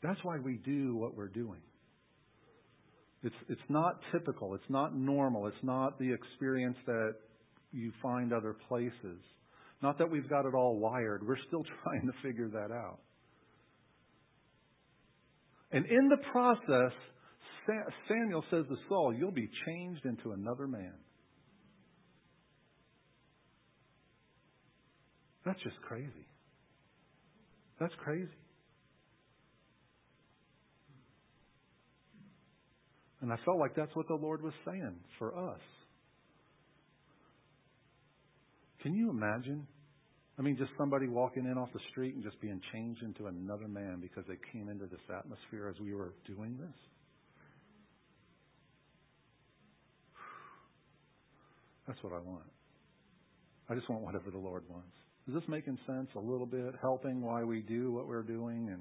That's 0.05 0.21
why 0.23 0.39
we 0.39 0.61
do 0.65 0.95
what 0.95 1.17
we're 1.17 1.27
doing. 1.27 1.61
It's, 3.23 3.35
it's 3.49 3.61
not 3.69 4.01
typical. 4.13 4.55
It's 4.55 4.71
not 4.71 4.97
normal. 4.97 5.47
It's 5.47 5.63
not 5.63 5.99
the 5.99 6.13
experience 6.13 6.77
that 6.87 7.15
you 7.73 7.93
find 8.03 8.33
other 8.33 8.57
places. 8.69 9.21
Not 9.83 9.99
that 9.99 10.11
we've 10.11 10.29
got 10.29 10.47
it 10.47 10.55
all 10.55 10.79
wired. 10.79 11.27
We're 11.27 11.39
still 11.49 11.65
trying 11.85 12.07
to 12.07 12.13
figure 12.23 12.49
that 12.49 12.73
out. 12.73 12.99
And 15.73 15.87
in 15.87 16.09
the 16.09 16.17
process, 16.33 16.93
Samuel 18.09 18.45
says 18.51 18.65
to 18.69 18.77
Saul, 18.89 19.15
You'll 19.15 19.31
be 19.31 19.49
changed 19.67 20.05
into 20.05 20.33
another 20.33 20.67
man. 20.67 20.95
That's 25.45 25.61
just 25.63 25.81
crazy. 25.83 26.27
That's 27.79 27.95
crazy. 28.03 28.29
And 33.21 33.33
I 33.33 33.37
felt 33.45 33.59
like 33.59 33.75
that's 33.77 33.95
what 33.95 34.09
the 34.09 34.15
Lord 34.15 34.43
was 34.43 34.55
saying 34.65 34.97
for 35.19 35.37
us. 35.37 35.61
Can 38.83 38.95
you 38.95 39.11
imagine 39.11 39.67
I 40.41 40.43
mean, 40.43 40.57
just 40.57 40.71
somebody 40.79 41.07
walking 41.07 41.45
in 41.45 41.59
off 41.59 41.69
the 41.75 41.81
street 41.91 42.15
and 42.15 42.25
just 42.25 42.41
being 42.41 42.63
changed 42.73 43.03
into 43.03 43.27
another 43.27 43.69
man 43.69 43.99
because 44.01 44.25
they 44.27 44.39
came 44.55 44.71
into 44.71 44.87
this 44.87 45.01
atmosphere 45.15 45.69
as 45.69 45.79
we 45.79 45.93
were 45.93 46.15
doing 46.27 46.57
this. 46.59 46.75
That's 51.87 52.03
what 52.03 52.15
I 52.15 52.21
want. 52.21 52.49
I 53.69 53.75
just 53.75 53.91
want 53.91 54.01
whatever 54.01 54.31
the 54.31 54.39
Lord 54.39 54.63
wants. 54.71 54.97
Is 55.29 55.35
this 55.35 55.43
making 55.47 55.77
sense 55.87 56.09
a 56.17 56.19
little 56.19 56.47
bit? 56.47 56.73
Helping 56.81 57.21
why 57.21 57.45
we 57.45 57.61
do 57.61 57.93
what 57.93 58.09
we're 58.09 58.23
doing 58.23 58.71
and 58.73 58.81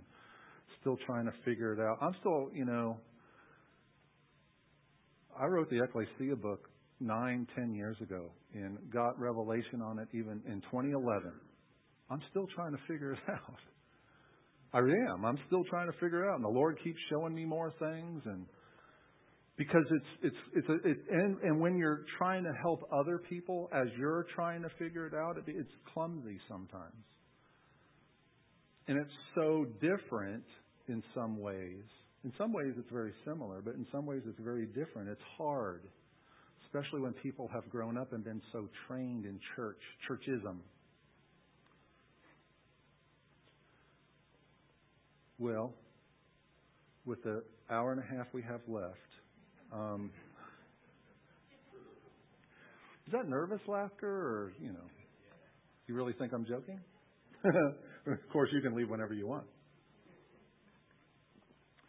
still 0.80 0.98
trying 1.06 1.26
to 1.26 1.34
figure 1.44 1.74
it 1.74 1.82
out. 1.82 1.98
I'm 2.02 2.16
still, 2.22 2.52
you 2.54 2.64
know, 2.64 2.96
I 5.40 5.46
wrote 5.46 5.70
the 5.70 5.82
Ecclesia 5.82 6.36
book 6.36 6.70
nine, 7.00 7.48
ten 7.56 7.74
years 7.74 7.96
ago 8.02 8.30
and 8.54 8.78
got 8.92 9.18
revelation 9.18 9.82
on 9.82 9.98
it 10.00 10.10
even 10.14 10.42
in 10.46 10.62
2011. 10.70 11.32
I'm 12.10 12.22
still 12.30 12.48
trying 12.54 12.74
to 12.74 12.80
figure 12.88 13.14
it 13.14 13.20
out. 13.30 13.60
I 14.74 14.80
am. 14.80 15.26
I'm 15.26 15.40
still 15.48 15.64
trying 15.70 15.88
to 15.92 15.98
figure 15.98 16.26
it 16.26 16.30
out, 16.30 16.36
and 16.36 16.44
the 16.44 16.50
Lord 16.50 16.78
keeps 16.84 17.00
showing 17.10 17.34
me 17.34 17.46
more 17.46 17.74
things, 17.80 18.22
and 18.26 18.46
because 19.58 19.86
it's 19.90 20.06
it's 20.24 20.36
it's 20.56 20.70
a, 20.70 20.90
it, 20.90 20.98
and 21.10 21.38
and 21.42 21.60
when 21.60 21.76
you're 21.76 22.06
trying 22.20 22.44
to 22.44 22.52
help 22.62 22.82
other 22.94 23.20
people 23.30 23.68
as 23.74 23.88
you're 23.98 24.28
trying 24.36 24.62
to 24.62 24.70
figure 24.78 25.08
it 25.08 25.14
out, 25.16 25.38
it, 25.38 25.44
it's 25.48 25.72
clumsy 25.92 26.40
sometimes, 26.48 27.04
and 28.88 29.00
it's 29.00 29.12
so 29.34 29.66
different 29.82 30.44
in 30.88 31.02
some 31.16 31.40
ways. 31.40 31.84
In 32.24 32.34
some 32.38 32.52
ways, 32.52 32.74
it's 32.78 32.92
very 32.92 33.14
similar, 33.26 33.62
but 33.62 33.76
in 33.76 33.86
some 33.92 34.06
ways, 34.06 34.22
it's 34.26 34.40
very 34.40 34.66
different. 34.66 35.08
It's 35.10 35.22
hard, 35.38 35.84
especially 36.66 37.00
when 37.00 37.14
people 37.14 37.50
have 37.54 37.70
grown 37.70 37.98
up 37.98 38.12
and 38.12 38.24
been 38.24 38.42
so 38.52 38.68
trained 38.88 39.26
in 39.26 39.40
church, 39.56 39.80
churchism. 40.10 40.58
Well, 45.38 45.74
with 47.06 47.24
the 47.24 47.44
hour 47.70 47.94
and 47.94 48.02
a 48.02 48.18
half 48.18 48.28
we 48.34 48.42
have 48.42 48.60
left, 48.68 48.98
um, 49.72 50.12
is 53.08 53.14
that 53.14 53.30
nervous 53.30 53.62
laughter, 53.66 54.10
or 54.10 54.54
you 54.62 54.74
know, 54.74 54.86
you 55.88 55.96
really 55.96 56.14
think 56.14 56.34
I'm 56.34 56.46
joking? 56.46 56.80
of 57.46 58.30
course, 58.34 58.50
you 58.52 58.60
can 58.60 58.76
leave 58.76 58.90
whenever 58.90 59.14
you 59.14 59.28
want, 59.28 59.46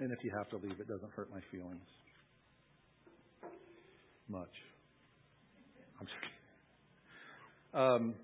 and 0.01 0.13
if 0.13 0.19
you 0.25 0.33
have 0.37 0.49
to 0.49 0.57
leave, 0.57 0.81
it 0.81 0.89
doesn't 0.89 1.13
hurt 1.13 1.31
my 1.31 1.41
feelings 1.53 1.87
much. 4.29 4.49
I'm 6.01 6.07
joking. 6.07 6.31
Um, 7.75 8.15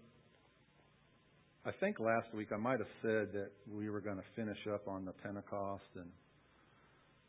I 1.65 1.73
think 1.81 1.99
last 1.99 2.33
week 2.35 2.49
I 2.55 2.57
might 2.57 2.79
have 2.79 2.89
said 3.03 3.33
that 3.35 3.51
we 3.71 3.91
were 3.91 4.01
going 4.01 4.17
to 4.17 4.23
finish 4.37 4.59
up 4.73 4.87
on 4.87 5.05
the 5.05 5.13
Pentecost, 5.13 5.83
and 5.97 6.09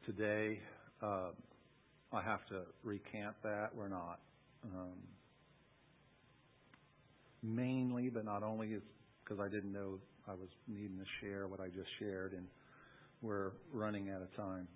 today 0.06 0.60
uh, 1.02 1.32
I 2.14 2.22
have 2.24 2.46
to 2.50 2.62
recant 2.84 3.36
that. 3.44 3.70
We're 3.76 3.90
not. 3.90 4.20
Um, 4.64 4.98
mainly, 7.42 8.10
but 8.10 8.26
not 8.26 8.44
only, 8.44 8.68
is 8.70 8.84
because 9.24 9.40
I 9.44 9.50
didn't 9.50 9.74
know 9.74 10.00
I 10.28 10.32
was 10.32 10.50
needing 10.68 10.98
to 10.98 11.06
share 11.20 11.48
what 11.48 11.60
I 11.60 11.68
just 11.68 11.90
shared, 12.00 12.34
and 12.34 12.46
we're 13.22 13.52
running 13.74 14.10
out 14.10 14.22
of 14.22 14.36
time. 14.36 14.68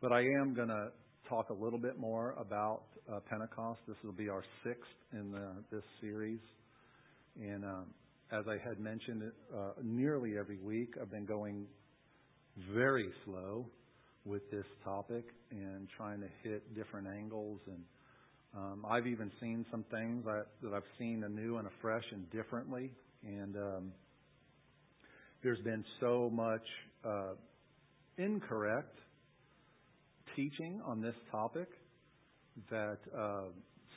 But 0.00 0.12
I 0.12 0.20
am 0.20 0.54
going 0.54 0.68
to 0.68 0.88
talk 1.28 1.50
a 1.50 1.54
little 1.54 1.78
bit 1.78 1.98
more 1.98 2.34
about 2.38 2.82
uh, 3.10 3.20
Pentecost. 3.28 3.80
This 3.86 3.96
will 4.04 4.12
be 4.12 4.28
our 4.28 4.44
sixth 4.64 4.90
in 5.12 5.32
the, 5.32 5.52
this 5.70 5.84
series. 6.00 6.40
And 7.40 7.64
um, 7.64 7.86
as 8.32 8.44
I 8.48 8.56
had 8.66 8.78
mentioned, 8.80 9.22
uh, 9.54 9.72
nearly 9.82 10.38
every 10.38 10.58
week 10.58 10.94
I've 11.00 11.10
been 11.10 11.26
going 11.26 11.66
very 12.74 13.08
slow 13.24 13.66
with 14.24 14.42
this 14.50 14.66
topic 14.84 15.24
and 15.50 15.88
trying 15.96 16.20
to 16.20 16.28
hit 16.42 16.74
different 16.74 17.08
angles. 17.08 17.60
And 17.66 17.82
um, 18.56 18.86
I've 18.88 19.06
even 19.06 19.30
seen 19.40 19.64
some 19.70 19.84
things 19.90 20.24
that, 20.24 20.46
that 20.62 20.72
I've 20.74 20.82
seen 20.98 21.24
anew 21.24 21.58
and 21.58 21.66
afresh 21.66 22.04
and 22.12 22.30
differently. 22.30 22.92
And 23.24 23.56
um, 23.56 23.92
there's 25.42 25.60
been 25.60 25.84
so 26.00 26.30
much 26.32 26.64
uh, 27.04 27.34
incorrect 28.16 28.98
teaching 30.36 30.80
on 30.86 31.00
this 31.00 31.14
topic 31.30 31.68
that 32.70 32.98
uh, 33.16 33.44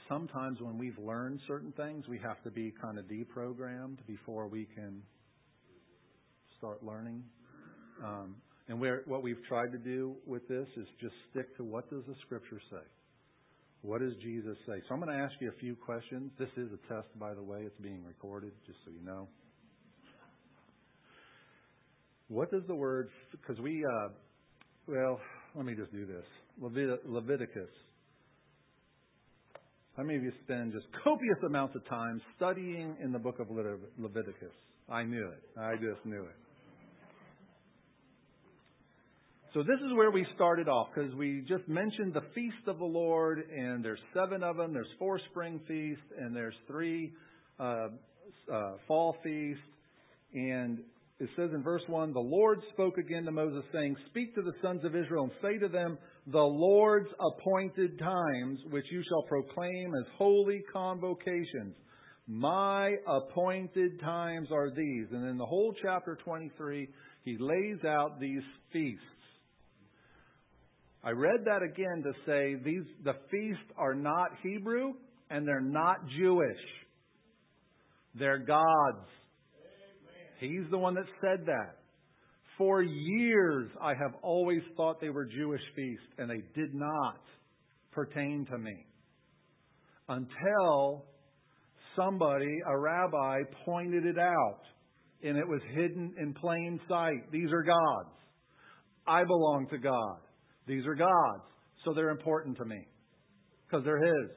sometimes 0.10 0.60
when 0.62 0.78
we've 0.78 0.98
learned 0.98 1.40
certain 1.48 1.72
things, 1.74 2.08
we 2.08 2.18
have 2.20 2.42
to 2.44 2.52
be 2.52 2.74
kind 2.82 2.98
of 2.98 3.06
deprogrammed 3.06 3.98
before 4.08 4.48
we 4.48 4.68
can 4.76 5.02
start 6.58 6.84
learning. 6.84 7.24
Um, 8.04 8.36
and 8.68 8.82
what 9.06 9.22
we've 9.22 9.44
tried 9.48 9.72
to 9.72 9.78
do 9.78 10.16
with 10.26 10.48
this 10.48 10.68
is 10.76 10.88
just 11.00 11.14
stick 11.30 11.56
to 11.58 11.64
what 11.64 11.90
does 11.90 12.04
the 12.08 12.16
Scripture 12.26 12.60
say? 12.72 12.84
What 13.82 14.02
does 14.02 14.14
Jesus 14.24 14.58
say? 14.66 14.82
So 14.88 14.96
I'm 14.96 15.00
going 15.00 15.16
to 15.16 15.24
ask 15.24 15.34
you 15.40 15.50
a 15.50 15.60
few 15.60 15.76
questions. 15.76 16.32
This 16.40 16.50
is 16.58 16.70
a 16.74 16.94
test, 16.94 17.08
by 17.20 17.36
the 17.36 17.44
way. 17.44 17.60
It's 17.62 17.80
being 17.80 18.04
recorded, 18.04 18.52
just 18.66 18.80
so 18.84 18.92
you 18.92 19.06
know. 19.06 19.28
What 22.28 22.52
does 22.52 22.64
the 22.68 22.76
word? 22.76 23.10
Because 23.32 23.60
we, 23.62 23.84
uh, 23.86 24.10
well, 24.88 25.20
let 25.56 25.66
me 25.66 25.76
just 25.76 25.92
do 25.92 26.06
this. 26.06 26.26
Levit- 26.62 27.08
Leviticus 27.08 27.70
how 29.98 30.04
many 30.04 30.18
of 30.18 30.24
you 30.24 30.32
spend 30.44 30.74
just 30.74 30.86
copious 31.04 31.38
amounts 31.46 31.74
of 31.76 31.88
time 31.88 32.22
studying 32.36 32.98
in 33.02 33.14
the 33.14 33.20
book 33.20 33.40
of 33.40 33.48
Leviticus? 33.50 34.52
I 34.90 35.04
knew 35.04 35.30
it. 35.30 35.60
I 35.60 35.76
just 35.76 36.06
knew 36.06 36.22
it. 36.22 36.36
So 39.54 39.62
this 39.62 39.80
is 39.86 39.94
where 39.96 40.12
we 40.12 40.28
started 40.36 40.68
off 40.68 40.90
because 40.94 41.16
we 41.16 41.46
just 41.48 41.66
mentioned 41.70 42.14
the 42.14 42.24
feast 42.36 42.68
of 42.68 42.78
the 42.78 42.86
Lord, 42.86 43.40
and 43.50 43.86
there's 43.86 44.02
seven 44.14 44.44
of 44.44 44.58
them. 44.58 44.74
There's 44.74 44.92
four 45.00 45.18
spring 45.32 45.62
feasts, 45.66 46.04
and 46.20 46.36
there's 46.36 46.56
three 46.68 47.14
uh, 47.58 47.88
uh, 48.54 48.72
fall 48.90 49.16
feasts. 49.24 49.64
And 50.34 50.80
it 51.20 51.30
says 51.38 51.52
in 51.54 51.64
verse 51.64 51.84
1 51.88 52.12
The 52.12 52.20
Lord 52.20 52.60
spoke 52.74 52.98
again 52.98 53.24
to 53.24 53.32
Moses, 53.32 53.64
saying, 53.72 53.96
Speak 54.10 54.36
to 54.36 54.42
the 54.42 54.54
sons 54.62 54.84
of 54.84 54.96
Israel 54.96 55.24
and 55.24 55.32
say 55.42 55.58
to 55.58 55.70
them, 55.70 55.98
The 56.28 56.40
Lord's 56.40 57.10
appointed 57.20 57.98
times, 58.00 58.60
which 58.70 58.86
you 58.92 59.02
shall 59.08 59.24
proclaim 59.24 59.94
as 59.96 60.06
holy 60.18 60.62
convocations. 60.74 61.76
My 62.28 62.96
appointed 63.08 64.00
times 64.02 64.50
are 64.52 64.72
these. 64.72 65.08
And 65.12 65.30
in 65.30 65.38
the 65.38 65.46
whole 65.46 65.74
chapter 65.82 66.18
23, 66.24 66.88
he 67.24 67.38
lays 67.40 67.86
out 67.88 68.20
these 68.20 68.44
feasts. 68.74 69.02
I 71.04 71.12
read 71.12 71.46
that 71.46 71.62
again 71.62 72.04
to 72.04 72.14
say 72.26 72.56
these 72.56 72.84
the 73.04 73.14
feasts 73.30 73.72
are 73.78 73.94
not 73.94 74.32
Hebrew 74.42 74.94
and 75.30 75.48
they're 75.48 75.62
not 75.62 75.98
Jewish. 76.18 76.58
They're 78.16 78.40
God's. 78.40 79.08
He's 80.40 80.70
the 80.72 80.78
one 80.78 80.96
that 80.96 81.06
said 81.22 81.46
that. 81.46 81.78
For 82.58 82.82
years, 82.82 83.70
I 83.82 83.90
have 83.90 84.14
always 84.22 84.62
thought 84.78 85.02
they 85.02 85.10
were 85.10 85.26
Jewish 85.26 85.62
feasts, 85.76 86.06
and 86.18 86.30
they 86.30 86.42
did 86.60 86.74
not 86.74 87.20
pertain 87.92 88.46
to 88.50 88.58
me. 88.58 88.86
Until 90.08 91.06
somebody, 91.96 92.60
a 92.68 92.78
rabbi, 92.78 93.40
pointed 93.66 94.06
it 94.06 94.18
out, 94.18 94.62
and 95.24 95.38
it 95.38 95.48
was 95.48 95.62
hidden 95.74 96.14
in 96.20 96.34
plain 96.34 96.80
sight. 96.88 97.32
These 97.32 97.52
are 97.52 97.64
God's. 97.64 98.16
I 99.08 99.24
belong 99.24 99.68
to 99.72 99.78
God. 99.78 100.18
These 100.68 100.86
are 100.86 100.96
God's. 100.96 101.44
So 101.84 101.94
they're 101.94 102.10
important 102.10 102.58
to 102.58 102.66
me 102.66 102.88
because 103.68 103.84
they're 103.84 104.04
His. 104.04 104.32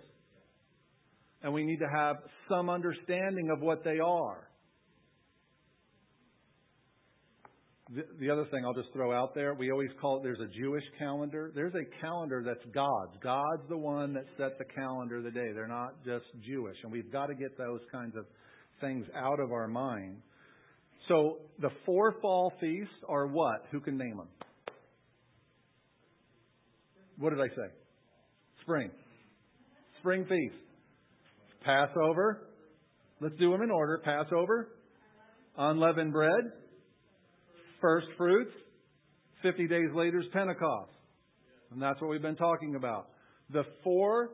And 1.42 1.52
we 1.52 1.64
need 1.64 1.78
to 1.78 1.88
have 1.94 2.16
some 2.48 2.68
understanding 2.68 3.50
of 3.50 3.60
what 3.60 3.84
they 3.84 3.98
are. 4.00 4.47
The, 7.94 8.04
the 8.20 8.30
other 8.30 8.44
thing 8.50 8.64
I'll 8.66 8.74
just 8.74 8.92
throw 8.92 9.12
out 9.12 9.34
there, 9.34 9.54
we 9.54 9.70
always 9.70 9.88
call 10.00 10.18
it 10.18 10.22
there's 10.22 10.40
a 10.40 10.60
Jewish 10.60 10.84
calendar. 10.98 11.50
There's 11.54 11.74
a 11.74 12.00
calendar 12.02 12.42
that's 12.44 12.64
God's. 12.74 13.12
God's 13.22 13.62
the 13.70 13.78
one 13.78 14.12
that 14.12 14.24
set 14.36 14.58
the 14.58 14.64
calendar 14.64 15.18
of 15.18 15.24
the 15.24 15.30
day. 15.30 15.52
They're 15.54 15.66
not 15.66 16.04
just 16.04 16.26
Jewish. 16.46 16.76
And 16.82 16.92
we've 16.92 17.10
got 17.10 17.26
to 17.26 17.34
get 17.34 17.56
those 17.56 17.80
kinds 17.90 18.14
of 18.14 18.26
things 18.82 19.06
out 19.16 19.40
of 19.40 19.52
our 19.52 19.68
mind. 19.68 20.18
So 21.08 21.38
the 21.60 21.70
four 21.86 22.14
fall 22.20 22.52
feasts 22.60 22.92
are 23.08 23.26
what? 23.26 23.64
Who 23.72 23.80
can 23.80 23.96
name 23.96 24.18
them? 24.18 24.28
What 27.16 27.30
did 27.30 27.40
I 27.40 27.48
say? 27.48 27.72
Spring. 28.62 28.90
Spring 30.00 30.26
feast. 30.28 30.54
Passover. 31.64 32.48
Let's 33.20 33.34
do 33.38 33.50
them 33.50 33.62
in 33.62 33.70
order. 33.70 34.00
Passover. 34.04 34.68
Unleavened 35.56 36.12
bread 36.12 36.52
first 37.80 38.06
fruits. 38.16 38.52
50 39.42 39.68
days 39.68 39.88
later 39.94 40.20
is 40.20 40.26
Pentecost. 40.32 40.90
And 41.70 41.80
that's 41.80 42.00
what 42.00 42.10
we've 42.10 42.22
been 42.22 42.36
talking 42.36 42.74
about. 42.74 43.08
The 43.52 43.64
four 43.84 44.30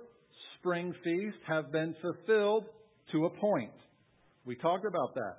spring 0.59 0.95
feasts 1.05 1.39
have 1.47 1.71
been 1.71 1.95
fulfilled 2.01 2.65
to 3.13 3.27
a 3.27 3.31
point. 3.31 3.73
We 4.45 4.57
talked 4.57 4.87
about 4.87 5.15
that. 5.15 5.37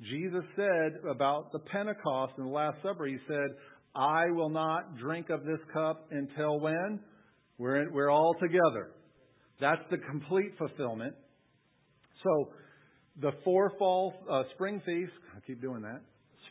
Jesus 0.00 0.44
said 0.54 1.00
about 1.10 1.52
the 1.52 1.58
Pentecost 1.58 2.34
in 2.38 2.44
the 2.44 2.50
Last 2.50 2.76
Supper, 2.82 3.06
He 3.06 3.16
said, 3.26 3.48
I 3.94 4.26
will 4.30 4.50
not 4.50 4.96
drink 4.96 5.30
of 5.30 5.44
this 5.44 5.58
cup 5.72 6.06
until 6.10 6.60
when? 6.60 7.00
We're, 7.58 7.82
in, 7.82 7.92
we're 7.92 8.10
all 8.10 8.34
together. 8.40 8.90
That's 9.60 9.82
the 9.90 9.98
complete 9.98 10.52
fulfillment. 10.56 11.14
So, 12.22 12.50
the 13.20 13.32
four 13.42 13.72
fall 13.78 14.14
uh, 14.30 14.42
spring 14.54 14.80
feasts, 14.86 15.14
I 15.36 15.40
keep 15.46 15.60
doing 15.60 15.82
that, 15.82 16.00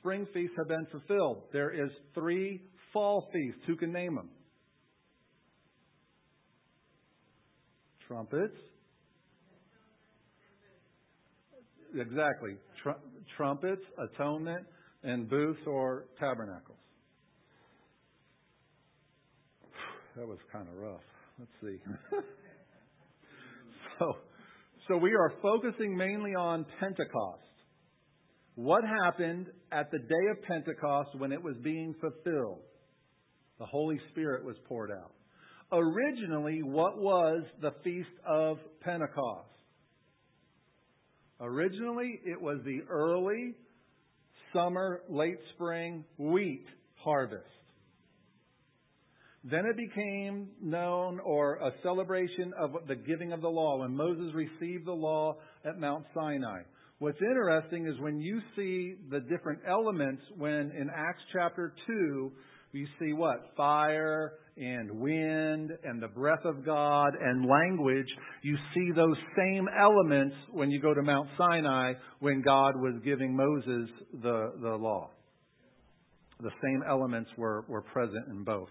spring 0.07 0.25
feasts 0.33 0.55
have 0.57 0.69
been 0.69 0.87
fulfilled. 0.89 1.43
There 1.51 1.69
is 1.69 1.91
three 2.13 2.61
fall 2.93 3.27
feasts. 3.33 3.59
Who 3.67 3.75
can 3.75 3.91
name 3.91 4.15
them? 4.15 4.29
Trumpets. 8.07 8.55
Exactly. 11.93 12.55
Tr- 12.81 13.01
trumpets, 13.35 13.81
atonement, 13.97 14.65
and 15.03 15.29
booths 15.29 15.59
or 15.67 16.05
tabernacles. 16.19 16.77
That 20.15 20.25
was 20.25 20.39
kind 20.53 20.67
of 20.69 20.75
rough. 20.77 21.01
Let's 21.37 21.51
see. 21.61 21.77
so, 23.99 24.13
so 24.87 24.97
we 24.97 25.13
are 25.13 25.33
focusing 25.41 25.95
mainly 25.97 26.33
on 26.33 26.65
Pentecost. 26.79 27.46
What 28.57 28.83
happened 28.83 29.45
at 29.71 29.91
the 29.91 29.99
day 29.99 30.31
of 30.31 30.41
Pentecost 30.41 31.09
when 31.19 31.31
it 31.31 31.43
was 31.43 31.55
being 31.63 31.93
fulfilled? 32.01 32.61
The 33.59 33.67
Holy 33.67 33.99
Spirit 34.09 34.43
was 34.43 34.55
poured 34.67 34.89
out. 34.89 35.11
Originally, 35.71 36.63
what 36.63 36.97
was 36.97 37.43
the 37.61 37.69
Feast 37.83 38.09
of 38.27 38.57
Pentecost? 38.81 39.45
Originally, 41.39 42.19
it 42.25 42.41
was 42.41 42.57
the 42.65 42.79
early 42.89 43.53
summer, 44.51 45.01
late 45.07 45.37
spring 45.53 46.03
wheat 46.17 46.65
harvest. 46.95 47.45
Then 49.43 49.65
it 49.67 49.77
became 49.77 50.47
known 50.59 51.19
or 51.19 51.57
a 51.57 51.73
celebration 51.83 52.53
of 52.59 52.71
the 52.87 52.95
giving 52.95 53.33
of 53.33 53.41
the 53.41 53.49
law 53.49 53.77
when 53.81 53.95
Moses 53.95 54.33
received 54.33 54.87
the 54.87 54.93
law 54.93 55.35
at 55.63 55.79
Mount 55.79 56.05
Sinai. 56.15 56.63
What's 56.99 57.19
interesting 57.21 57.85
is 57.85 57.93
when 57.99 58.19
you 58.19 58.41
see 58.55 58.95
the 59.11 59.19
different 59.19 59.59
elements 59.69 60.21
when 60.35 60.71
in 60.71 60.89
Acts 60.95 61.21
chapter 61.31 61.73
2, 61.85 62.31
you 62.71 62.87
see 62.99 63.13
what? 63.13 63.37
Fire 63.55 64.33
and 64.57 64.99
wind 64.99 65.71
and 65.83 66.01
the 66.01 66.07
breath 66.07 66.43
of 66.43 66.65
God 66.65 67.09
and 67.19 67.47
language. 67.47 68.07
You 68.41 68.57
see 68.73 68.91
those 68.95 69.15
same 69.37 69.67
elements 69.79 70.35
when 70.51 70.71
you 70.71 70.81
go 70.81 70.95
to 70.95 71.03
Mount 71.03 71.29
Sinai 71.37 71.93
when 72.19 72.41
God 72.41 72.75
was 72.75 72.95
giving 73.05 73.35
Moses 73.35 73.89
the, 74.23 74.53
the 74.59 74.75
law. 74.75 75.11
The 76.39 76.51
same 76.63 76.83
elements 76.89 77.29
were, 77.37 77.63
were 77.67 77.81
present 77.81 78.27
in 78.29 78.43
both. 78.43 78.69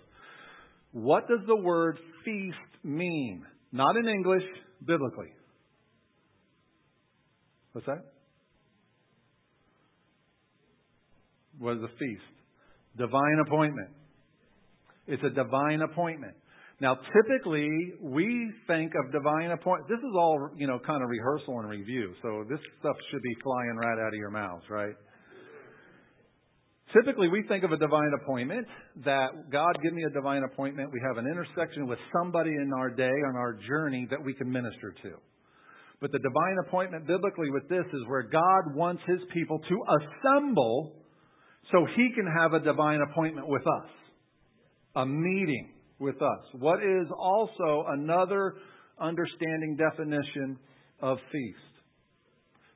What 0.90 1.28
does 1.28 1.40
the 1.46 1.56
word 1.56 1.98
feast 2.24 2.56
mean? 2.82 3.44
Not 3.70 3.96
in 3.96 4.08
English, 4.08 4.44
biblically. 4.84 5.32
What's 7.72 7.86
that? 7.86 8.15
What 11.58 11.76
is 11.76 11.82
a 11.82 11.98
feast? 11.98 12.22
Divine 12.96 13.42
appointment. 13.46 13.90
It's 15.06 15.22
a 15.22 15.30
divine 15.30 15.82
appointment. 15.82 16.34
Now, 16.80 16.98
typically, 17.14 17.94
we 18.02 18.52
think 18.66 18.92
of 18.94 19.12
divine 19.12 19.50
appointment. 19.50 19.88
This 19.88 20.04
is 20.04 20.14
all, 20.14 20.50
you 20.56 20.66
know, 20.66 20.78
kind 20.86 21.02
of 21.02 21.08
rehearsal 21.08 21.60
and 21.60 21.70
review. 21.70 22.12
So 22.20 22.44
this 22.50 22.60
stuff 22.80 22.96
should 23.10 23.22
be 23.22 23.34
flying 23.42 23.76
right 23.76 23.98
out 23.98 24.08
of 24.08 24.18
your 24.18 24.30
mouths, 24.30 24.64
right? 24.68 24.94
Typically, 26.92 27.28
we 27.28 27.42
think 27.48 27.64
of 27.64 27.72
a 27.72 27.76
divine 27.76 28.12
appointment 28.22 28.66
that 29.04 29.50
God 29.50 29.76
give 29.82 29.92
me 29.92 30.04
a 30.04 30.10
divine 30.10 30.42
appointment. 30.44 30.90
We 30.92 31.00
have 31.06 31.16
an 31.16 31.26
intersection 31.30 31.86
with 31.86 31.98
somebody 32.12 32.50
in 32.50 32.70
our 32.78 32.90
day 32.90 33.04
on 33.28 33.36
our 33.36 33.58
journey 33.66 34.06
that 34.10 34.22
we 34.22 34.34
can 34.34 34.50
minister 34.50 34.94
to. 35.02 35.12
But 36.00 36.12
the 36.12 36.18
divine 36.18 36.56
appointment 36.66 37.06
biblically 37.06 37.50
with 37.50 37.68
this 37.68 37.84
is 37.92 38.00
where 38.06 38.22
God 38.22 38.74
wants 38.74 39.02
his 39.06 39.20
people 39.32 39.58
to 39.58 39.82
assemble 39.98 40.92
so 41.72 41.86
he 41.96 42.10
can 42.14 42.26
have 42.26 42.52
a 42.52 42.60
divine 42.60 43.00
appointment 43.10 43.48
with 43.48 43.62
us, 43.62 43.90
a 44.96 45.06
meeting 45.06 45.70
with 45.98 46.16
us. 46.16 46.40
What 46.52 46.80
is 46.82 47.08
also 47.18 47.84
another 47.88 48.54
understanding 49.00 49.76
definition 49.76 50.58
of 51.00 51.18
feast? 51.32 51.58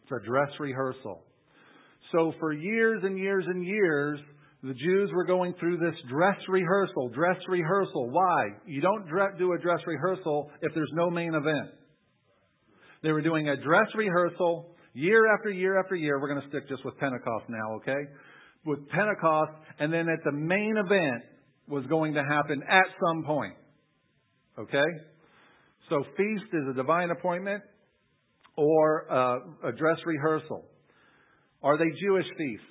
It's 0.02 0.12
a 0.12 0.26
dress 0.26 0.50
rehearsal. 0.58 1.22
So 2.12 2.32
for 2.40 2.52
years 2.52 3.02
and 3.04 3.16
years 3.16 3.44
and 3.46 3.64
years, 3.64 4.18
the 4.62 4.74
Jews 4.74 5.10
were 5.14 5.24
going 5.24 5.54
through 5.58 5.78
this 5.78 5.94
dress 6.10 6.36
rehearsal, 6.48 7.08
dress 7.10 7.38
rehearsal. 7.48 8.10
Why? 8.10 8.48
You 8.66 8.80
don't 8.82 9.06
do 9.38 9.52
a 9.52 9.58
dress 9.58 9.80
rehearsal 9.86 10.50
if 10.60 10.74
there's 10.74 10.90
no 10.92 11.08
main 11.10 11.34
event. 11.34 11.70
They 13.02 13.12
were 13.12 13.22
doing 13.22 13.48
a 13.48 13.56
dress 13.56 13.86
rehearsal 13.94 14.74
year 14.92 15.32
after 15.34 15.50
year 15.50 15.80
after 15.80 15.96
year. 15.96 16.20
We're 16.20 16.28
going 16.28 16.42
to 16.42 16.48
stick 16.48 16.68
just 16.68 16.84
with 16.84 16.98
Pentecost 16.98 17.44
now, 17.48 17.76
okay? 17.76 18.10
With 18.64 18.88
Pentecost, 18.88 19.52
and 19.78 19.92
then 19.92 20.08
at 20.08 20.22
the 20.24 20.32
main 20.32 20.74
event 20.76 21.24
was 21.68 21.84
going 21.86 22.14
to 22.14 22.22
happen 22.22 22.62
at 22.68 22.86
some 23.00 23.24
point. 23.24 23.54
Okay? 24.58 24.84
So 25.88 26.04
feast 26.16 26.44
is 26.52 26.62
a 26.70 26.74
divine 26.74 27.10
appointment 27.10 27.62
or 28.56 29.10
uh, 29.10 29.68
a 29.68 29.72
dress 29.72 29.98
rehearsal. 30.04 30.64
Are 31.62 31.78
they 31.78 31.90
Jewish 32.00 32.26
feasts? 32.36 32.66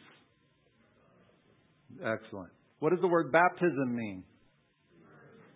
Excellent. 2.04 2.52
What 2.80 2.92
does 2.92 3.02
the 3.02 3.08
word 3.08 3.32
baptism 3.32 3.96
mean? 3.96 4.24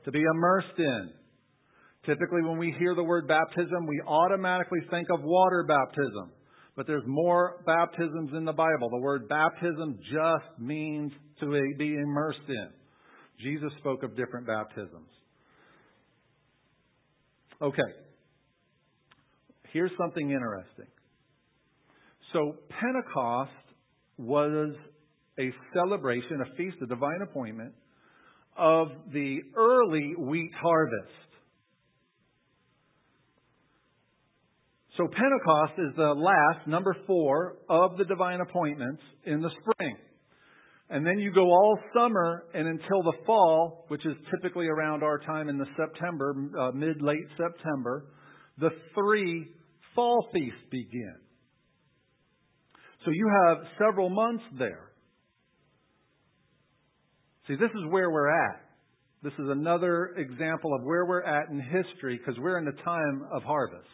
To 0.06 0.12
be 0.12 0.22
immersed 0.22 0.78
in. 0.78 1.10
Typically, 2.06 2.42
when 2.42 2.58
we 2.58 2.76
hear 2.78 2.96
the 2.96 3.04
word 3.04 3.28
baptism, 3.28 3.88
we 3.88 4.02
automatically 4.06 4.80
think 4.92 5.08
of 5.10 5.22
water 5.24 5.66
baptism. 5.66 6.32
But 6.76 6.88
there's 6.88 7.04
more 7.06 7.62
baptisms 7.66 8.32
in 8.36 8.46
the 8.46 8.54
Bible. 8.54 8.90
The 8.90 9.00
word 9.00 9.30
baptism 9.30 10.00
just 10.12 10.60
means 10.60 11.12
to 11.40 11.46
be 11.78 11.96
immersed 11.96 12.40
in. 12.48 12.70
Jesus 13.40 13.72
spoke 13.80 14.04
of 14.04 14.16
different 14.16 14.48
baptisms. 14.48 15.10
Okay. 17.62 17.82
Here's 19.72 19.92
something 19.98 20.32
interesting. 20.32 20.88
So 22.32 22.56
Pentecost 22.70 23.52
was 24.18 24.74
a 25.40 25.52
celebration, 25.74 26.42
a 26.42 26.56
feast, 26.56 26.78
a 26.82 26.88
divine 26.88 27.22
appointment 27.24 27.74
of 28.58 28.90
the 29.12 29.40
early 29.56 30.14
wheat 30.18 30.52
harvest. 30.60 31.33
So 34.98 35.08
Pentecost 35.08 35.74
is 35.80 35.96
the 35.96 36.14
last, 36.14 36.68
number 36.68 36.96
four, 37.08 37.58
of 37.68 37.98
the 37.98 38.06
divine 38.06 38.42
appointments 38.42 39.02
in 39.26 39.42
the 39.42 39.50
spring. 39.50 39.98
And 40.90 41.06
then 41.06 41.18
you 41.18 41.32
go 41.34 41.46
all 41.46 41.80
summer 41.96 42.46
and 42.54 42.68
until 42.68 43.02
the 43.02 43.14
fall, 43.26 43.86
which 43.88 44.06
is 44.06 44.14
typically 44.30 44.68
around 44.68 45.02
our 45.02 45.18
time 45.18 45.50
in 45.50 45.58
the 45.58 45.66
September, 45.76 46.36
uh, 46.60 46.72
mid 46.74 47.02
late 47.02 47.26
September, 47.38 48.06
the 48.60 48.70
three 48.94 49.48
fall 49.96 50.28
feasts 50.32 50.60
begin. 50.70 51.16
So 53.04 53.12
you 53.12 53.28
have 53.46 53.58
several 53.80 54.10
months 54.10 54.44
there. 54.60 54.92
See, 57.48 57.56
this 57.56 57.72
is 57.72 57.90
where 57.90 58.12
we're 58.12 58.30
at. 58.30 58.62
This 59.24 59.34
is 59.34 59.50
another 59.50 60.14
example 60.18 60.76
of 60.76 60.84
where 60.84 61.06
we're 61.06 61.24
at 61.24 61.50
in 61.50 61.60
history 61.60 62.18
because 62.18 62.40
we're 62.40 62.60
in 62.60 62.66
the 62.66 62.80
time 62.84 63.26
of 63.34 63.42
harvest. 63.44 63.88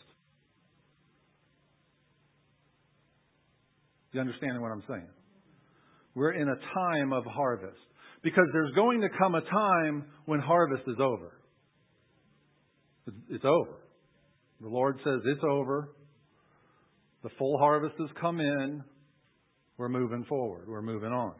You 4.11 4.22
understand 4.22 4.61
what 4.61 4.72
I'm 4.72 4.84
saying? 4.88 5.07
We're 6.15 6.34
in 6.34 6.49
a 6.49 6.56
time 6.73 7.14
of 7.14 7.23
harvest. 7.26 7.77
Because 8.22 8.45
there's 8.52 8.73
going 8.76 9.02
to 9.02 9.10
come 9.18 9.36
a 9.36 9.41
time 9.41 10.06
when 10.26 10.40
harvest 10.40 10.84
is 10.88 10.98
over. 10.99 11.40
It's 13.30 13.45
over. 13.45 13.77
The 14.61 14.68
Lord 14.68 14.99
says 15.03 15.22
it's 15.26 15.44
over. 15.49 15.95
The 17.23 17.30
full 17.38 17.57
harvest 17.57 17.95
has 17.99 18.10
come 18.19 18.40
in. 18.40 18.84
We're 19.77 19.90
moving 19.90 20.26
forward. 20.27 20.68
We're 20.68 20.81
moving 20.81 21.11
on. 21.11 21.34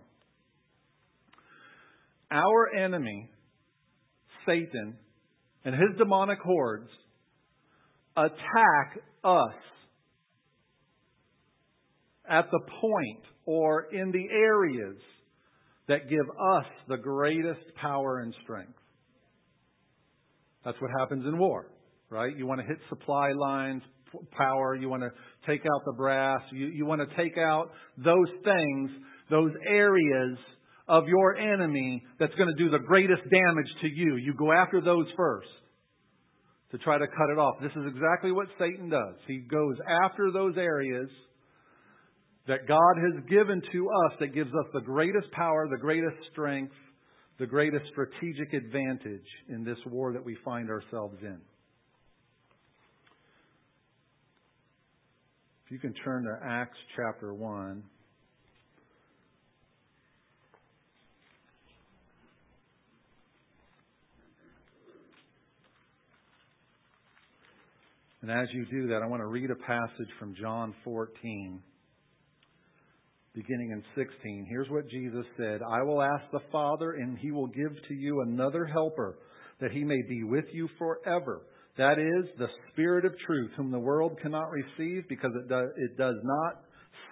Our 2.32 2.76
enemy, 2.78 3.30
Satan, 4.46 4.98
and 5.66 5.76
his 5.76 5.98
demonic 5.98 6.40
hordes 6.40 6.90
attack 8.16 9.00
us 9.24 9.54
at 12.30 12.45
the 12.51 12.60
point 12.81 13.23
or 13.45 13.88
in 13.91 14.11
the 14.11 14.27
areas 14.31 14.97
that 15.88 16.10
give 16.10 16.30
us 16.30 16.65
the 16.88 16.97
greatest 16.97 17.61
power 17.81 18.19
and 18.19 18.34
strength. 18.43 18.73
That's 20.64 20.80
what 20.80 20.91
happens 20.99 21.26
in 21.26 21.38
war, 21.38 21.72
right? 22.10 22.35
You 22.35 22.45
want 22.45 22.61
to 22.61 22.68
hit 22.68 22.77
supply 22.89 23.31
lines, 23.31 23.81
power, 24.31 24.76
you 24.76 24.89
want 24.89 25.03
to 25.03 25.11
take 25.47 25.61
out 25.61 25.81
the 25.85 25.93
brass, 25.93 26.41
you, 26.51 26.68
you 26.68 26.85
want 26.85 27.01
to 27.01 27.15
take 27.15 27.38
out 27.38 27.72
those 27.97 28.30
things, 28.43 28.91
those 29.30 29.51
areas 29.68 30.38
of 30.88 31.07
your 31.07 31.35
enemy 31.38 32.03
that's 32.19 32.34
going 32.35 32.49
to 32.49 32.64
do 32.64 32.69
the 32.69 32.80
greatest 32.80 33.22
damage 33.23 33.68
to 33.81 33.88
you. 33.88 34.18
You 34.18 34.34
go 34.38 34.51
after 34.51 34.81
those 34.81 35.06
first 35.15 35.47
to 36.72 36.77
try 36.80 36.97
to 36.97 37.07
cut 37.07 37.30
it 37.31 37.39
off. 37.39 37.56
This 37.61 37.72
is 37.72 37.84
exactly 37.88 38.31
what 38.31 38.47
Satan 38.60 38.89
does. 38.89 39.15
He 39.27 39.38
goes 39.38 39.76
after 40.03 40.31
those 40.31 40.56
areas 40.57 41.10
that 42.50 42.68
God 42.68 42.96
has 42.98 43.24
given 43.30 43.62
to 43.72 43.90
us 44.08 44.18
that 44.20 44.34
gives 44.34 44.50
us 44.50 44.66
the 44.74 44.82
greatest 44.82 45.32
power, 45.34 45.68
the 45.70 45.78
greatest 45.78 46.18
strength, 46.32 46.74
the 47.38 47.46
greatest 47.46 47.86
strategic 47.92 48.54
advantage 48.54 49.28
in 49.50 49.64
this 49.64 49.78
war 49.86 50.12
that 50.14 50.26
we 50.26 50.36
find 50.44 50.68
ourselves 50.72 51.16
in. 51.22 51.40
If 55.64 55.72
you 55.72 55.78
can 55.78 55.94
turn 56.04 56.24
to 56.24 56.40
Acts 56.44 56.78
chapter 56.98 57.36
1. 57.36 57.84
And 68.24 68.32
as 68.32 68.48
you 68.52 68.66
do 68.72 68.88
that, 68.88 69.02
I 69.04 69.08
want 69.08 69.22
to 69.22 69.28
read 69.28 69.52
a 69.52 69.56
passage 69.56 70.10
from 70.18 70.34
John 70.34 70.74
14 70.84 71.62
beginning 73.34 73.72
in 73.72 73.84
16. 73.95 74.47
Here's 74.49 74.69
what 74.69 74.89
Jesus 74.89 75.26
said 75.38 75.61
I 75.61 75.81
will 75.84 76.01
ask 76.01 76.23
the 76.31 76.39
Father, 76.51 76.93
and 76.93 77.18
he 77.18 77.31
will 77.31 77.47
give 77.47 77.72
to 77.88 77.93
you 77.93 78.22
another 78.22 78.65
helper, 78.65 79.18
that 79.61 79.72
he 79.72 79.84
may 79.84 80.01
be 80.07 80.23
with 80.23 80.45
you 80.51 80.68
forever. 80.77 81.43
That 81.77 81.97
is 81.97 82.30
the 82.38 82.47
Spirit 82.72 83.06
of 83.06 83.14
truth, 83.26 83.51
whom 83.56 83.72
the 83.72 83.80
world 83.80 84.18
cannot 84.22 84.49
receive 84.49 85.07
because 85.07 85.31
it, 85.35 85.51
it 85.77 85.97
does 85.97 86.18
not 86.23 86.61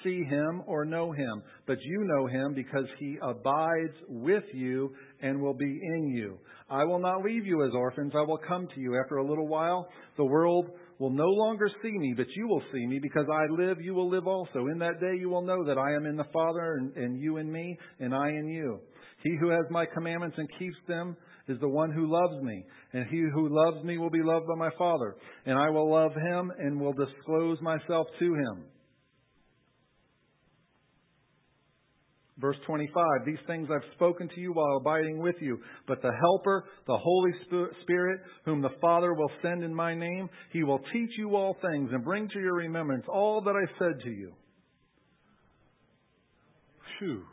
see 0.03 0.23
him 0.23 0.63
or 0.67 0.85
know 0.85 1.11
him. 1.11 1.41
But 1.65 1.77
you 1.81 2.03
know 2.03 2.27
him 2.27 2.53
because 2.53 2.85
he 2.99 3.17
abides 3.21 3.95
with 4.07 4.43
you 4.53 4.93
and 5.21 5.41
will 5.41 5.53
be 5.53 5.79
in 5.81 6.07
you. 6.15 6.37
I 6.69 6.83
will 6.83 6.99
not 6.99 7.23
leave 7.23 7.45
you 7.45 7.65
as 7.65 7.71
orphans. 7.73 8.13
I 8.15 8.23
will 8.23 8.39
come 8.45 8.67
to 8.75 8.81
you 8.81 8.99
after 9.01 9.17
a 9.17 9.27
little 9.27 9.47
while. 9.47 9.87
The 10.17 10.25
world 10.25 10.69
will 10.99 11.11
no 11.11 11.27
longer 11.27 11.69
see 11.81 11.91
me, 11.91 12.13
but 12.15 12.27
you 12.35 12.47
will 12.47 12.63
see 12.73 12.85
me 12.85 12.99
because 12.99 13.25
I 13.31 13.45
live, 13.51 13.77
you 13.81 13.93
will 13.93 14.09
live 14.09 14.27
also. 14.27 14.67
In 14.71 14.79
that 14.79 14.99
day 14.99 15.17
you 15.19 15.29
will 15.29 15.43
know 15.43 15.63
that 15.65 15.77
I 15.77 15.93
am 15.95 16.05
in 16.05 16.17
the 16.17 16.25
Father 16.33 16.77
and, 16.79 16.95
and 16.95 17.21
you 17.21 17.37
in 17.37 17.51
me 17.51 17.77
and 17.99 18.13
I 18.13 18.29
in 18.29 18.47
you. 18.47 18.79
He 19.23 19.35
who 19.39 19.49
has 19.49 19.65
my 19.69 19.85
commandments 19.85 20.37
and 20.37 20.47
keeps 20.59 20.77
them 20.87 21.17
is 21.47 21.59
the 21.59 21.67
one 21.67 21.91
who 21.91 22.11
loves 22.11 22.43
me. 22.43 22.63
And 22.93 23.05
he 23.09 23.23
who 23.33 23.49
loves 23.49 23.83
me 23.83 23.97
will 23.97 24.09
be 24.09 24.21
loved 24.21 24.47
by 24.47 24.55
my 24.55 24.69
Father. 24.77 25.15
And 25.45 25.57
I 25.57 25.69
will 25.69 25.91
love 25.91 26.13
him 26.13 26.51
and 26.59 26.79
will 26.79 26.93
disclose 26.93 27.59
myself 27.61 28.07
to 28.19 28.25
him. 28.25 28.63
Verse 32.39 32.57
25, 32.67 33.25
these 33.25 33.37
things 33.47 33.67
I've 33.73 33.91
spoken 33.95 34.29
to 34.29 34.39
you 34.39 34.53
while 34.53 34.77
abiding 34.77 35.17
with 35.17 35.37
you. 35.39 35.57
But 35.87 36.03
the 36.03 36.11
Helper, 36.11 36.65
the 36.85 36.97
Holy 36.97 37.31
Spirit, 37.81 38.21
whom 38.45 38.61
the 38.61 38.75
Father 38.79 39.15
will 39.15 39.31
send 39.41 39.63
in 39.63 39.73
my 39.73 39.95
name, 39.95 40.29
he 40.53 40.63
will 40.63 40.79
teach 40.93 41.09
you 41.17 41.35
all 41.35 41.57
things 41.61 41.89
and 41.91 42.03
bring 42.03 42.29
to 42.29 42.39
your 42.39 42.53
remembrance 42.53 43.05
all 43.11 43.41
that 43.41 43.55
I 43.55 43.79
said 43.79 44.03
to 44.03 44.09
you. 44.09 44.33
Phew. 46.99 47.23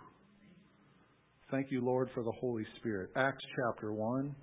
Thank 1.51 1.71
you, 1.71 1.85
Lord, 1.85 2.09
for 2.15 2.23
the 2.23 2.33
Holy 2.33 2.65
Spirit. 2.79 3.11
Acts 3.15 3.45
chapter 3.57 3.93
1, 3.93 4.35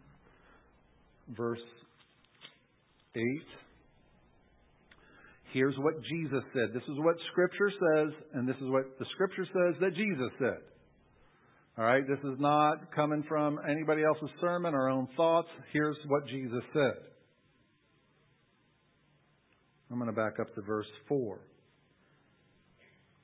verse 1.36 1.60
8. 3.16 3.22
Here's 5.54 5.76
what 5.78 6.02
Jesus 6.04 6.44
said. 6.54 6.70
This 6.74 6.84
is 6.84 6.98
what 6.98 7.16
Scripture 7.32 7.72
says, 7.72 8.14
and 8.34 8.48
this 8.48 8.56
is 8.58 8.70
what 8.70 8.98
the 9.00 9.06
Scripture 9.14 9.46
says 9.46 9.76
that 9.82 9.96
Jesus 9.96 10.32
said. 10.40 10.60
All 11.78 11.86
right, 11.86 12.04
this 12.08 12.20
is 12.20 12.40
not 12.40 12.94
coming 12.96 13.24
from 13.28 13.60
anybody 13.70 14.04
else's 14.04 14.30
sermon, 14.40 14.74
our 14.74 14.90
own 14.90 15.08
thoughts. 15.16 15.48
Here's 15.74 15.98
what 16.08 16.28
Jesus 16.28 16.64
said. 16.74 17.04
I'm 19.90 19.98
going 19.98 20.10
to 20.10 20.16
back 20.16 20.40
up 20.40 20.54
to 20.56 20.62
verse 20.62 20.88
4. 21.10 21.40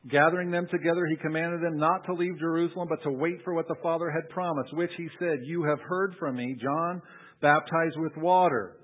Gathering 0.10 0.52
them 0.52 0.68
together, 0.72 1.06
he 1.10 1.18
commanded 1.18 1.62
them 1.62 1.78
not 1.78 2.06
to 2.06 2.14
leave 2.14 2.40
Jerusalem, 2.40 2.88
but 2.90 3.04
to 3.04 3.12
wait 3.12 3.40
for 3.44 3.54
what 3.54 3.68
the 3.68 3.76
Father 3.82 4.10
had 4.10 4.30
promised, 4.30 4.74
which 4.74 4.92
he 4.98 5.08
said, 5.20 5.40
You 5.44 5.64
have 5.64 5.80
heard 5.80 6.16
from 6.20 6.36
me, 6.36 6.56
John 6.62 7.02
baptized 7.42 7.98
with 7.98 8.16
water. 8.18 8.78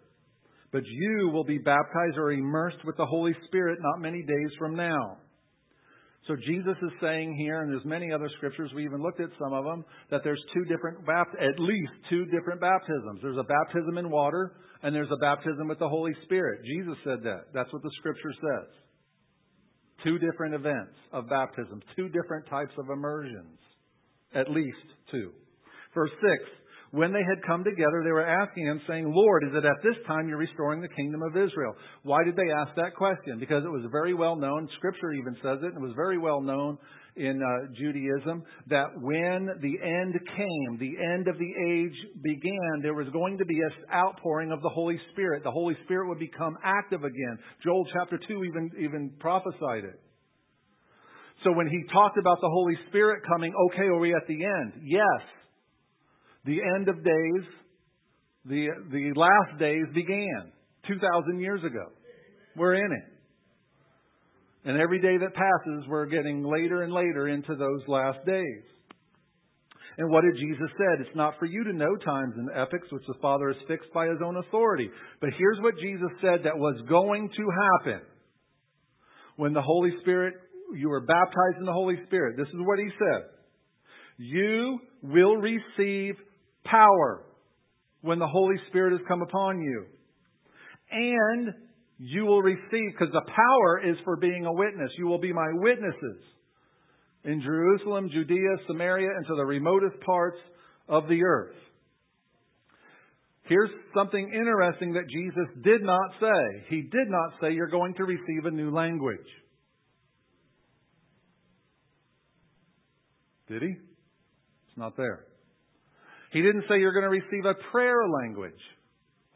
But 0.74 0.82
you 0.86 1.30
will 1.32 1.44
be 1.44 1.60
baptized 1.60 2.18
or 2.18 2.32
immersed 2.32 2.84
with 2.84 2.98
the 2.98 3.06
Holy 3.06 3.34
Spirit 3.45 3.78
not 3.80 4.02
many 4.02 4.24
days 4.24 4.50
from 4.58 4.76
now. 4.76 5.18
So 6.28 6.36
Jesus 6.36 6.76
is 6.82 6.91
saying 7.00 7.36
here, 7.38 7.62
and 7.62 7.72
there's 7.72 7.86
many 7.86 8.12
other 8.12 8.30
scriptures, 8.38 8.72
we 8.74 8.86
even 8.86 9.04
looked 9.04 9.20
at 9.20 9.30
some 9.38 9.54
of 9.54 9.66
them, 9.66 9.86
that 10.10 10.22
there's 10.24 10.41
two 10.54 10.64
different, 10.66 11.00
at 11.08 11.60
least 11.60 11.91
two 12.10 12.26
different 12.26 12.60
baptisms. 12.60 13.20
There's 13.22 13.38
a 13.38 13.44
baptism 13.44 13.98
in 13.98 14.10
water, 14.10 14.54
and 14.82 14.95
there's 14.95 15.12
a 15.12 15.18
baptism 15.18 15.68
with 15.68 15.80
the 15.80 15.88
Holy 15.88 16.14
Spirit. 16.24 16.62
Jesus 16.66 16.98
said 17.04 17.20
that. 17.24 17.54
That's 17.54 17.72
what 17.72 17.84
the 17.84 17.91
scripture 18.00 18.34
says. 18.34 18.70
Two 20.04 20.18
different 20.18 20.56
events 20.56 20.95
of 21.12 21.30
baptism, 21.30 21.82
two 21.95 22.10
different 22.10 22.48
types 22.50 22.74
of 22.80 22.90
immersions. 22.90 23.60
At 24.34 24.50
least 24.50 24.88
two. 25.12 25.32
Verse 25.94 26.12
6 26.20 26.50
when 26.94 27.11
they 27.11 27.26
had 27.28 27.41
come 27.41 27.64
together, 27.64 28.03
they 28.03 28.11
were 28.11 28.22
asking 28.26 28.68
him, 28.68 28.80
saying, 28.88 29.11
Lord, 29.11 29.44
is 29.44 29.49
it 29.56 29.65
at 29.65 29.82
this 29.82 29.95
time 30.06 30.30
you're 30.30 30.38
restoring 30.38 30.80
the 30.80 30.88
kingdom 30.90 31.24
of 31.24 31.36
Israel? 31.36 31.74
Why 32.03 32.24
did 32.24 32.36
they 32.36 32.53
ask 32.56 32.70
that 32.76 32.94
question? 32.95 33.40
Because 33.40 33.64
it 33.65 33.72
was 33.72 33.82
very 33.91 34.14
well 34.14 34.36
known, 34.36 34.70
Scripture 34.78 35.11
even 35.14 35.34
says 35.41 35.57
it, 35.64 35.74
and 35.74 35.78
it 35.78 35.82
was 35.82 35.95
very 35.95 36.20
well 36.20 36.40
known 36.40 36.78
in 37.15 37.41
uh, 37.41 37.74
Judaism 37.76 38.44
that 38.70 38.94
when 39.02 39.49
the 39.60 39.76
end 39.82 40.14
came, 40.38 40.78
the 40.78 40.94
end 41.02 41.28
of 41.28 41.40
the 41.40 41.53
age 41.65 41.98
began, 42.22 42.84
there 42.84 42.94
was 42.94 43.07
going 43.11 43.40
to 43.40 43.45
be 43.45 43.57
an 43.57 43.72
outpouring 43.91 44.52
of 44.52 44.61
the 44.61 44.70
Holy 44.70 44.99
Spirit. 45.14 45.44
The 45.44 45.49
Holy 45.49 45.76
Spirit 45.86 46.10
would 46.10 46.20
become 46.20 46.56
active 46.64 47.03
again. 47.03 47.40
Joel 47.64 47.88
chapter 47.91 48.20
2 48.28 48.44
even, 48.44 48.70
even 48.80 49.11
prophesied 49.20 49.84
it. 49.84 49.99
So 51.44 51.53
when 51.53 51.68
he 51.68 51.91
talked 51.91 52.20
about 52.20 52.38
the 52.40 52.53
Holy 52.53 52.78
Spirit 52.90 53.24
coming, 53.28 53.52
okay, 53.72 53.86
are 53.86 53.98
we 53.98 54.14
at 54.14 54.28
the 54.28 54.45
end? 54.45 54.74
Yes 54.86 55.41
the 56.45 56.60
end 56.76 56.90
of 56.90 56.95
days, 57.03 57.44
the, 58.45 58.68
the 58.91 59.11
last 59.15 59.60
days 59.60 59.86
began 59.94 60.52
2,000 60.88 61.40
years 61.40 61.61
ago. 61.64 61.86
We're 62.56 62.76
in 62.76 62.91
it. 62.91 63.14
And 64.65 64.80
every 64.80 65.02
day 65.02 65.18
that 65.18 65.34
passes, 65.34 65.88
we're 65.88 66.06
getting 66.06 66.44
later 66.44 66.84
and 66.84 66.94
later 66.94 67.28
into 67.28 67.56
those 67.56 67.82
last 67.88 68.26
days. 68.26 68.64
And 69.98 70.10
what 70.10 70.24
did 70.24 70.36
Jesus 70.36 70.70
said? 70.78 71.06
It's 71.06 71.15
not 71.15 71.36
for 71.38 71.45
you 71.45 71.64
to 71.65 71.74
know 71.74 71.95
times 72.03 72.34
and 72.38 72.49
epochs 72.56 72.91
which 72.91 73.03
the 73.07 73.20
Father 73.22 73.49
has 73.49 73.68
fixed 73.68 73.94
by 73.94 74.07
his 74.07 74.18
own 74.26 74.38
authority. 74.38 74.90
But 75.22 75.30
here's 75.38 75.60
what 75.61 75.76
Jesus 75.80 76.10
said 76.20 76.40
that 76.44 76.57
was 76.57 76.82
going 76.90 77.30
to 77.30 77.49
happen. 77.84 78.02
When 79.36 79.53
the 79.53 79.61
Holy 79.61 79.91
Spirit, 80.02 80.36
you 80.76 80.90
were 80.90 81.02
baptized 81.02 81.60
in 81.60 81.65
the 81.65 81.74
Holy 81.74 81.98
Spirit. 82.07 82.38
This 82.38 82.48
is 82.48 82.60
what 82.60 82.80
he 82.80 82.90
said. 82.98 83.30
You 84.18 84.80
will 85.03 85.38
receive 85.38 86.15
power 86.64 87.23
when 88.02 88.19
the 88.19 88.27
Holy 88.27 88.56
Spirit 88.69 88.91
has 88.91 89.02
come 89.07 89.22
upon 89.22 89.61
you. 89.61 89.85
And 90.91 91.53
you 91.98 92.26
will 92.26 92.41
receive, 92.41 92.91
because 92.91 93.14
the 93.14 93.22
power 93.22 93.90
is 93.90 93.98
for 94.03 94.18
being 94.18 94.45
a 94.45 94.53
witness. 94.53 94.91
You 94.98 95.07
will 95.07 95.19
be 95.19 95.31
my 95.31 95.48
witnesses 95.53 96.22
in 97.23 97.41
Jerusalem, 97.41 98.10
Judea, 98.11 98.57
Samaria, 98.68 99.10
and 99.15 99.26
to 99.27 99.35
the 99.35 99.45
remotest 99.45 99.99
parts 100.06 100.38
of 100.90 101.07
the 101.07 101.23
earth. 101.23 101.56
Here's 103.44 103.69
something 103.95 104.31
interesting 104.34 104.94
that 104.94 105.10
Jesus 105.10 105.64
did 105.64 105.81
not 105.81 106.11
say. 106.19 106.65
He 106.69 106.81
did 106.81 107.07
not 107.10 107.31
say 107.41 107.53
you're 107.53 107.68
going 107.68 107.94
to 107.95 108.03
receive 108.03 108.45
a 108.45 108.52
new 108.52 108.72
language. 108.72 109.19
Did 113.48 113.61
he? 113.61 113.68
It's 113.68 114.77
not 114.77 114.95
there. 114.98 115.26
He 116.34 116.41
didn't 116.41 116.64
say 116.68 116.80
you're 116.80 116.93
going 116.93 117.03
to 117.03 117.10
receive 117.10 117.45
a 117.45 117.53
prayer 117.72 118.10
language. 118.10 118.60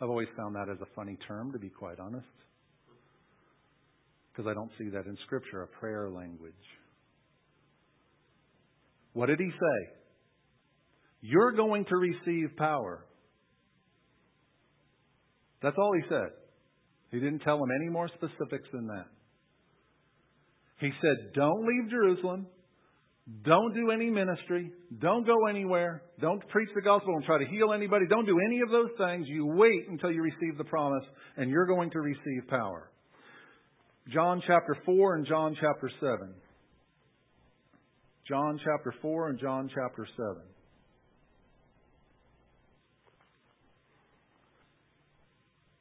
I've 0.01 0.09
always 0.09 0.27
found 0.35 0.55
that 0.55 0.67
as 0.67 0.81
a 0.81 0.87
funny 0.95 1.17
term, 1.27 1.51
to 1.51 1.59
be 1.59 1.69
quite 1.69 1.99
honest. 1.99 2.25
Because 4.31 4.49
I 4.49 4.55
don't 4.55 4.71
see 4.79 4.89
that 4.89 5.05
in 5.05 5.15
Scripture, 5.25 5.61
a 5.61 5.67
prayer 5.67 6.09
language. 6.09 6.53
What 9.13 9.27
did 9.27 9.39
he 9.39 9.49
say? 9.49 9.93
You're 11.21 11.51
going 11.51 11.85
to 11.85 11.95
receive 11.95 12.57
power. 12.57 13.05
That's 15.61 15.75
all 15.77 15.93
he 15.93 16.01
said. 16.09 16.29
He 17.11 17.19
didn't 17.19 17.39
tell 17.39 17.57
him 17.57 17.69
any 17.79 17.89
more 17.89 18.09
specifics 18.09 18.67
than 18.73 18.87
that. 18.87 19.05
He 20.79 20.89
said, 21.01 21.33
Don't 21.33 21.65
leave 21.65 21.89
Jerusalem. 21.91 22.47
Don't 23.43 23.73
do 23.73 23.91
any 23.91 24.09
ministry. 24.09 24.71
Don't 24.99 25.25
go 25.25 25.47
anywhere. 25.47 26.01
Don't 26.21 26.47
preach 26.47 26.69
the 26.73 26.81
gospel 26.81 27.13
and 27.15 27.25
try 27.25 27.37
to 27.37 27.45
heal 27.45 27.73
anybody. 27.73 28.05
Don't 28.07 28.25
do 28.25 28.37
any 28.47 28.61
of 28.61 28.69
those 28.69 28.89
things. 28.97 29.27
You 29.27 29.45
wait 29.45 29.89
until 29.89 30.11
you 30.11 30.21
receive 30.21 30.57
the 30.57 30.63
promise, 30.63 31.03
and 31.35 31.49
you're 31.49 31.65
going 31.65 31.91
to 31.91 31.99
receive 31.99 32.47
power. 32.49 32.89
John 34.13 34.41
chapter 34.47 34.77
4 34.85 35.15
and 35.15 35.27
John 35.27 35.57
chapter 35.59 35.91
7. 35.99 36.33
John 38.29 38.59
chapter 38.63 38.93
4 39.01 39.29
and 39.29 39.39
John 39.39 39.69
chapter 39.73 40.07
7. 40.15 40.35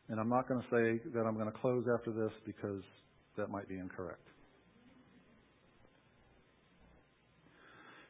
And 0.09 0.21
I'm 0.21 0.29
not 0.29 0.49
going 0.49 0.61
to 0.61 0.67
say 0.67 1.11
that 1.15 1.21
I'm 1.27 1.35
going 1.35 1.51
to 1.51 1.59
close 1.59 1.85
after 1.97 2.11
this 2.11 2.33
because 2.45 2.83
that 3.37 3.51
might 3.51 3.69
be 3.69 3.77
incorrect. 3.77 4.27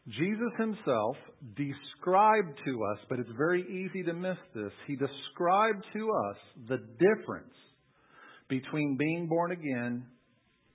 Jesus 0.08 0.52
himself 0.56 1.16
described 1.56 2.60
to 2.64 2.84
us, 2.84 2.98
but 3.08 3.18
it's 3.18 3.30
very 3.36 3.62
easy 3.62 4.04
to 4.04 4.12
miss 4.12 4.36
this, 4.54 4.70
he 4.86 4.94
described 4.94 5.84
to 5.94 6.12
us 6.12 6.36
the 6.68 6.78
difference 6.98 7.54
between 8.48 8.96
being 8.96 9.26
born 9.26 9.50
again 9.50 10.04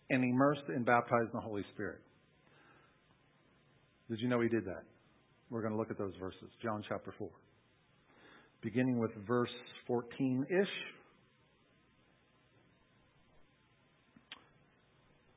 and 0.10 0.24
immersed 0.24 0.68
and 0.68 0.86
baptized 0.86 1.30
in 1.34 1.36
the 1.36 1.42
Holy 1.42 1.64
Spirit. 1.74 2.00
Did 4.10 4.20
you 4.20 4.28
know 4.28 4.42
he 4.42 4.50
did 4.50 4.66
that? 4.66 4.84
We're 5.50 5.62
going 5.62 5.72
to 5.72 5.80
look 5.80 5.92
at 5.92 5.98
those 5.98 6.14
verses. 6.20 6.50
John 6.62 6.84
chapter 6.88 7.14
4. 7.18 7.30
Beginning 8.62 9.00
with 9.00 9.12
verse 9.26 9.50
14 9.88 10.46
ish. 10.50 10.68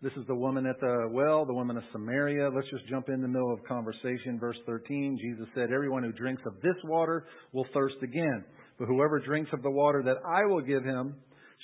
This 0.05 0.13
is 0.19 0.27
the 0.27 0.35
woman 0.35 0.67
at 0.67 0.79
the 0.81 1.09
well, 1.13 1.47
the 1.47 1.55
woman 1.55 1.79
of 1.79 1.83
Samaria. 1.91 2.51
Let's 2.55 2.69
just 2.69 2.87
jump 2.91 3.09
in 3.09 3.23
the 3.23 3.27
middle 3.27 3.51
of 3.55 3.65
conversation. 3.65 4.39
Verse 4.39 4.59
13, 4.67 5.17
Jesus 5.19 5.47
said, 5.55 5.73
Everyone 5.73 6.03
who 6.03 6.13
drinks 6.13 6.43
of 6.47 6.61
this 6.61 6.77
water 6.85 7.25
will 7.55 7.65
thirst 7.73 7.95
again. 8.03 8.45
But 8.79 8.85
whoever 8.85 9.19
drinks 9.19 9.51
of 9.55 9.63
the 9.63 9.71
water 9.71 10.03
that 10.05 10.19
I 10.29 10.45
will 10.45 10.61
give 10.61 10.85
him 10.85 11.15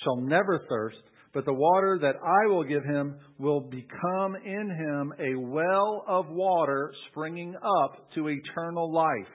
shall 0.03 0.15
never 0.21 0.59
thirst. 0.67 0.97
But 1.35 1.45
the 1.45 1.53
water 1.53 1.99
that 2.01 2.15
I 2.15 2.47
will 2.47 2.63
give 2.63 2.83
him 2.83 3.19
will 3.37 3.61
become 3.61 4.35
in 4.43 4.69
him 4.71 5.13
a 5.19 5.39
well 5.39 6.03
of 6.07 6.25
water 6.29 6.91
springing 7.11 7.53
up 7.55 8.11
to 8.15 8.27
eternal 8.27 8.91
life. 8.91 9.31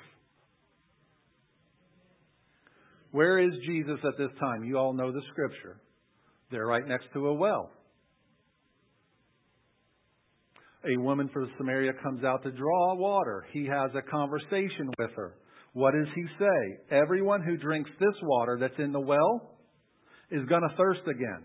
Where 3.13 3.39
is 3.39 3.53
Jesus 3.69 4.01
at 4.03 4.19
this 4.19 4.37
time? 4.41 4.65
You 4.65 4.79
all 4.79 4.95
know 4.95 5.13
the 5.13 5.23
scripture. 5.31 5.77
They're 6.51 6.67
right 6.67 6.89
next 6.89 7.05
to 7.15 7.29
a 7.29 7.35
well. 7.35 7.71
A 10.87 11.01
woman 11.01 11.29
from 11.33 11.51
Samaria 11.59 11.93
comes 12.03 12.23
out 12.25 12.43
to 12.45 12.53
draw 12.53 12.95
water. 12.95 13.45
He 13.53 13.67
has 13.67 13.91
a 13.95 14.09
conversation 14.09 14.91
with 14.99 15.11
her. 15.17 15.35
What 15.73 15.93
does 15.93 16.09
he 16.15 16.25
say? 16.39 16.97
Everyone 16.97 17.43
who 17.43 17.57
drinks 17.57 17.91
this 17.99 18.15
water 18.23 18.57
that's 18.61 18.79
in 18.79 18.93
the 18.93 19.01
well 19.01 19.57
is 20.31 20.47
going 20.49 20.63
to 20.63 20.77
thirst 20.77 21.03
again. 21.07 21.45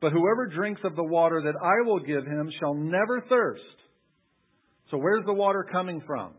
But 0.00 0.12
whoever 0.12 0.46
drinks 0.46 0.80
of 0.84 0.94
the 0.96 1.04
water 1.04 1.42
that 1.44 1.54
I 1.60 1.86
will 1.86 2.00
give 2.00 2.24
him 2.24 2.50
shall 2.60 2.74
never 2.74 3.24
thirst. 3.28 3.62
So 4.90 4.98
where's 4.98 5.24
the 5.24 5.32
water 5.32 5.66
coming 5.70 6.02
from? 6.06 6.32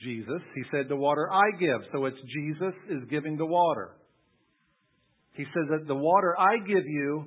Jesus. 0.00 0.40
He 0.54 0.62
said, 0.70 0.88
The 0.88 0.96
water 0.96 1.28
I 1.30 1.50
give. 1.58 1.80
So 1.92 2.06
it's 2.06 2.16
Jesus 2.34 2.74
is 2.90 3.08
giving 3.08 3.36
the 3.36 3.46
water. 3.46 3.90
He 5.32 5.44
says 5.44 5.68
that 5.70 5.86
the 5.86 5.94
water 5.94 6.34
I 6.38 6.58
give 6.58 6.84
you, 6.84 7.26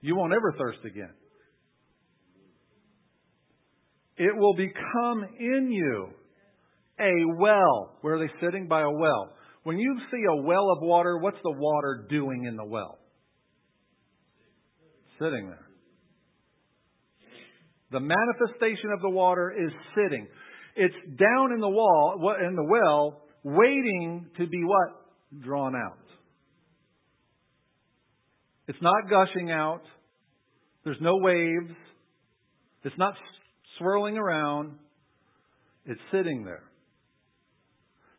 you 0.00 0.16
won't 0.16 0.32
ever 0.32 0.54
thirst 0.58 0.84
again. 0.84 1.12
It 4.18 4.36
will 4.36 4.54
become 4.54 5.24
in 5.38 5.70
you 5.70 6.08
a 7.00 7.12
well. 7.38 7.96
Where 8.00 8.16
are 8.16 8.18
they 8.18 8.32
sitting? 8.44 8.66
By 8.66 8.82
a 8.82 8.90
well. 8.90 9.32
When 9.62 9.78
you 9.78 9.96
see 10.10 10.22
a 10.28 10.42
well 10.42 10.70
of 10.76 10.82
water, 10.82 11.18
what's 11.18 11.38
the 11.42 11.54
water 11.56 12.06
doing 12.08 12.44
in 12.44 12.56
the 12.56 12.64
well? 12.64 12.98
Sitting 15.18 15.48
there. 15.48 15.66
The 17.90 18.00
manifestation 18.00 18.90
of 18.92 19.00
the 19.00 19.10
water 19.10 19.50
is 19.50 19.72
sitting. 19.94 20.26
It's 20.76 20.94
down 21.18 21.52
in 21.52 21.60
the 21.60 21.68
wall, 21.68 22.34
in 22.46 22.54
the 22.54 22.64
well, 22.64 23.22
waiting 23.42 24.26
to 24.36 24.46
be 24.46 24.62
what? 24.64 25.42
Drawn 25.42 25.74
out. 25.74 25.98
It's 28.68 28.78
not 28.82 29.08
gushing 29.08 29.50
out. 29.50 29.82
There's 30.84 31.00
no 31.00 31.16
waves. 31.16 31.72
It's 32.84 32.98
not 32.98 33.14
swirling 33.78 34.16
around. 34.16 34.72
It's 35.86 36.00
sitting 36.12 36.44
there. 36.44 36.64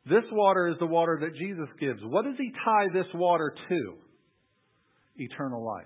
This 0.06 0.24
water 0.32 0.68
is 0.70 0.76
the 0.80 0.86
water 0.86 1.20
that 1.22 1.36
Jesus 1.36 1.68
gives. 1.80 2.00
What 2.04 2.26
does 2.26 2.36
he 2.38 2.52
tie 2.66 2.88
this 2.94 3.06
water 3.14 3.54
to? 3.70 3.94
Eternal 5.18 5.64
life. 5.64 5.86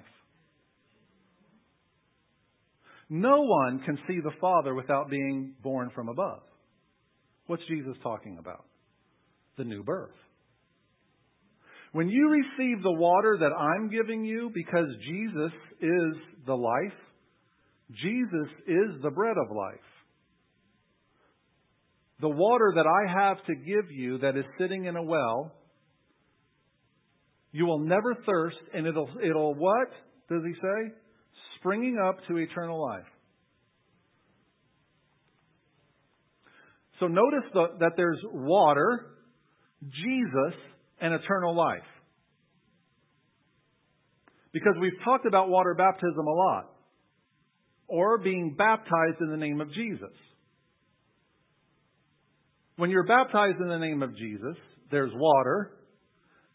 No 3.09 3.41
one 3.41 3.81
can 3.85 3.97
see 4.07 4.19
the 4.23 4.31
Father 4.39 4.73
without 4.73 5.09
being 5.09 5.53
born 5.61 5.91
from 5.93 6.09
above. 6.09 6.41
What's 7.47 7.63
Jesus 7.67 7.95
talking 8.01 8.37
about? 8.39 8.65
The 9.57 9.65
new 9.65 9.83
birth. 9.83 10.15
When 11.91 12.09
you 12.09 12.29
receive 12.29 12.81
the 12.81 12.91
water 12.91 13.37
that 13.39 13.51
I'm 13.53 13.89
giving 13.89 14.23
you 14.23 14.49
because 14.53 14.87
Jesus 15.05 15.51
is 15.79 16.15
the 16.47 16.55
life, 16.55 16.97
Jesus 17.91 18.49
is 18.67 19.01
the 19.01 19.11
bread 19.11 19.35
of 19.37 19.55
life. 19.55 19.75
The 22.21 22.29
water 22.29 22.73
that 22.75 22.85
I 22.87 23.25
have 23.25 23.37
to 23.45 23.55
give 23.55 23.91
you 23.91 24.19
that 24.19 24.37
is 24.37 24.45
sitting 24.57 24.85
in 24.85 24.95
a 24.95 25.03
well, 25.03 25.51
you 27.51 27.65
will 27.65 27.79
never 27.79 28.15
thirst, 28.25 28.57
and 28.73 28.87
it'll, 28.87 29.09
it'll 29.23 29.53
what 29.55 29.89
does 30.29 30.41
he 30.45 30.53
say? 30.53 30.93
Springing 31.59 31.97
up 31.97 32.17
to 32.27 32.37
eternal 32.37 32.81
life. 32.81 33.05
So 36.99 37.07
notice 37.07 37.43
the, 37.53 37.65
that 37.79 37.91
there's 37.97 38.19
water, 38.31 39.17
Jesus, 39.83 40.59
and 41.01 41.13
eternal 41.13 41.55
life. 41.55 41.81
Because 44.53 44.73
we've 44.79 44.91
talked 45.03 45.25
about 45.25 45.49
water 45.49 45.73
baptism 45.75 46.25
a 46.25 46.31
lot, 46.31 46.72
or 47.93 48.17
being 48.17 48.55
baptized 48.57 49.21
in 49.21 49.29
the 49.29 49.37
name 49.37 49.61
of 49.61 49.71
Jesus. 49.71 50.09
When 52.75 52.89
you're 52.89 53.05
baptized 53.05 53.57
in 53.61 53.67
the 53.67 53.77
name 53.77 54.01
of 54.01 54.17
Jesus, 54.17 54.57
there's 54.89 55.11
water 55.13 55.69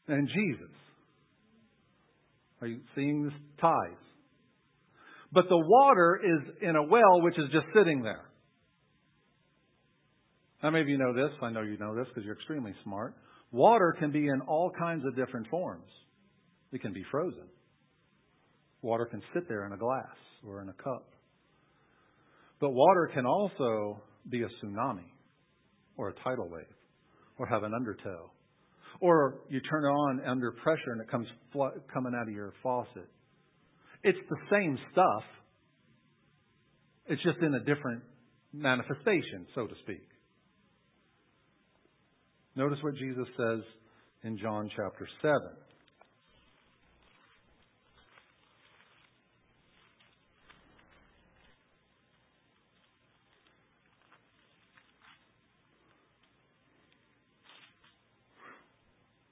and 0.08 0.28
Jesus. 0.28 0.74
Are 2.60 2.66
you 2.66 2.80
seeing 2.96 3.22
this 3.22 3.32
ties? 3.60 4.02
But 5.32 5.44
the 5.48 5.58
water 5.58 6.20
is 6.24 6.54
in 6.60 6.74
a 6.74 6.82
well 6.82 7.22
which 7.22 7.38
is 7.38 7.44
just 7.52 7.66
sitting 7.72 8.02
there. 8.02 8.24
How 10.60 10.70
many 10.70 10.82
of 10.82 10.88
you 10.88 10.98
know 10.98 11.14
this? 11.14 11.30
I 11.40 11.50
know 11.50 11.62
you 11.62 11.78
know 11.78 11.94
this 11.94 12.08
because 12.08 12.24
you're 12.24 12.34
extremely 12.34 12.74
smart. 12.82 13.14
Water 13.52 13.94
can 13.96 14.10
be 14.10 14.26
in 14.26 14.40
all 14.48 14.72
kinds 14.76 15.04
of 15.06 15.14
different 15.14 15.46
forms. 15.50 15.86
It 16.72 16.82
can 16.82 16.92
be 16.92 17.04
frozen. 17.12 17.46
Water 18.82 19.06
can 19.06 19.22
sit 19.32 19.48
there 19.48 19.66
in 19.66 19.72
a 19.72 19.76
glass 19.76 20.16
or 20.44 20.62
in 20.62 20.68
a 20.68 20.72
cup. 20.72 21.08
But 22.60 22.70
water 22.70 23.10
can 23.14 23.26
also 23.26 24.02
be 24.28 24.42
a 24.42 24.46
tsunami 24.46 25.06
or 25.96 26.08
a 26.08 26.14
tidal 26.24 26.48
wave 26.48 26.64
or 27.38 27.46
have 27.46 27.62
an 27.62 27.72
undertow. 27.74 28.30
Or 29.00 29.38
you 29.48 29.60
turn 29.60 29.84
it 29.84 29.88
on 29.88 30.20
under 30.26 30.52
pressure 30.52 30.92
and 30.92 31.00
it 31.00 31.10
comes 31.10 31.28
fl- 31.52 31.78
coming 31.92 32.12
out 32.16 32.28
of 32.28 32.34
your 32.34 32.52
faucet. 32.62 33.08
It's 34.02 34.18
the 34.28 34.36
same 34.50 34.78
stuff. 34.92 35.22
It's 37.06 37.22
just 37.22 37.38
in 37.38 37.54
a 37.54 37.60
different 37.60 38.02
manifestation, 38.52 39.46
so 39.54 39.66
to 39.66 39.74
speak. 39.82 40.06
Notice 42.56 42.78
what 42.82 42.94
Jesus 42.96 43.26
says 43.36 43.60
in 44.24 44.36
John 44.38 44.68
chapter 44.74 45.08
7. 45.22 45.38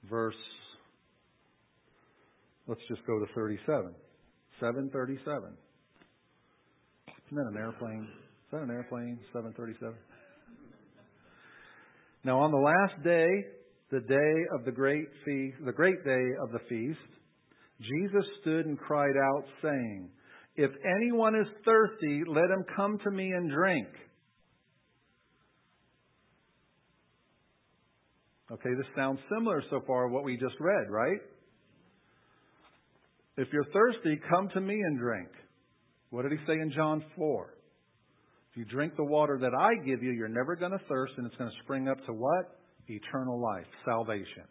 Verse, 0.09 0.35
let's 2.67 2.81
just 2.89 3.05
go 3.05 3.19
to 3.19 3.25
37. 3.33 3.93
737. 4.59 5.57
Isn't 7.27 7.37
that 7.37 7.51
an 7.51 7.57
airplane? 7.57 8.03
Is 8.03 8.51
that 8.51 8.61
an 8.61 8.71
airplane? 8.71 9.19
737? 9.33 9.95
Now 12.23 12.39
on 12.39 12.51
the 12.51 12.57
last 12.57 13.03
day, 13.03 13.27
the 13.91 14.01
day 14.01 14.35
of 14.53 14.65
the 14.65 14.71
great 14.71 15.07
feast, 15.25 15.57
the 15.65 15.71
great 15.71 16.03
day 16.03 16.25
of 16.41 16.51
the 16.51 16.59
feast, 16.67 16.99
Jesus 17.79 18.25
stood 18.41 18.65
and 18.65 18.77
cried 18.77 19.15
out, 19.15 19.43
saying, 19.61 20.09
If 20.55 20.71
anyone 20.97 21.35
is 21.35 21.47
thirsty, 21.63 22.23
let 22.27 22.45
him 22.45 22.65
come 22.75 22.99
to 23.03 23.11
me 23.11 23.31
and 23.31 23.51
drink. 23.51 23.87
Okay, 28.51 28.69
this 28.77 28.87
sounds 28.95 29.19
similar 29.33 29.61
so 29.69 29.81
far 29.85 30.07
to 30.07 30.13
what 30.13 30.23
we 30.23 30.37
just 30.37 30.55
read, 30.59 30.89
right? 30.89 31.19
If 33.35 33.49
you're 33.51 33.65
thirsty, 33.65 34.19
come 34.29 34.49
to 34.53 34.61
me 34.61 34.73
and 34.73 34.97
drink. 34.97 35.27
What 36.11 36.23
did 36.23 36.31
he 36.31 36.37
say 36.47 36.53
in 36.53 36.71
John 36.73 37.03
4? 37.17 37.53
If 38.51 38.57
you 38.57 38.65
drink 38.65 38.95
the 38.95 39.03
water 39.03 39.37
that 39.41 39.51
I 39.53 39.75
give 39.85 40.01
you, 40.01 40.11
you're 40.11 40.29
never 40.29 40.55
going 40.55 40.71
to 40.71 40.79
thirst, 40.87 41.13
and 41.17 41.27
it's 41.27 41.35
going 41.35 41.49
to 41.49 41.55
spring 41.63 41.89
up 41.89 41.97
to 42.05 42.13
what? 42.13 42.57
Eternal 42.87 43.41
life, 43.41 43.67
salvation. 43.85 44.45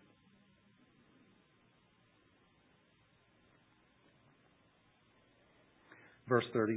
Verse 6.28 6.44
38. 6.52 6.76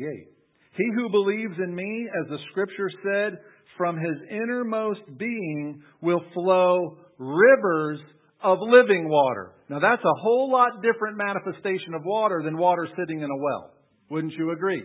He 0.78 0.84
who 0.96 1.10
believes 1.10 1.56
in 1.62 1.76
me, 1.76 2.08
as 2.24 2.30
the 2.30 2.38
scripture 2.52 2.90
said, 3.04 3.40
from 3.78 3.98
his 3.98 4.16
innermost 4.32 5.02
being 5.18 5.82
will 6.02 6.22
flow 6.34 6.98
rivers 7.20 8.00
of 8.42 8.58
living 8.62 9.10
water. 9.10 9.52
Now 9.70 9.80
that's 9.80 10.04
a 10.04 10.22
whole 10.22 10.50
lot 10.52 10.82
different 10.82 11.18
manifestation 11.18 11.94
of 11.94 12.04
water 12.06 12.42
than 12.44 12.58
water 12.58 12.88
sitting 12.98 13.22
in 13.22 13.30
a 13.30 13.38
well. 13.38 13.72
Wouldn't 14.10 14.34
you 14.34 14.52
agree? 14.52 14.84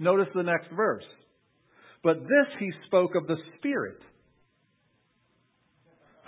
Notice 0.00 0.28
the 0.34 0.42
next 0.42 0.68
verse. 0.74 1.04
But 2.02 2.20
this 2.20 2.48
he 2.58 2.70
spoke 2.86 3.14
of 3.14 3.26
the 3.26 3.36
Spirit, 3.58 4.00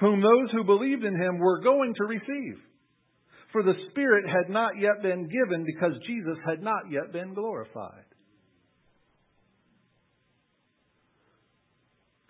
whom 0.01 0.21
those 0.21 0.51
who 0.53 0.65
believed 0.65 1.05
in 1.05 1.15
him 1.15 1.39
were 1.39 1.63
going 1.63 1.95
to 1.95 2.05
receive. 2.05 2.59
For 3.53 3.63
the 3.63 3.75
Spirit 3.91 4.25
had 4.29 4.53
not 4.53 4.73
yet 4.81 5.03
been 5.03 5.29
given 5.29 5.65
because 5.65 5.93
Jesus 6.07 6.39
had 6.45 6.63
not 6.63 6.83
yet 6.91 7.13
been 7.13 7.35
glorified. 7.35 8.05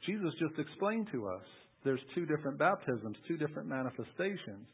Jesus 0.07 0.31
just 0.39 0.59
explained 0.59 1.09
to 1.13 1.27
us 1.27 1.45
there's 1.85 2.01
two 2.15 2.27
different 2.27 2.59
baptisms, 2.59 3.17
two 3.27 3.37
different 3.37 3.69
manifestations. 3.69 4.67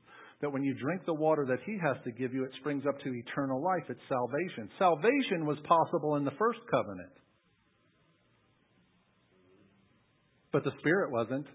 That 0.42 0.52
when 0.52 0.62
you 0.62 0.74
drink 0.74 1.00
the 1.06 1.14
water 1.14 1.46
that 1.48 1.60
He 1.64 1.78
has 1.82 1.96
to 2.04 2.12
give 2.12 2.34
you, 2.34 2.44
it 2.44 2.50
springs 2.60 2.84
up 2.86 3.00
to 3.00 3.14
eternal 3.14 3.62
life. 3.62 3.84
It's 3.88 4.00
salvation. 4.08 4.68
Salvation 4.78 5.46
was 5.46 5.56
possible 5.64 6.16
in 6.16 6.24
the 6.24 6.32
first 6.38 6.58
covenant. 6.70 7.12
But 10.52 10.64
the 10.64 10.72
Spirit 10.80 11.10
wasn't. 11.10 11.46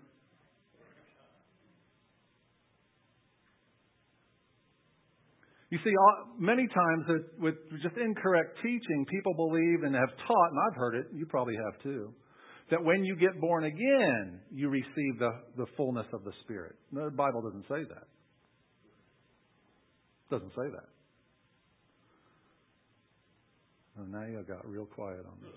You 5.70 5.80
see, 5.86 5.92
many 6.38 6.68
times 6.68 7.24
with 7.40 7.56
just 7.82 7.96
incorrect 7.96 8.58
teaching, 8.62 9.06
people 9.10 9.34
believe 9.36 9.84
and 9.84 9.96
have 9.96 10.10
taught, 10.28 10.50
and 10.52 10.60
I've 10.70 10.78
heard 10.78 10.96
it, 10.96 11.06
you 11.14 11.26
probably 11.28 11.56
have 11.56 11.82
too, 11.82 12.14
that 12.72 12.84
when 12.84 13.04
you 13.04 13.16
get 13.16 13.40
born 13.40 13.66
again, 13.66 14.40
you 14.52 14.70
receive 14.70 15.20
the, 15.20 15.32
the 15.58 15.66
fullness 15.78 16.08
of 16.14 16.24
the 16.24 16.32
Spirit. 16.44 16.76
No, 16.92 17.06
the 17.06 17.16
Bible 17.16 17.42
doesn't 17.42 17.64
say 17.64 17.84
that. 17.84 18.08
It 20.26 20.32
doesn't 20.32 20.52
say 20.52 20.70
that. 20.72 20.90
Oh, 24.00 24.06
now 24.06 24.26
you 24.26 24.44
got 24.48 24.68
real 24.68 24.86
quiet 24.86 25.20
on 25.20 25.44
me. 25.44 25.52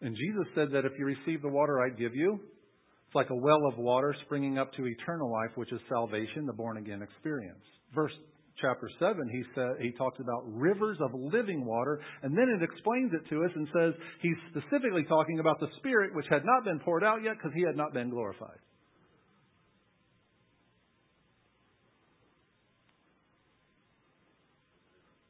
And 0.00 0.16
Jesus 0.16 0.52
said 0.54 0.68
that 0.72 0.84
if 0.84 0.92
you 0.98 1.04
receive 1.06 1.42
the 1.42 1.48
water 1.48 1.80
I 1.80 1.90
give 1.90 2.14
you, 2.14 2.34
it's 2.34 3.14
like 3.14 3.30
a 3.30 3.34
well 3.34 3.66
of 3.66 3.78
water 3.78 4.14
springing 4.26 4.58
up 4.58 4.72
to 4.74 4.86
eternal 4.86 5.32
life, 5.32 5.50
which 5.54 5.72
is 5.72 5.80
salvation, 5.88 6.46
the 6.46 6.52
born 6.52 6.76
again 6.76 7.00
experience. 7.02 7.62
Verse 7.94 8.12
chapter 8.60 8.90
7, 8.98 9.28
he 9.28 9.42
said 9.54 9.76
he 9.80 9.92
talks 9.92 10.18
about 10.20 10.42
rivers 10.46 10.98
of 11.00 11.10
living 11.14 11.64
water, 11.64 12.00
and 12.22 12.36
then 12.36 12.48
it 12.48 12.62
explains 12.62 13.12
it 13.12 13.28
to 13.30 13.44
us 13.44 13.50
and 13.54 13.68
says 13.72 13.94
he's 14.20 14.36
specifically 14.50 15.04
talking 15.08 15.38
about 15.40 15.60
the 15.60 15.68
Spirit 15.78 16.14
which 16.14 16.26
had 16.30 16.44
not 16.44 16.64
been 16.64 16.80
poured 16.80 17.04
out 17.04 17.22
yet 17.22 17.34
because 17.36 17.52
he 17.54 17.62
had 17.62 17.76
not 17.76 17.92
been 17.92 18.10
glorified. 18.10 18.58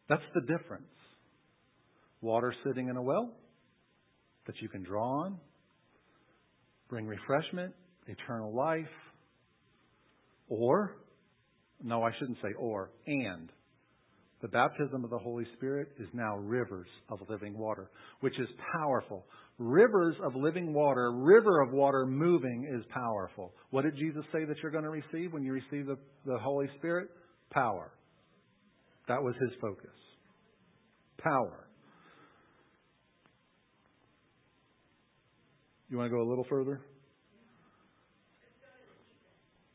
That's 0.08 0.22
the 0.34 0.40
difference. 0.40 0.84
Water 2.20 2.54
sitting 2.66 2.88
in 2.88 2.96
a 2.96 3.02
well 3.02 3.30
that 4.46 4.56
you 4.60 4.68
can 4.68 4.82
draw 4.82 5.24
on, 5.24 5.36
bring 6.88 7.06
refreshment, 7.06 7.74
eternal 8.06 8.54
life, 8.54 8.86
or, 10.48 10.96
no, 11.82 12.02
I 12.02 12.10
shouldn't 12.18 12.38
say 12.42 12.52
or, 12.58 12.90
and. 13.06 13.50
The 14.40 14.48
baptism 14.48 15.02
of 15.02 15.10
the 15.10 15.18
Holy 15.18 15.44
Spirit 15.56 15.88
is 15.98 16.06
now 16.12 16.36
rivers 16.36 16.86
of 17.10 17.18
living 17.28 17.58
water, 17.58 17.90
which 18.20 18.38
is 18.38 18.46
powerful. 18.72 19.26
Rivers 19.58 20.14
of 20.22 20.36
living 20.36 20.72
water, 20.72 21.10
river 21.12 21.60
of 21.60 21.72
water 21.72 22.06
moving 22.06 22.68
is 22.72 22.84
powerful. 22.94 23.52
What 23.70 23.82
did 23.82 23.96
Jesus 23.96 24.22
say 24.32 24.44
that 24.44 24.56
you're 24.62 24.70
going 24.70 24.84
to 24.84 24.90
receive 24.90 25.32
when 25.32 25.42
you 25.42 25.52
receive 25.52 25.86
the, 25.86 25.98
the 26.24 26.38
Holy 26.38 26.68
Spirit? 26.78 27.08
Power. 27.50 27.90
That 29.08 29.20
was 29.22 29.34
his 29.40 29.50
focus. 29.60 29.90
Power. 31.18 31.66
You 35.90 35.96
want 35.96 36.10
to 36.10 36.16
go 36.16 36.22
a 36.22 36.28
little 36.28 36.46
further? 36.48 36.80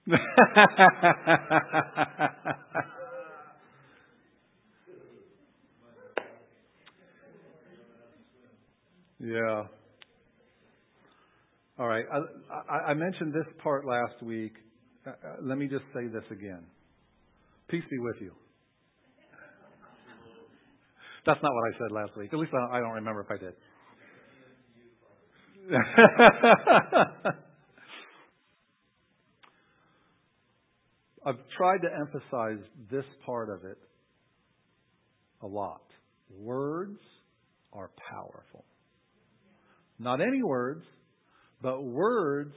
yeah. 9.20 9.64
All 11.80 11.88
right. 11.88 12.04
I, 12.70 12.92
I, 12.92 12.94
mentioned 12.94 13.34
this 13.34 13.46
part 13.64 13.86
last 13.86 14.22
week. 14.22 14.52
Uh, 15.08 15.12
uh, 15.12 15.14
let 15.42 15.58
me 15.58 15.68
just 15.68 15.86
say 15.94 16.08
this 16.08 16.26
again. 16.32 16.64
Peace 17.70 17.84
be 17.90 17.98
with 18.00 18.18
you. 18.20 18.34
That's 21.26 21.40
not 21.42 21.54
what 21.54 21.74
I 21.74 21.78
said 21.78 21.92
last 21.94 22.18
week. 22.18 22.34
At 22.34 22.40
least 22.40 22.52
I 22.54 22.80
don't 22.80 22.92
remember 22.92 23.22
if 23.22 23.32
I 23.32 23.38
did. 23.38 23.54
I've 31.26 31.40
tried 31.58 31.80
to 31.80 31.88
emphasize 31.94 32.66
this 32.92 33.06
part 33.26 33.50
of 33.50 33.64
it 33.64 33.78
a 35.42 35.48
lot. 35.48 35.82
Words 36.38 37.00
are 37.72 37.92
powerful. 38.10 38.66
Not 40.00 40.22
any 40.22 40.44
words, 40.44 40.84
but 41.62 41.84
words 41.84 42.54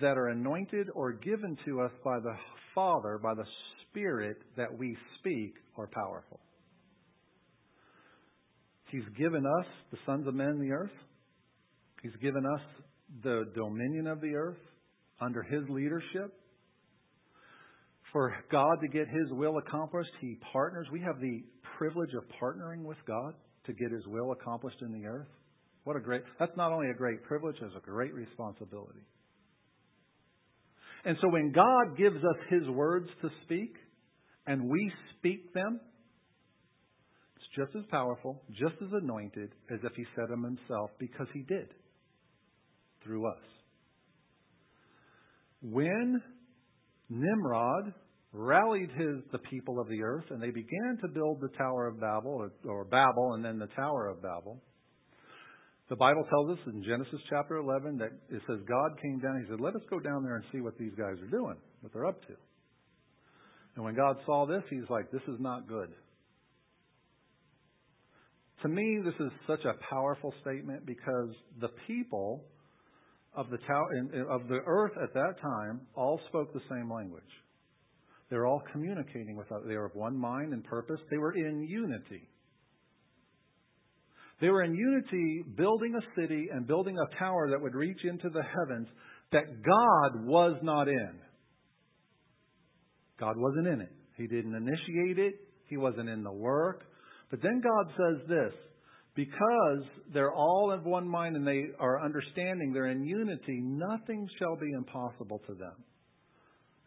that 0.00 0.16
are 0.16 0.28
anointed 0.28 0.88
or 0.94 1.12
given 1.12 1.56
to 1.66 1.80
us 1.80 1.92
by 2.04 2.18
the 2.20 2.34
Father, 2.74 3.18
by 3.22 3.34
the 3.34 3.44
Spirit 3.90 4.38
that 4.56 4.76
we 4.76 4.96
speak, 5.18 5.54
are 5.76 5.86
powerful. 5.86 6.40
He's 8.90 9.04
given 9.18 9.44
us, 9.44 9.66
the 9.90 9.98
sons 10.06 10.26
of 10.26 10.34
men 10.34 10.58
the 10.60 10.72
earth, 10.72 10.90
He's 12.02 12.16
given 12.22 12.44
us 12.46 12.60
the 13.22 13.44
dominion 13.54 14.06
of 14.06 14.20
the 14.20 14.34
earth 14.34 14.58
under 15.20 15.42
His 15.42 15.62
leadership. 15.68 16.35
For 18.12 18.34
God 18.50 18.78
to 18.80 18.88
get 18.88 19.08
His 19.08 19.30
will 19.30 19.58
accomplished, 19.58 20.10
He 20.20 20.38
partners. 20.52 20.86
We 20.92 21.00
have 21.00 21.20
the 21.20 21.42
privilege 21.78 22.14
of 22.14 22.24
partnering 22.40 22.82
with 22.84 22.98
God 23.06 23.34
to 23.66 23.72
get 23.72 23.90
His 23.90 24.06
will 24.06 24.32
accomplished 24.32 24.80
in 24.80 24.92
the 24.92 25.06
earth. 25.06 25.28
What 25.84 25.96
a 25.96 26.00
great, 26.00 26.22
that's 26.38 26.56
not 26.56 26.72
only 26.72 26.88
a 26.90 26.94
great 26.94 27.22
privilege, 27.24 27.56
it's 27.60 27.74
a 27.76 27.80
great 27.80 28.14
responsibility. 28.14 29.00
And 31.04 31.16
so 31.20 31.28
when 31.28 31.52
God 31.52 31.96
gives 31.96 32.16
us 32.16 32.36
His 32.50 32.68
words 32.68 33.08
to 33.22 33.28
speak, 33.44 33.74
and 34.46 34.68
we 34.68 34.92
speak 35.16 35.52
them, 35.52 35.80
it's 37.36 37.44
just 37.56 37.76
as 37.76 37.88
powerful, 37.90 38.42
just 38.50 38.74
as 38.82 38.88
anointed 39.02 39.50
as 39.70 39.78
if 39.82 39.92
He 39.94 40.04
said 40.16 40.28
them 40.28 40.42
Himself, 40.42 40.90
because 40.98 41.26
He 41.32 41.42
did 41.42 41.68
through 43.04 43.28
us. 43.28 43.42
When 45.62 46.22
Nimrod 47.08 47.92
rallied 48.32 48.90
his, 48.90 49.22
the 49.32 49.38
people 49.50 49.80
of 49.80 49.88
the 49.88 50.02
earth 50.02 50.24
and 50.30 50.42
they 50.42 50.50
began 50.50 50.98
to 51.02 51.08
build 51.08 51.40
the 51.40 51.48
Tower 51.56 51.86
of 51.86 52.00
Babel, 52.00 52.50
or, 52.64 52.84
Babel, 52.84 53.34
and 53.34 53.44
then 53.44 53.58
the 53.58 53.68
Tower 53.68 54.08
of 54.08 54.22
Babel, 54.22 54.60
the 55.88 55.96
Bible 55.96 56.24
tells 56.28 56.50
us 56.50 56.58
in 56.66 56.82
Genesis 56.82 57.20
chapter 57.30 57.56
11 57.56 57.98
that 57.98 58.10
it 58.28 58.42
says 58.48 58.58
God 58.68 59.00
came 59.00 59.20
down. 59.20 59.40
He 59.40 59.48
said, 59.48 59.60
Let 59.60 59.76
us 59.76 59.82
go 59.88 60.00
down 60.00 60.24
there 60.24 60.34
and 60.34 60.44
see 60.52 60.60
what 60.60 60.76
these 60.78 60.90
guys 60.98 61.14
are 61.22 61.30
doing, 61.30 61.56
what 61.80 61.92
they're 61.92 62.06
up 62.06 62.20
to. 62.22 62.34
And 63.76 63.84
when 63.84 63.94
God 63.94 64.16
saw 64.26 64.46
this, 64.46 64.62
he's 64.68 64.88
like, 64.90 65.12
This 65.12 65.22
is 65.28 65.38
not 65.38 65.68
good. 65.68 65.90
To 68.62 68.68
me, 68.68 68.98
this 69.04 69.14
is 69.20 69.30
such 69.46 69.64
a 69.64 69.74
powerful 69.88 70.34
statement 70.40 70.86
because 70.86 71.30
the 71.60 71.68
people 71.86 72.42
of 73.36 73.46
the, 73.50 73.58
of 74.28 74.48
the 74.48 74.60
earth 74.66 74.92
at 75.02 75.12
that 75.14 75.40
time 75.40 75.82
all 75.94 76.20
spoke 76.28 76.52
the 76.52 76.60
same 76.70 76.90
language. 76.92 77.22
They 78.30 78.36
were 78.36 78.46
all 78.46 78.62
communicating 78.72 79.36
with 79.36 79.46
They 79.68 79.76
were 79.76 79.86
of 79.86 79.94
one 79.94 80.18
mind 80.18 80.52
and 80.52 80.64
purpose. 80.64 81.00
They 81.10 81.18
were 81.18 81.32
in 81.32 81.62
unity. 81.62 82.28
They 84.40 84.48
were 84.48 84.64
in 84.64 84.74
unity 84.74 85.44
building 85.56 85.94
a 85.94 86.20
city 86.20 86.48
and 86.52 86.66
building 86.66 86.96
a 86.98 87.18
tower 87.18 87.48
that 87.50 87.60
would 87.60 87.74
reach 87.74 88.00
into 88.04 88.28
the 88.28 88.42
heavens 88.42 88.88
that 89.32 89.44
God 89.62 90.26
was 90.26 90.56
not 90.62 90.88
in. 90.88 91.12
God 93.18 93.36
wasn't 93.36 93.68
in 93.68 93.80
it. 93.80 93.92
He 94.16 94.26
didn't 94.26 94.54
initiate 94.54 95.18
it. 95.18 95.34
He 95.68 95.76
wasn't 95.76 96.08
in 96.08 96.22
the 96.22 96.32
work. 96.32 96.82
But 97.30 97.42
then 97.42 97.62
God 97.62 97.92
says 97.96 98.28
this 98.28 98.52
because 99.16 99.82
they're 100.12 100.32
all 100.32 100.70
of 100.70 100.84
one 100.84 101.08
mind 101.08 101.36
and 101.36 101.46
they 101.46 101.64
are 101.80 102.04
understanding, 102.04 102.72
they're 102.72 102.90
in 102.90 103.02
unity, 103.02 103.60
nothing 103.62 104.28
shall 104.38 104.56
be 104.56 104.70
impossible 104.72 105.40
to 105.46 105.54
them. 105.54 105.72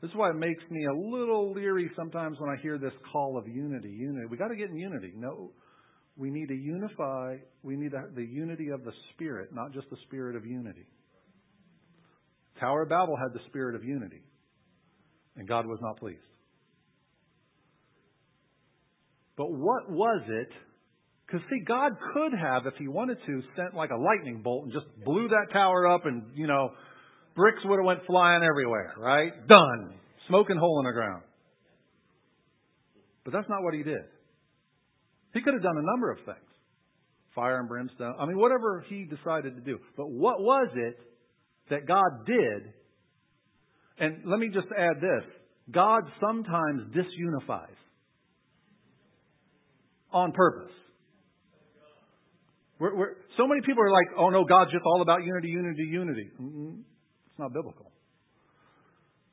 This 0.02 0.12
is 0.12 0.16
why 0.16 0.30
it 0.30 0.36
makes 0.36 0.64
me 0.70 0.86
a 0.86 0.94
little 0.94 1.52
leery 1.52 1.92
sometimes 1.96 2.38
when 2.40 2.50
I 2.50 2.62
hear 2.62 2.78
this 2.78 2.94
call 3.12 3.38
of 3.38 3.48
unity. 3.48 3.90
Unity. 3.90 4.28
We 4.30 4.38
got 4.38 4.48
to 4.48 4.56
get 4.56 4.70
in 4.70 4.78
unity. 4.78 5.12
No, 5.18 5.52
we 6.16 6.30
need 6.30 6.48
to 6.48 6.56
unify. 6.56 7.36
We 7.64 7.76
need 7.76 7.92
the 8.16 8.26
unity 8.26 8.70
of 8.70 8.86
the 8.86 8.94
Spirit, 9.14 9.50
not 9.52 9.74
just 9.74 9.90
the 9.90 9.98
spirit 10.04 10.38
of 10.38 10.46
unity. 10.46 10.86
Tower 12.60 12.84
of 12.84 12.90
Babel 12.90 13.18
had 13.18 13.34
the 13.34 13.44
spirit 13.48 13.76
of 13.76 13.84
unity, 13.84 14.22
and 15.36 15.48
God 15.48 15.66
was 15.66 15.80
not 15.82 15.98
pleased. 15.98 16.20
But 19.36 19.52
what 19.52 19.90
was 19.90 20.22
it 20.28 20.50
because, 21.30 21.46
see, 21.50 21.60
God 21.64 21.92
could 22.14 22.34
have, 22.34 22.66
if 22.66 22.74
He 22.80 22.88
wanted 22.88 23.18
to, 23.28 23.42
sent 23.56 23.76
like 23.76 23.92
a 23.92 23.96
lightning 23.96 24.42
bolt 24.42 24.64
and 24.64 24.74
just 24.74 24.88
blew 25.06 25.28
that 25.28 25.54
tower 25.54 25.88
up 25.88 26.06
and, 26.06 26.24
you 26.34 26.48
know, 26.48 26.72
bricks 27.36 27.60
would 27.66 27.78
have 27.78 27.86
went 27.86 28.00
flying 28.08 28.42
everywhere, 28.44 28.94
right? 28.98 29.32
Done. 29.48 29.94
Smoking 30.28 30.58
hole 30.58 30.80
in 30.80 30.86
the 30.86 30.92
ground. 30.92 31.22
But 33.24 33.34
that's 33.34 33.48
not 33.48 33.62
what 33.62 33.76
he 33.76 33.84
did. 33.84 34.02
He 35.34 35.42
could 35.42 35.54
have 35.54 35.62
done 35.62 35.78
a 35.78 35.86
number 35.86 36.12
of 36.12 36.18
things 36.26 36.38
fire 37.36 37.60
and 37.60 37.70
brimstone. 37.70 38.16
I 38.20 38.26
mean, 38.26 38.38
whatever 38.38 38.84
he 38.90 39.06
decided 39.06 39.56
to 39.56 39.62
do. 39.62 39.78
But 39.96 40.10
what 40.10 40.40
was 40.40 40.70
it 40.76 40.98
that 41.70 41.88
God 41.88 42.26
did? 42.26 42.74
And 44.00 44.24
let 44.26 44.40
me 44.40 44.50
just 44.52 44.68
add 44.76 44.98
this 45.00 45.30
God 45.72 46.04
sometimes 46.20 46.92
disunifies 46.92 47.68
on 50.12 50.32
purpose. 50.32 50.74
We're, 52.80 52.96
we're, 52.96 53.14
so 53.38 53.46
many 53.48 53.62
people 53.62 53.84
are 53.84 53.92
like, 53.92 54.08
oh 54.18 54.30
no, 54.30 54.46
God's 54.46 54.72
just 54.72 54.84
all 54.86 55.02
about 55.02 55.24
unity, 55.24 55.50
unity, 55.50 55.84
unity. 55.92 56.32
Mm-hmm. 56.42 56.80
It's 56.80 57.40
not 57.40 57.54
biblical. 57.54 57.92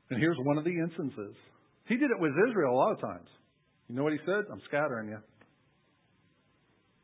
And 0.09 0.19
here's 0.19 0.37
one 0.43 0.57
of 0.57 0.63
the 0.63 0.71
instances. 0.71 1.35
He 1.87 1.95
did 1.95 2.11
it 2.11 2.19
with 2.19 2.31
Israel 2.49 2.73
a 2.73 2.77
lot 2.77 2.91
of 2.91 3.01
times. 3.01 3.27
You 3.87 3.95
know 3.95 4.03
what 4.03 4.13
he 4.13 4.19
said? 4.25 4.43
I'm 4.51 4.61
scattering 4.67 5.09
you. 5.09 5.17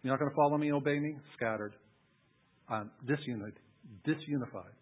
You're 0.03 0.13
not 0.13 0.19
going 0.19 0.31
to 0.31 0.35
follow 0.35 0.57
me, 0.57 0.71
obey 0.71 0.99
me? 0.99 1.15
Scattered. 1.35 1.73
I'm 2.69 2.91
disunited, 3.07 3.59
disunified. 4.05 4.75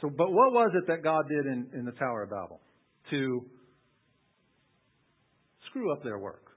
So, 0.00 0.10
but 0.10 0.30
what 0.30 0.52
was 0.52 0.72
it 0.74 0.86
that 0.88 1.02
God 1.02 1.24
did 1.28 1.46
in, 1.46 1.70
in 1.74 1.84
the 1.84 1.92
Tower 1.92 2.22
of 2.22 2.30
Babel? 2.30 2.60
To 3.10 3.44
screw 5.68 5.92
up 5.92 6.02
their 6.02 6.18
work. 6.18 6.47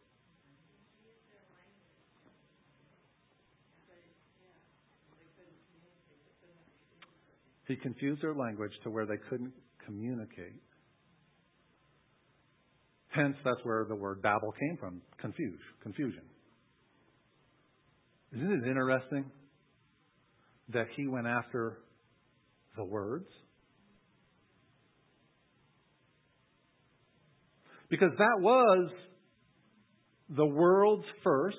He 7.71 7.77
confused 7.77 8.21
their 8.21 8.35
language 8.35 8.73
to 8.83 8.89
where 8.89 9.05
they 9.05 9.15
couldn't 9.29 9.53
communicate. 9.85 10.61
Hence, 13.07 13.37
that's 13.45 13.61
where 13.63 13.85
the 13.87 13.95
word 13.95 14.21
Babel 14.21 14.53
came 14.59 14.75
from 14.77 15.01
confuse, 15.17 15.59
confusion. 15.81 16.23
Isn't 18.33 18.51
it 18.51 18.67
interesting 18.67 19.23
that 20.73 20.87
he 20.97 21.07
went 21.07 21.27
after 21.27 21.77
the 22.75 22.83
words? 22.83 23.29
Because 27.89 28.11
that 28.17 28.41
was 28.41 28.91
the 30.27 30.45
world's 30.45 31.07
first 31.23 31.57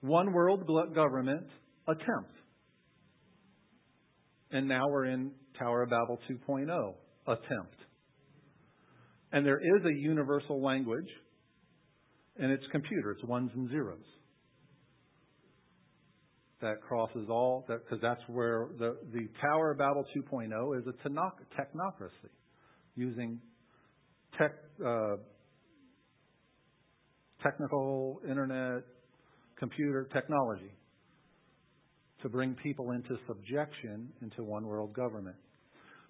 one 0.00 0.32
world 0.32 0.68
government 0.96 1.46
attempt. 1.86 2.39
And 4.52 4.66
now 4.66 4.88
we're 4.88 5.06
in 5.06 5.30
Tower 5.58 5.82
of 5.82 5.90
Babel 5.90 6.18
2.0 6.28 6.94
attempt. 7.26 7.76
And 9.32 9.46
there 9.46 9.60
is 9.60 9.84
a 9.84 9.92
universal 9.92 10.60
language, 10.62 11.08
and 12.36 12.50
it's 12.50 12.64
computer, 12.72 13.12
it's 13.12 13.22
ones 13.24 13.50
and 13.54 13.70
zeros. 13.70 14.02
That 16.60 16.80
crosses 16.82 17.28
all, 17.30 17.64
because 17.66 17.84
that, 17.90 18.02
that's 18.02 18.20
where 18.26 18.68
the, 18.78 18.96
the 19.12 19.28
Tower 19.40 19.70
of 19.72 19.78
Babel 19.78 20.04
2.0 20.16 20.78
is 20.78 20.84
a 20.86 21.08
technocracy, 21.08 22.30
using 22.96 23.38
tech, 24.36 24.52
uh, 24.84 25.16
technical, 27.42 28.20
internet, 28.28 28.82
computer 29.58 30.08
technology 30.12 30.72
to 32.22 32.28
bring 32.28 32.54
people 32.54 32.90
into 32.90 33.16
subjection 33.26 34.08
into 34.22 34.44
one 34.44 34.66
world 34.66 34.92
government. 34.92 35.36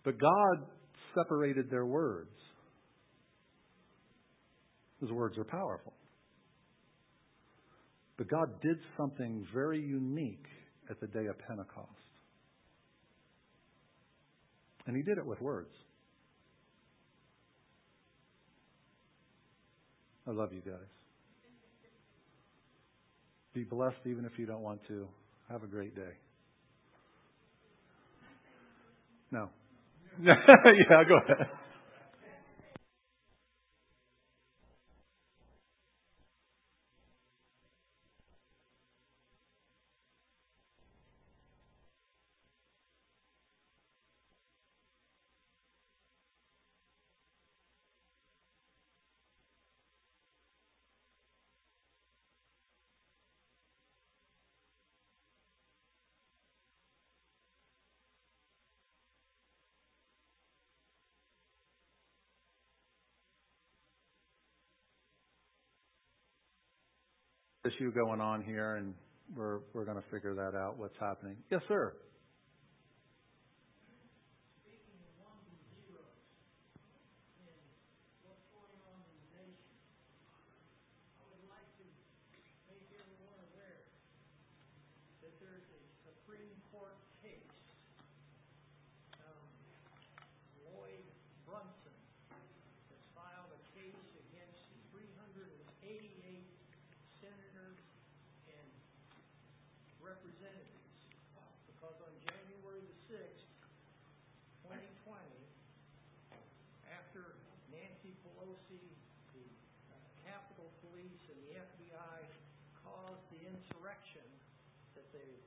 But 0.05 0.19
God 0.19 0.67
separated 1.15 1.71
their 1.71 1.87
words. 1.87 2.31
His 5.01 5.11
words 5.11 5.39
are 5.39 5.45
powerful. 5.45 5.95
But 8.19 8.29
God 8.29 8.61
did 8.61 8.77
something 8.99 9.47
very 9.55 9.81
unique 9.81 10.45
at 10.91 11.01
the 11.01 11.07
day 11.07 11.27
of 11.27 11.39
Pentecost. 11.49 11.89
And 14.87 14.97
He 14.97 15.03
did 15.03 15.19
it 15.19 15.25
with 15.25 15.41
words. 15.41 15.73
I 20.27 20.33
love 20.33 20.53
you 20.53 20.61
guys. 20.61 20.75
Be 23.55 23.65
blessed 23.65 24.01
even 24.07 24.25
if 24.25 24.39
you 24.39 24.47
don't 24.47 24.63
want 24.63 24.81
to. 24.89 25.09
Have 25.51 25.65
a 25.65 25.67
great 25.67 25.97
day. 25.97 26.13
No. 29.33 29.49
yeah, 30.23 30.35
go 31.09 31.17
ahead. 31.17 31.49
Issue 67.75 67.93
going 67.93 68.21
on 68.21 68.43
here, 68.43 68.77
and 68.77 68.95
we're 69.37 69.61
we're 69.73 69.85
going 69.85 69.97
to 69.97 70.05
figure 70.11 70.35
that 70.35 70.57
out. 70.57 70.79
What's 70.79 70.97
happening? 70.99 71.37
Yes, 71.51 71.61
sir. 71.69 71.95
They 115.13 115.41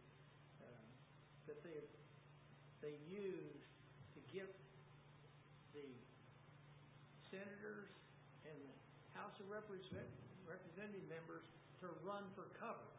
they 2.83 2.99
used 3.07 3.63
to 4.11 4.19
get 4.35 4.51
the 5.71 5.87
senators 7.31 7.87
and 8.43 8.59
the 8.59 8.75
House 9.15 9.31
of 9.39 9.47
Representative 9.47 11.07
members 11.07 11.47
to 11.79 11.87
run 12.03 12.27
for 12.35 12.51
cover. 12.59 12.91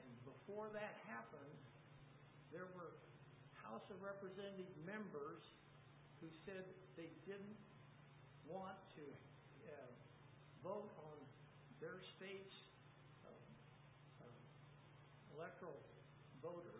And 0.00 0.08
before 0.24 0.72
that 0.72 0.96
happened, 1.04 1.60
there 2.48 2.64
were 2.72 2.96
House 3.60 3.84
of 3.92 4.00
Representative 4.00 4.72
members 4.88 5.44
who 6.24 6.32
said 6.48 6.64
they 6.96 7.12
didn't 7.28 7.60
want 8.48 8.80
to 8.96 9.04
uh, 9.68 9.92
vote 10.64 10.96
on 11.12 11.18
their 11.76 12.00
state's 12.16 12.56
uh, 13.28 13.36
uh, 14.24 15.36
electoral 15.36 15.76
voters 16.40 16.76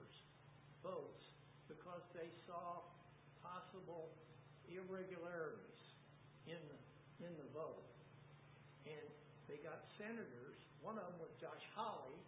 votes 0.86 1.26
because 1.66 2.06
they 2.14 2.30
saw 2.46 2.86
possible 3.42 4.14
irregularities 4.76 5.80
in 6.46 6.60
the, 6.68 6.78
in 7.24 7.32
the 7.40 7.48
vote. 7.56 7.88
And 8.84 9.06
they 9.48 9.58
got 9.64 9.88
senators, 9.96 10.60
one 10.84 11.00
of 11.00 11.08
them 11.08 11.18
was 11.18 11.32
Josh 11.40 11.64
Hawley, 11.74 12.20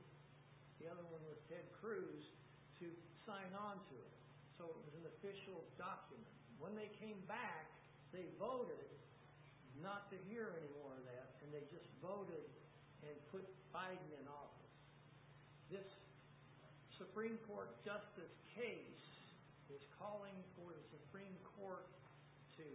the 0.80 0.88
other 0.90 1.04
one 1.12 1.22
was 1.28 1.38
Ted 1.46 1.64
Cruz, 1.78 2.32
to 2.80 2.86
sign 3.26 3.50
on 3.58 3.78
to 3.92 3.96
it. 3.98 4.14
So 4.56 4.66
it 4.66 4.78
was 4.82 4.94
an 4.98 5.06
official 5.18 5.62
document. 5.78 6.26
When 6.58 6.74
they 6.74 6.90
came 6.98 7.18
back, 7.30 7.70
they 8.10 8.26
voted 8.38 8.88
not 9.78 10.10
to 10.10 10.16
hear 10.26 10.50
any 10.58 10.70
more 10.82 10.90
of 10.90 11.04
that, 11.06 11.38
and 11.42 11.54
they 11.54 11.62
just 11.70 11.86
voted 12.02 12.42
and 13.06 13.14
put 13.30 13.46
Biden 13.70 14.10
in 14.18 14.26
office. 14.26 14.74
This 15.70 15.86
Supreme 16.98 17.38
Court 17.46 17.70
Justice 17.86 18.34
case 18.50 19.06
is 19.70 19.82
calling 20.02 20.34
for 20.58 20.74
the 20.74 20.84
Supreme 20.90 21.38
Court 21.54 21.86
to 22.58 22.66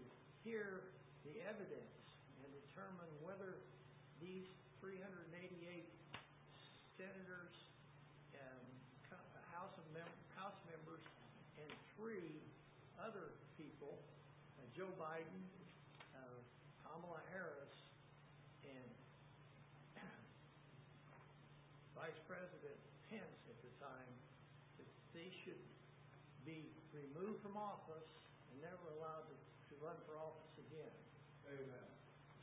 hear 0.47 0.95
the 1.27 1.35
evidence 1.43 1.91
and 2.39 2.47
determine 2.55 3.11
whether 3.19 3.59
these 4.23 4.47
388 4.79 5.83
senators, 6.95 7.51
and 8.31 8.63
House 9.51 9.75
mem- 9.91 10.19
House 10.39 10.55
members, 10.71 11.03
and 11.59 11.67
three 11.99 12.39
other 12.95 13.35
people, 13.59 13.99
uh, 14.55 14.63
Joe 14.71 14.87
Biden, 14.95 15.43
uh, 16.15 16.39
Kamala 16.87 17.19
Harris, 17.35 17.75
and 18.63 18.89
Vice 21.99 22.19
President 22.23 22.79
Pence 23.11 23.39
at 23.51 23.59
the 23.59 23.73
time, 23.83 24.11
that 24.79 24.87
they 25.11 25.27
should 25.43 25.59
be 26.47 26.71
removed 26.95 27.43
from 27.43 27.59
office 27.59 28.07
and 28.51 28.61
never 28.63 28.87
allowed 28.99 29.27
to, 29.31 29.35
to 29.71 29.72
run 29.83 29.99
for 30.07 30.15
office 30.15 30.55
again. 30.63 30.95
Amen. 31.51 31.87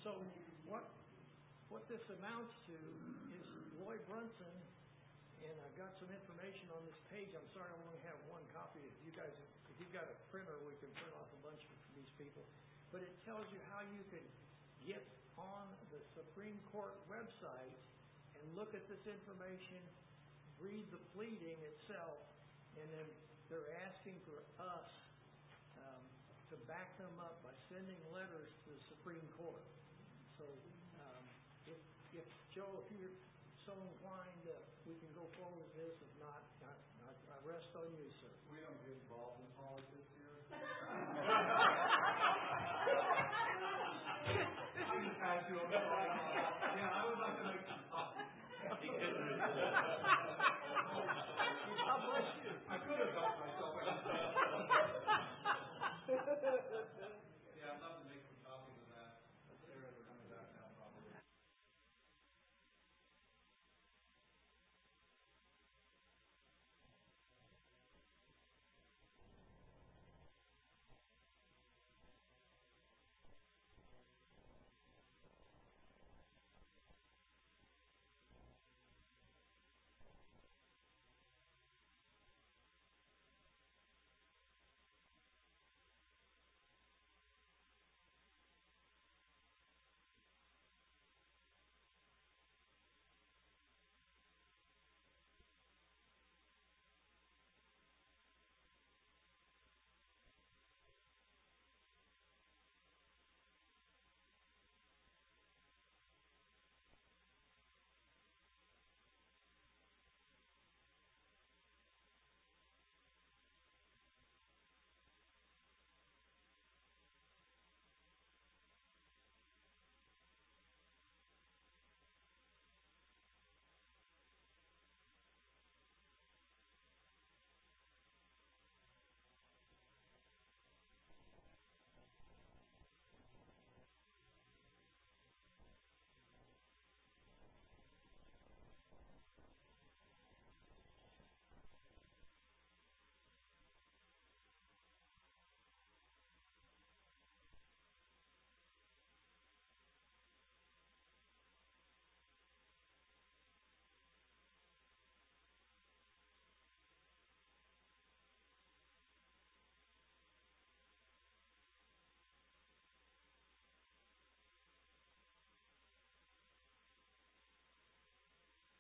So 0.05 0.13
what 0.69 0.85
what 1.73 1.89
this 1.89 2.05
amounts 2.21 2.53
to 2.69 2.77
is 3.33 3.47
Roy 3.81 3.97
Brunson, 4.05 4.53
and 5.41 5.55
I've 5.65 5.77
got 5.81 5.97
some 5.97 6.13
information 6.13 6.69
on 6.77 6.85
this 6.85 7.01
page. 7.09 7.33
I'm 7.33 7.49
sorry 7.57 7.73
I 7.73 7.79
only 7.89 8.03
have 8.05 8.21
one 8.29 8.45
copy. 8.53 8.85
If 8.85 8.93
you 9.09 9.15
guys, 9.17 9.33
if 9.73 9.77
you've 9.81 9.95
got 9.95 10.05
a 10.05 10.17
printer, 10.29 10.61
we 10.69 10.77
can 10.85 10.93
print 11.01 11.17
off 11.17 11.33
a 11.33 11.41
bunch 11.41 11.65
for 11.65 11.77
these 11.97 12.13
people. 12.21 12.45
But 12.93 13.01
it 13.07 13.15
tells 13.25 13.49
you 13.55 13.61
how 13.73 13.81
you 13.89 14.05
can 14.13 14.23
get 14.85 15.01
on 15.41 15.65
the 15.89 16.03
Supreme 16.13 16.61
Court 16.69 16.93
website 17.09 17.73
and 18.37 18.45
look 18.53 18.77
at 18.77 18.85
this 18.91 19.01
information, 19.09 19.81
read 20.61 20.85
the 20.93 21.01
pleading 21.17 21.57
itself, 21.65 22.21
and 22.77 22.85
then 22.93 23.09
they're 23.49 23.73
asking 23.89 24.19
for 24.29 24.45
us 24.61 24.91
to 26.51 26.59
back 26.67 26.91
them 26.99 27.15
up 27.23 27.39
by 27.47 27.55
sending 27.71 27.99
letters 28.11 28.51
to 28.67 28.75
the 28.75 28.83
Supreme 28.91 29.23
Court. 29.39 29.63
So, 30.35 30.51
um, 30.99 31.23
if, 31.71 31.79
if 32.11 32.27
Joe, 32.51 32.83
if 32.83 32.91
you're 32.99 33.15
so 33.63 33.79
inclined, 33.95 34.45
uh, 34.51 34.59
we 34.83 34.99
can 34.99 35.11
go 35.15 35.31
forward 35.39 35.63
with 35.63 35.75
this. 35.79 35.95
If 36.03 36.11
not, 36.19 36.43
I, 36.67 36.75
I, 37.07 37.11
I 37.15 37.37
rest 37.47 37.71
on 37.79 37.87
you, 37.95 38.11